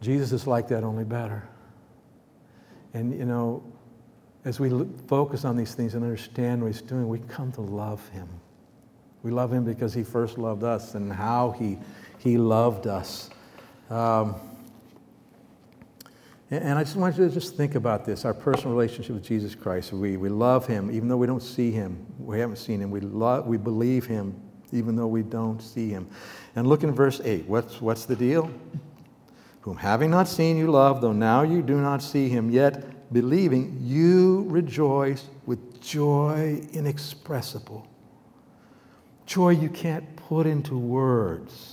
Jesus 0.00 0.32
is 0.32 0.46
like 0.46 0.68
that, 0.68 0.82
only 0.82 1.04
better. 1.04 1.48
And 2.94 3.16
you 3.16 3.24
know, 3.24 3.62
as 4.44 4.58
we 4.58 4.70
focus 5.06 5.44
on 5.44 5.56
these 5.56 5.74
things 5.74 5.94
and 5.94 6.02
understand 6.02 6.62
what 6.62 6.72
He's 6.72 6.82
doing, 6.82 7.08
we 7.08 7.20
come 7.20 7.52
to 7.52 7.60
love 7.60 8.06
Him. 8.08 8.28
We 9.22 9.30
love 9.30 9.52
Him 9.52 9.64
because 9.64 9.94
He 9.94 10.02
first 10.02 10.36
loved 10.36 10.64
us 10.64 10.94
and 10.96 11.12
how 11.12 11.52
He, 11.52 11.78
he 12.18 12.36
loved 12.38 12.88
us. 12.88 13.30
Um, 13.88 14.34
and 16.52 16.78
I 16.78 16.84
just 16.84 16.96
want 16.96 17.16
you 17.16 17.26
to 17.26 17.32
just 17.32 17.56
think 17.56 17.76
about 17.76 18.04
this 18.04 18.26
our 18.26 18.34
personal 18.34 18.72
relationship 18.74 19.14
with 19.14 19.24
Jesus 19.24 19.54
Christ. 19.54 19.92
We, 19.92 20.18
we 20.18 20.28
love 20.28 20.66
Him 20.66 20.90
even 20.90 21.08
though 21.08 21.16
we 21.16 21.26
don't 21.26 21.42
see 21.42 21.70
Him. 21.70 22.06
We 22.18 22.38
haven't 22.38 22.56
seen 22.56 22.80
Him. 22.80 22.90
We, 22.90 23.00
love, 23.00 23.46
we 23.46 23.56
believe 23.56 24.04
Him 24.04 24.38
even 24.70 24.94
though 24.94 25.06
we 25.06 25.22
don't 25.22 25.60
see 25.60 25.88
Him. 25.88 26.08
And 26.54 26.66
look 26.66 26.82
in 26.82 26.92
verse 26.92 27.20
8. 27.24 27.46
What's, 27.46 27.80
what's 27.80 28.04
the 28.04 28.16
deal? 28.16 28.50
Whom 29.62 29.76
having 29.76 30.10
not 30.10 30.28
seen 30.28 30.56
you 30.56 30.70
love, 30.70 31.00
though 31.00 31.12
now 31.12 31.42
you 31.42 31.62
do 31.62 31.80
not 31.80 32.02
see 32.02 32.28
Him, 32.28 32.50
yet 32.50 33.12
believing, 33.12 33.78
you 33.80 34.44
rejoice 34.48 35.28
with 35.46 35.80
joy 35.80 36.60
inexpressible. 36.72 37.86
Joy 39.24 39.50
you 39.50 39.68
can't 39.68 40.16
put 40.16 40.46
into 40.46 40.76
words. 40.76 41.71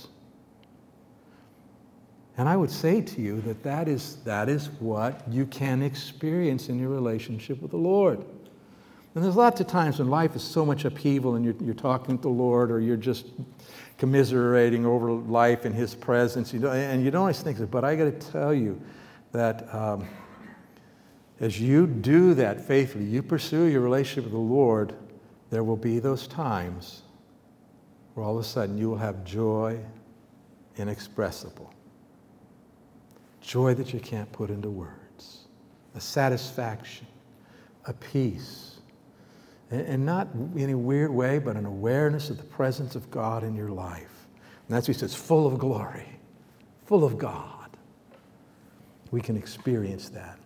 And 2.40 2.48
I 2.48 2.56
would 2.56 2.70
say 2.70 3.02
to 3.02 3.20
you 3.20 3.42
that 3.42 3.62
that 3.64 3.86
is, 3.86 4.16
that 4.24 4.48
is 4.48 4.70
what 4.80 5.30
you 5.30 5.44
can 5.44 5.82
experience 5.82 6.70
in 6.70 6.78
your 6.78 6.88
relationship 6.88 7.60
with 7.60 7.70
the 7.70 7.76
Lord. 7.76 8.18
And 9.14 9.22
there's 9.22 9.36
lots 9.36 9.60
of 9.60 9.66
times 9.66 9.98
when 9.98 10.08
life 10.08 10.34
is 10.34 10.42
so 10.42 10.64
much 10.64 10.86
upheaval 10.86 11.34
and 11.34 11.44
you're, 11.44 11.56
you're 11.60 11.74
talking 11.74 12.16
to 12.16 12.22
the 12.22 12.30
Lord 12.30 12.70
or 12.70 12.80
you're 12.80 12.96
just 12.96 13.26
commiserating 13.98 14.86
over 14.86 15.12
life 15.12 15.66
in 15.66 15.74
His 15.74 15.94
presence, 15.94 16.54
you 16.54 16.66
and 16.66 17.04
you 17.04 17.10
don't 17.10 17.20
always 17.20 17.42
think. 17.42 17.70
But 17.70 17.84
I 17.84 17.94
got 17.94 18.04
to 18.04 18.30
tell 18.32 18.54
you 18.54 18.80
that 19.32 19.74
um, 19.74 20.08
as 21.40 21.60
you 21.60 21.86
do 21.86 22.32
that 22.32 22.66
faithfully, 22.66 23.04
you 23.04 23.22
pursue 23.22 23.64
your 23.64 23.82
relationship 23.82 24.24
with 24.24 24.32
the 24.32 24.38
Lord, 24.38 24.94
there 25.50 25.62
will 25.62 25.76
be 25.76 25.98
those 25.98 26.26
times 26.26 27.02
where 28.14 28.24
all 28.24 28.38
of 28.38 28.42
a 28.42 28.48
sudden 28.48 28.78
you 28.78 28.88
will 28.88 28.96
have 28.96 29.26
joy 29.26 29.78
inexpressible. 30.78 31.70
Joy 33.40 33.74
that 33.74 33.92
you 33.92 34.00
can't 34.00 34.30
put 34.32 34.50
into 34.50 34.70
words, 34.70 35.46
a 35.94 36.00
satisfaction, 36.00 37.06
a 37.86 37.92
peace. 37.92 38.66
And 39.70 40.04
not 40.04 40.28
in 40.56 40.70
a 40.70 40.76
weird 40.76 41.12
way, 41.12 41.38
but 41.38 41.56
an 41.56 41.64
awareness 41.64 42.28
of 42.28 42.38
the 42.38 42.44
presence 42.44 42.96
of 42.96 43.08
God 43.10 43.44
in 43.44 43.54
your 43.54 43.70
life. 43.70 44.26
And 44.68 44.76
that's 44.76 44.88
what 44.88 44.96
he 44.96 45.00
says, 45.00 45.14
full 45.14 45.46
of 45.46 45.58
glory, 45.58 46.08
full 46.86 47.04
of 47.04 47.18
God. 47.18 47.76
We 49.12 49.20
can 49.20 49.36
experience 49.36 50.08
that. 50.10 50.38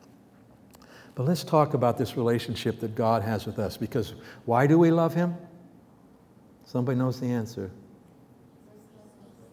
But 1.15 1.27
let's 1.27 1.45
talk 1.45 1.75
about 1.75 1.97
this 1.97 2.17
relationship 2.17 2.81
that 2.81 2.95
God 2.95 3.23
has 3.23 3.47
with 3.47 3.59
us 3.59 3.77
because 3.77 4.15
why 4.47 4.67
do 4.67 4.79
we 4.79 4.91
love 4.91 5.15
Him? 5.15 5.37
Somebody 6.65 6.99
knows 6.99 7.21
the 7.21 7.27
answer. 7.27 7.71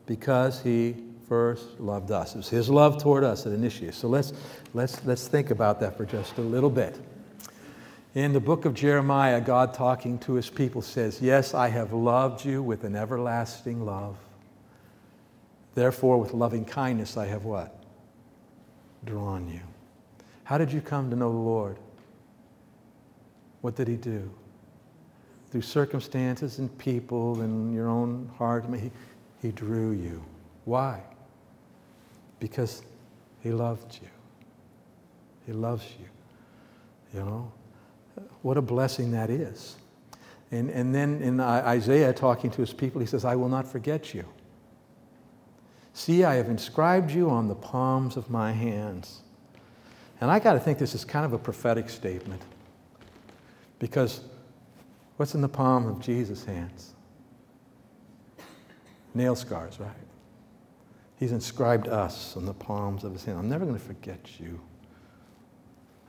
Because 0.06 0.62
He 0.62 0.96
first 1.32 1.80
loved 1.80 2.12
us. 2.12 2.34
It 2.34 2.40
was 2.40 2.50
His 2.50 2.70
love 2.70 3.02
toward 3.02 3.24
us 3.24 3.46
that 3.46 3.54
initiated. 3.54 3.96
So 3.96 4.10
let's, 4.10 4.34
let's, 4.74 5.02
let's 5.06 5.30
think 5.30 5.50
about 5.50 5.80
that 5.80 5.96
for 5.96 6.06
just 6.06 6.38
a 6.38 6.42
little 6.42 6.70
bit. 6.70 7.00
In 8.16 8.34
the 8.34 8.42
book 8.42 8.66
of 8.66 8.74
Jeremiah, 8.74 9.40
God 9.40 9.74
talking 9.74 10.20
to 10.20 10.34
His 10.34 10.50
people 10.50 10.82
says, 10.82 11.22
Yes, 11.22 11.54
I 11.54 11.70
have 11.70 11.94
loved 11.94 12.44
you 12.44 12.62
with 12.62 12.84
an 12.84 12.98
everlasting 12.98 13.86
love. 13.86 14.18
Therefore, 15.74 16.18
with 16.18 16.34
loving 16.34 16.66
kindness, 16.66 17.16
I 17.16 17.28
have 17.28 17.46
what? 17.46 17.82
Drawn 19.06 19.48
you. 19.48 19.62
How 20.44 20.58
did 20.58 20.70
you 20.70 20.82
come 20.82 21.10
to 21.12 21.16
know 21.16 21.32
the 21.32 21.38
Lord? 21.38 21.78
What 23.62 23.78
did 23.78 23.88
He 23.88 23.96
do? 23.96 24.30
Through 25.50 25.62
circumstances 25.62 26.60
and 26.60 26.78
people 26.78 27.40
and 27.40 27.74
your 27.74 27.88
own 27.88 28.30
heart, 28.38 28.66
He, 28.78 28.92
he 29.42 29.54
drew 29.54 29.92
you. 29.92 30.22
Why? 30.66 31.02
Because 32.42 32.84
He 33.40 33.52
loved 33.52 34.00
you. 34.02 34.10
He 35.46 35.54
loves 35.54 35.86
you. 35.98 37.20
You 37.20 37.26
know? 37.26 37.52
What 38.42 38.58
a 38.58 38.62
blessing 38.62 39.12
that 39.12 39.30
is. 39.30 39.78
And, 40.52 40.70
and 40.70 40.94
then 40.94 41.22
in 41.22 41.40
Isaiah, 41.40 42.12
talking 42.12 42.52
to 42.52 42.62
his 42.62 42.74
people, 42.74 43.00
he 43.00 43.08
says, 43.08 43.24
I 43.24 43.36
will 43.36 43.48
not 43.48 43.66
forget 43.66 44.14
you. 44.14 44.26
See, 45.94 46.24
I 46.24 46.36
have 46.36 46.50
inscribed 46.50 47.12
you 47.12 47.30
on 47.30 47.48
the 47.48 47.56
palms 47.56 48.18
of 48.18 48.30
my 48.30 48.52
hands. 48.52 49.22
And 50.20 50.30
I 50.30 50.40
got 50.40 50.54
to 50.54 50.60
think 50.60 50.78
this 50.78 50.94
is 50.94 51.06
kind 51.06 51.26
of 51.26 51.34
a 51.34 51.38
prophetic 51.38 51.90
statement 51.90 52.42
because 53.80 54.22
what's 55.18 55.34
in 55.36 55.42
the 55.42 55.50
palm 55.50 55.88
of 55.88 56.00
Jesus' 56.02 56.46
hands? 56.46 56.94
Nail 59.14 59.36
scars, 59.36 59.80
right? 59.80 59.90
He's 61.22 61.34
inscribed 61.34 61.88
us 61.88 62.36
on 62.36 62.48
the 62.48 62.54
palms 62.56 63.04
of 63.04 63.14
his 63.14 63.24
hand. 63.24 63.38
I'm 63.38 63.48
never 63.48 63.64
going 63.64 63.78
to 63.78 63.86
forget 63.86 64.40
you. 64.40 64.60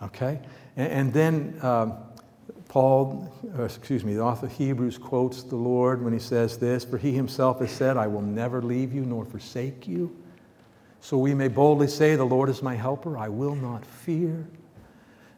Okay? 0.03 0.41
And, 0.75 0.91
and 0.91 1.13
then 1.13 1.59
um, 1.61 1.99
Paul, 2.69 3.31
excuse 3.59 4.05
me, 4.05 4.15
the 4.15 4.23
author 4.23 4.47
of 4.47 4.53
Hebrews 4.53 4.97
quotes 4.97 5.43
the 5.43 5.57
Lord 5.57 6.03
when 6.03 6.15
he 6.15 6.19
says 6.19 6.57
this 6.57 6.83
For 6.83 6.97
he 6.97 7.13
himself 7.13 7.61
has 7.61 7.71
said, 7.71 7.99
I 7.99 8.07
will 8.07 8.23
never 8.23 8.63
leave 8.63 8.95
you 8.95 9.05
nor 9.05 9.27
forsake 9.27 9.87
you. 9.87 10.17
So 11.03 11.19
we 11.19 11.35
may 11.35 11.49
boldly 11.49 11.89
say, 11.89 12.17
The 12.17 12.25
Lord 12.25 12.49
is 12.49 12.63
my 12.63 12.75
helper, 12.75 13.19
I 13.19 13.29
will 13.29 13.55
not 13.55 13.85
fear. 13.85 14.49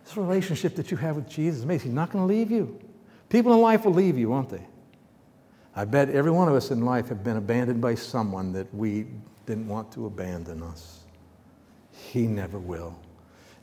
This 0.04 0.16
relationship 0.16 0.76
that 0.76 0.92
you 0.92 0.98
have 0.98 1.16
with 1.16 1.28
Jesus 1.28 1.58
is 1.58 1.64
amazing. 1.64 1.88
He's 1.88 1.96
not 1.96 2.12
going 2.12 2.28
to 2.28 2.32
leave 2.32 2.52
you. 2.52 2.78
People 3.28 3.52
in 3.52 3.60
life 3.60 3.84
will 3.86 3.94
leave 3.94 4.16
you, 4.16 4.28
won't 4.28 4.50
they? 4.50 4.64
I 5.74 5.84
bet 5.84 6.10
every 6.10 6.30
one 6.30 6.46
of 6.46 6.54
us 6.54 6.70
in 6.70 6.84
life 6.84 7.08
have 7.08 7.24
been 7.24 7.38
abandoned 7.38 7.80
by 7.80 7.96
someone 7.96 8.52
that 8.52 8.72
we 8.72 9.06
didn't 9.46 9.68
want 9.68 9.92
to 9.92 10.06
abandon 10.06 10.62
us. 10.62 11.00
He 11.92 12.26
never 12.26 12.58
will. 12.58 12.98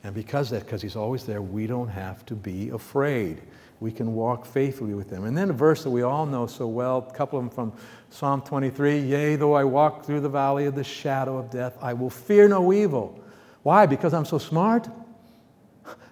And 0.04 0.14
because 0.14 0.50
that, 0.50 0.64
because 0.64 0.82
he's 0.82 0.96
always 0.96 1.24
there, 1.24 1.42
we 1.42 1.66
don't 1.66 1.88
have 1.88 2.26
to 2.26 2.34
be 2.34 2.70
afraid 2.70 3.42
we 3.82 3.90
can 3.90 4.14
walk 4.14 4.46
faithfully 4.46 4.94
with 4.94 5.10
Him. 5.10 5.24
And 5.24 5.36
then 5.36 5.50
a 5.50 5.52
verse 5.52 5.82
that 5.82 5.90
we 5.90 6.02
all 6.02 6.24
know 6.24 6.46
so 6.46 6.68
well, 6.68 7.06
a 7.10 7.12
couple 7.12 7.38
of 7.38 7.44
them 7.44 7.50
from 7.50 7.72
Psalm 8.10 8.40
23 8.40 9.00
Yea, 9.00 9.36
though 9.36 9.54
I 9.54 9.64
walk 9.64 10.06
through 10.06 10.20
the 10.20 10.28
valley 10.28 10.66
of 10.66 10.76
the 10.76 10.84
shadow 10.84 11.36
of 11.36 11.50
death, 11.50 11.76
I 11.82 11.92
will 11.92 12.08
fear 12.08 12.48
no 12.48 12.72
evil, 12.72 13.20
Why? 13.64 13.86
Because 13.86 14.14
I'm 14.14 14.24
so 14.24 14.38
smart? 14.38 14.88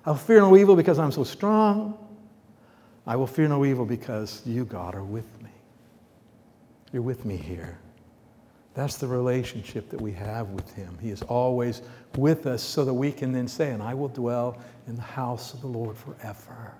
I'll 0.05 0.17
fear 0.17 0.41
no 0.41 0.57
evil 0.57 0.75
because 0.77 0.99
I'm 0.99 1.13
so 1.13 1.25
strong. 1.25 1.97
I 3.07 3.17
will 3.17 3.27
fear 3.27 3.49
no 3.49 3.65
evil 3.65 3.87
because 3.87 4.43
you, 4.45 4.65
God, 4.65 4.95
are 4.95 5.05
with 5.05 5.41
me. 5.43 5.51
You're 6.93 7.03
with 7.03 7.25
me 7.25 7.37
here. 7.37 7.79
That's 8.75 8.97
the 8.97 9.07
relationship 9.07 9.91
that 9.91 10.01
we 10.01 10.13
have 10.13 10.51
with 10.51 10.73
Him. 10.75 10.97
He 11.01 11.11
is 11.11 11.23
always 11.23 11.83
with 12.17 12.47
us 12.47 12.63
so 12.63 12.85
that 12.85 12.95
we 12.95 13.11
can 13.11 13.33
then 13.33 13.49
say, 13.49 13.71
And 13.71 13.83
I 13.83 13.95
will 13.95 14.09
dwell 14.09 14.59
in 14.87 14.95
the 14.97 15.03
house 15.03 15.55
of 15.55 15.61
the 15.61 15.67
Lord 15.67 15.97
forever. 15.97 16.75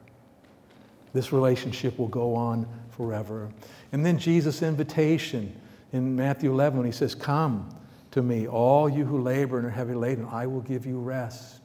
This 1.13 1.33
relationship 1.33 1.99
will 1.99 2.09
go 2.09 2.35
on 2.35 2.69
forever. 2.91 3.51
And 3.93 4.07
then 4.07 4.19
Jesus' 4.19 4.63
invitation 4.63 5.59
in 5.93 6.15
Matthew 6.15 6.53
11 6.53 6.79
when 6.79 6.87
He 6.87 6.93
says, 6.93 7.15
Come 7.15 7.69
to 8.13 8.23
me, 8.23 8.47
all 8.47 8.89
you 8.89 9.05
who 9.05 9.21
labor 9.21 9.59
and 9.59 9.67
are 9.67 9.71
heavy 9.71 9.95
laden, 9.95 10.27
I 10.31 10.47
will 10.47 10.61
give 10.61 10.87
you 10.87 10.99
rest. 10.99 11.61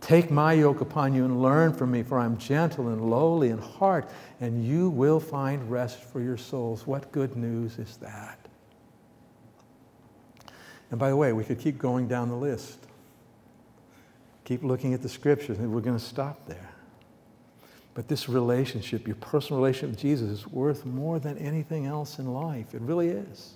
Take 0.00 0.30
my 0.30 0.52
yoke 0.52 0.80
upon 0.80 1.12
you 1.12 1.24
and 1.24 1.42
learn 1.42 1.72
from 1.72 1.90
me, 1.90 2.02
for 2.02 2.18
I'm 2.18 2.38
gentle 2.38 2.88
and 2.88 3.10
lowly 3.10 3.50
in 3.50 3.58
heart, 3.58 4.08
and 4.40 4.64
you 4.64 4.90
will 4.90 5.18
find 5.18 5.68
rest 5.70 6.02
for 6.02 6.20
your 6.20 6.36
souls. 6.36 6.86
What 6.86 7.10
good 7.10 7.36
news 7.36 7.78
is 7.78 7.96
that? 7.96 8.37
And 10.90 10.98
by 10.98 11.10
the 11.10 11.16
way, 11.16 11.32
we 11.32 11.44
could 11.44 11.58
keep 11.58 11.78
going 11.78 12.08
down 12.08 12.28
the 12.28 12.36
list. 12.36 12.78
Keep 14.44 14.62
looking 14.62 14.94
at 14.94 15.02
the 15.02 15.08
scriptures, 15.08 15.58
and 15.58 15.72
we're 15.72 15.80
going 15.80 15.98
to 15.98 16.04
stop 16.04 16.46
there. 16.46 16.70
But 17.94 18.08
this 18.08 18.28
relationship, 18.28 19.06
your 19.06 19.16
personal 19.16 19.60
relationship 19.60 19.90
with 19.90 20.00
Jesus, 20.00 20.30
is 20.30 20.46
worth 20.46 20.86
more 20.86 21.18
than 21.18 21.36
anything 21.38 21.86
else 21.86 22.18
in 22.18 22.32
life. 22.32 22.74
It 22.74 22.80
really 22.80 23.08
is. 23.08 23.54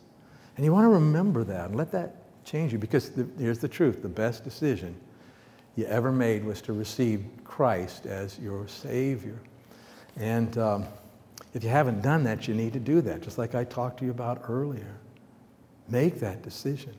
And 0.56 0.64
you 0.64 0.72
want 0.72 0.84
to 0.84 0.90
remember 0.90 1.44
that 1.44 1.66
and 1.66 1.76
let 1.76 1.92
that 1.92 2.16
change 2.44 2.72
you 2.72 2.78
because 2.78 3.10
the, 3.10 3.26
here's 3.38 3.60
the 3.60 3.68
truth 3.68 4.02
the 4.02 4.08
best 4.08 4.44
decision 4.44 4.94
you 5.76 5.86
ever 5.86 6.12
made 6.12 6.44
was 6.44 6.60
to 6.62 6.72
receive 6.72 7.24
Christ 7.44 8.04
as 8.04 8.38
your 8.38 8.68
Savior. 8.68 9.38
And 10.16 10.58
um, 10.58 10.86
if 11.54 11.64
you 11.64 11.70
haven't 11.70 12.02
done 12.02 12.24
that, 12.24 12.46
you 12.46 12.54
need 12.54 12.74
to 12.74 12.80
do 12.80 13.00
that, 13.02 13.22
just 13.22 13.38
like 13.38 13.54
I 13.54 13.64
talked 13.64 14.00
to 14.00 14.04
you 14.04 14.10
about 14.10 14.42
earlier. 14.48 14.96
Make 15.88 16.20
that 16.20 16.42
decision. 16.42 16.94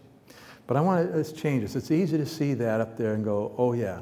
But 0.67 0.77
I 0.77 0.81
want 0.81 1.09
to 1.09 1.17
let's 1.17 1.31
change 1.31 1.61
this. 1.61 1.75
It's 1.75 1.91
easy 1.91 2.17
to 2.17 2.25
see 2.25 2.53
that 2.55 2.81
up 2.81 2.97
there 2.97 3.13
and 3.13 3.23
go, 3.23 3.53
oh 3.57 3.73
yeah. 3.73 4.01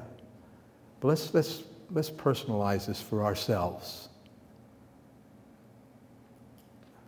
But 0.99 1.09
let's 1.09 1.33
let's 1.33 1.63
let's 1.91 2.09
personalize 2.09 2.85
this 2.85 3.01
for 3.01 3.23
ourselves. 3.23 4.09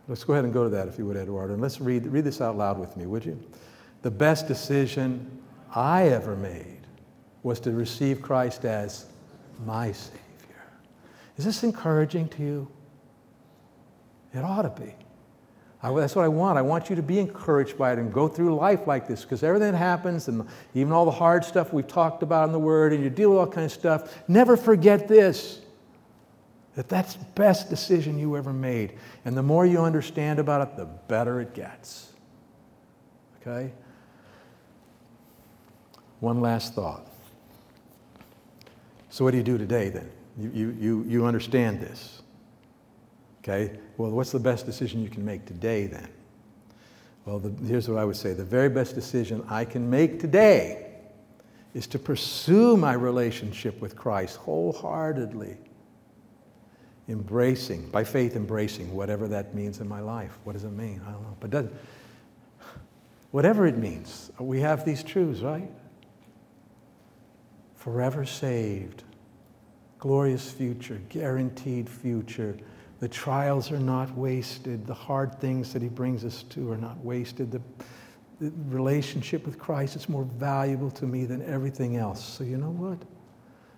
Let's 0.06 0.22
go 0.22 0.34
ahead 0.34 0.44
and 0.44 0.52
go 0.52 0.64
to 0.64 0.70
that 0.70 0.88
if 0.88 0.98
you 0.98 1.06
would, 1.06 1.16
Eduardo. 1.16 1.54
And 1.54 1.62
let's 1.62 1.80
read, 1.80 2.06
read 2.06 2.24
this 2.24 2.40
out 2.40 2.58
loud 2.58 2.78
with 2.78 2.94
me, 2.96 3.06
would 3.06 3.24
you? 3.24 3.40
The 4.02 4.10
best 4.10 4.46
decision 4.46 5.42
I 5.74 6.08
ever 6.08 6.36
made 6.36 6.80
was 7.42 7.58
to 7.60 7.70
receive 7.72 8.20
Christ 8.20 8.66
as 8.66 9.06
my 9.64 9.92
Savior. 9.92 10.20
Is 11.38 11.46
this 11.46 11.62
encouraging 11.62 12.28
to 12.30 12.42
you? 12.42 12.68
It 14.34 14.44
ought 14.44 14.62
to 14.62 14.82
be. 14.82 14.94
I, 15.84 15.92
that's 15.92 16.16
what 16.16 16.24
I 16.24 16.28
want. 16.28 16.56
I 16.56 16.62
want 16.62 16.88
you 16.88 16.96
to 16.96 17.02
be 17.02 17.18
encouraged 17.18 17.76
by 17.76 17.92
it 17.92 17.98
and 17.98 18.10
go 18.10 18.26
through 18.26 18.54
life 18.56 18.86
like 18.86 19.06
this 19.06 19.22
because 19.22 19.42
everything 19.42 19.72
that 19.72 19.78
happens 19.78 20.28
and 20.28 20.48
even 20.74 20.94
all 20.94 21.04
the 21.04 21.10
hard 21.10 21.44
stuff 21.44 21.74
we've 21.74 21.86
talked 21.86 22.22
about 22.22 22.46
in 22.46 22.52
the 22.52 22.58
Word 22.58 22.94
and 22.94 23.04
you 23.04 23.10
deal 23.10 23.30
with 23.30 23.38
all 23.38 23.46
kinds 23.46 23.74
of 23.74 23.80
stuff, 23.80 24.14
never 24.26 24.56
forget 24.56 25.06
this 25.08 25.60
that 26.74 26.88
that's 26.88 27.14
the 27.14 27.24
best 27.36 27.70
decision 27.70 28.18
you 28.18 28.36
ever 28.36 28.52
made. 28.52 28.94
And 29.24 29.36
the 29.36 29.42
more 29.42 29.64
you 29.64 29.80
understand 29.80 30.38
about 30.38 30.66
it, 30.66 30.76
the 30.76 30.86
better 30.86 31.40
it 31.40 31.54
gets. 31.54 32.12
Okay? 33.40 33.70
One 36.18 36.40
last 36.40 36.74
thought. 36.74 37.06
So, 39.10 39.24
what 39.24 39.32
do 39.32 39.36
you 39.36 39.44
do 39.44 39.56
today 39.58 39.90
then? 39.90 40.10
You, 40.36 40.50
you, 40.52 40.76
you, 40.80 41.04
you 41.06 41.26
understand 41.26 41.80
this. 41.80 42.22
Okay? 43.44 43.78
Well, 43.96 44.10
what's 44.10 44.32
the 44.32 44.40
best 44.40 44.66
decision 44.66 45.02
you 45.02 45.08
can 45.08 45.24
make 45.24 45.44
today 45.44 45.86
then? 45.86 46.08
Well, 47.24 47.38
the, 47.38 47.52
here's 47.64 47.88
what 47.88 47.98
I 47.98 48.04
would 48.04 48.16
say 48.16 48.32
the 48.32 48.44
very 48.44 48.68
best 48.68 48.96
decision 48.96 49.44
I 49.48 49.64
can 49.64 49.88
make 49.88 50.18
today 50.18 50.86
is 51.74 51.86
to 51.88 51.98
pursue 51.98 52.76
my 52.76 52.94
relationship 52.94 53.80
with 53.80 53.94
Christ 53.94 54.36
wholeheartedly, 54.36 55.56
embracing, 57.08 57.88
by 57.90 58.02
faith, 58.02 58.34
embracing 58.34 58.92
whatever 58.94 59.28
that 59.28 59.54
means 59.54 59.80
in 59.80 59.88
my 59.88 60.00
life. 60.00 60.38
What 60.44 60.54
does 60.54 60.64
it 60.64 60.70
mean? 60.70 61.00
I 61.06 61.12
don't 61.12 61.22
know. 61.22 61.36
But 61.38 61.50
does, 61.50 61.66
whatever 63.30 63.66
it 63.66 63.76
means, 63.76 64.32
we 64.38 64.60
have 64.60 64.84
these 64.84 65.02
truths, 65.02 65.40
right? 65.40 65.70
forever 67.84 68.24
saved, 68.24 69.02
glorious 69.98 70.50
future, 70.50 71.02
guaranteed 71.10 71.86
future. 71.86 72.56
The 73.00 73.08
trials 73.08 73.70
are 73.70 73.78
not 73.78 74.16
wasted. 74.16 74.86
The 74.86 74.94
hard 74.94 75.40
things 75.40 75.72
that 75.72 75.82
He 75.82 75.88
brings 75.88 76.24
us 76.24 76.44
to 76.50 76.70
are 76.72 76.76
not 76.76 76.96
wasted. 77.04 77.50
The, 77.50 77.60
the 78.40 78.52
relationship 78.68 79.44
with 79.46 79.58
Christ 79.58 79.96
is 79.96 80.08
more 80.08 80.24
valuable 80.24 80.90
to 80.92 81.04
me 81.04 81.24
than 81.24 81.42
everything 81.42 81.96
else. 81.96 82.24
So, 82.24 82.44
you 82.44 82.56
know 82.56 82.70
what? 82.70 82.98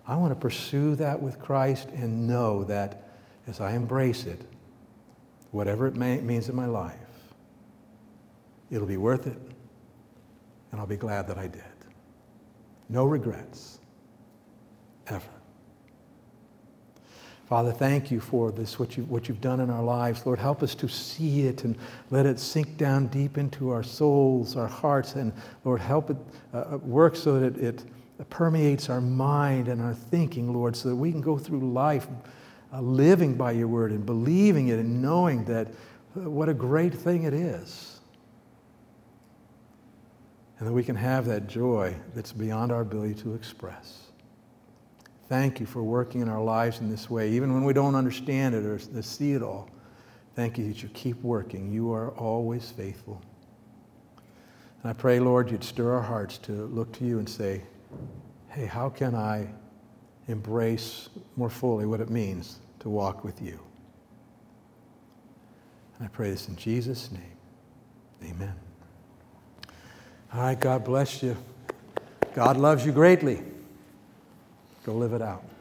I 0.07 0.15
want 0.15 0.31
to 0.31 0.39
pursue 0.39 0.95
that 0.95 1.21
with 1.21 1.39
Christ 1.39 1.89
and 1.89 2.27
know 2.27 2.63
that 2.65 3.09
as 3.47 3.59
I 3.59 3.71
embrace 3.71 4.25
it, 4.25 4.41
whatever 5.51 5.87
it 5.87 5.95
may, 5.95 6.19
means 6.21 6.49
in 6.49 6.55
my 6.55 6.65
life, 6.65 6.95
it'll 8.69 8.87
be 8.87 8.97
worth 8.97 9.27
it, 9.27 9.37
and 10.71 10.79
I'll 10.79 10.87
be 10.87 10.97
glad 10.97 11.27
that 11.27 11.37
I 11.37 11.47
did. 11.47 11.63
No 12.89 13.05
regrets 13.05 13.79
ever. 15.07 15.36
Father, 17.47 17.71
thank 17.71 18.11
you 18.11 18.19
for 18.19 18.51
this, 18.51 18.77
what, 18.77 18.97
you, 18.97 19.03
what 19.03 19.29
you've 19.29 19.39
done 19.39 19.61
in 19.61 19.69
our 19.69 19.83
lives. 19.83 20.25
Lord, 20.25 20.37
help 20.37 20.61
us 20.61 20.75
to 20.75 20.89
see 20.89 21.47
it 21.47 21.63
and 21.63 21.77
let 22.11 22.25
it 22.25 22.41
sink 22.41 22.75
down 22.75 23.07
deep 23.07 23.37
into 23.37 23.69
our 23.69 23.83
souls, 23.83 24.57
our 24.57 24.67
hearts, 24.67 25.15
and 25.15 25.31
Lord, 25.63 25.79
help 25.79 26.09
it 26.09 26.17
uh, 26.53 26.57
uh 26.57 26.77
work 26.79 27.15
so 27.15 27.39
that 27.39 27.57
it, 27.57 27.85
it, 28.19 28.29
permeates 28.29 28.89
our 28.89 28.99
mind 28.99 29.69
and 29.69 29.81
our 29.81 29.93
thinking, 29.93 30.51
Lord, 30.51 30.75
so 30.75 30.89
that 30.89 30.95
we 30.95 31.11
can 31.11 31.21
go 31.21 31.37
through 31.37 31.71
life 31.71 32.07
uh, 32.73 32.81
living 32.81 33.35
by 33.35 33.51
your 33.51 33.67
word 33.69 33.91
and 33.91 34.05
believing 34.05 34.67
it 34.67 34.79
and 34.79 35.01
knowing 35.01 35.45
that 35.45 35.67
uh, 35.67 36.29
what 36.29 36.49
a 36.49 36.53
great 36.53 36.93
thing 36.93 37.23
it 37.23 37.33
is. 37.33 38.01
And 40.59 40.67
that 40.67 40.73
we 40.73 40.83
can 40.83 40.95
have 40.95 41.25
that 41.27 41.47
joy 41.47 41.95
that's 42.13 42.33
beyond 42.33 42.73
our 42.73 42.81
ability 42.81 43.13
to 43.21 43.35
express. 43.35 44.06
Thank 45.29 45.59
you 45.59 45.65
for 45.65 45.83
working 45.83 46.21
in 46.21 46.29
our 46.29 46.41
lives 46.41 46.79
in 46.79 46.89
this 46.89 47.09
way, 47.09 47.31
even 47.31 47.53
when 47.53 47.65
we 47.65 47.73
don't 47.73 47.95
understand 47.95 48.55
it 48.55 48.65
or 48.65 48.79
see 49.01 49.33
it 49.33 49.41
all. 49.41 49.69
Thank 50.35 50.57
you 50.57 50.67
that 50.67 50.81
you 50.81 50.89
keep 50.89 51.21
working. 51.21 51.71
You 51.71 51.91
are 51.91 52.11
always 52.11 52.71
faithful. 52.71 53.21
And 54.81 54.89
I 54.89 54.93
pray, 54.93 55.19
Lord, 55.19 55.51
you'd 55.51 55.63
stir 55.63 55.93
our 55.93 56.01
hearts 56.01 56.37
to 56.39 56.51
look 56.51 56.93
to 56.93 57.05
you 57.05 57.19
and 57.19 57.27
say, 57.27 57.63
hey, 58.49 58.65
how 58.65 58.89
can 58.89 59.15
I 59.15 59.49
embrace 60.27 61.09
more 61.35 61.49
fully 61.49 61.85
what 61.85 61.99
it 61.99 62.09
means 62.09 62.59
to 62.79 62.89
walk 62.89 63.23
with 63.23 63.41
you? 63.41 63.59
And 65.97 66.05
I 66.05 66.09
pray 66.09 66.29
this 66.29 66.47
in 66.47 66.55
Jesus' 66.55 67.11
name. 67.11 68.31
Amen. 68.31 68.53
All 70.33 70.41
right, 70.41 70.59
God 70.59 70.85
bless 70.85 71.21
you. 71.21 71.35
God 72.33 72.57
loves 72.57 72.85
you 72.85 72.91
greatly. 72.91 73.41
Go 74.87 74.93
live 74.93 75.11
it 75.11 75.21
out. 75.21 75.56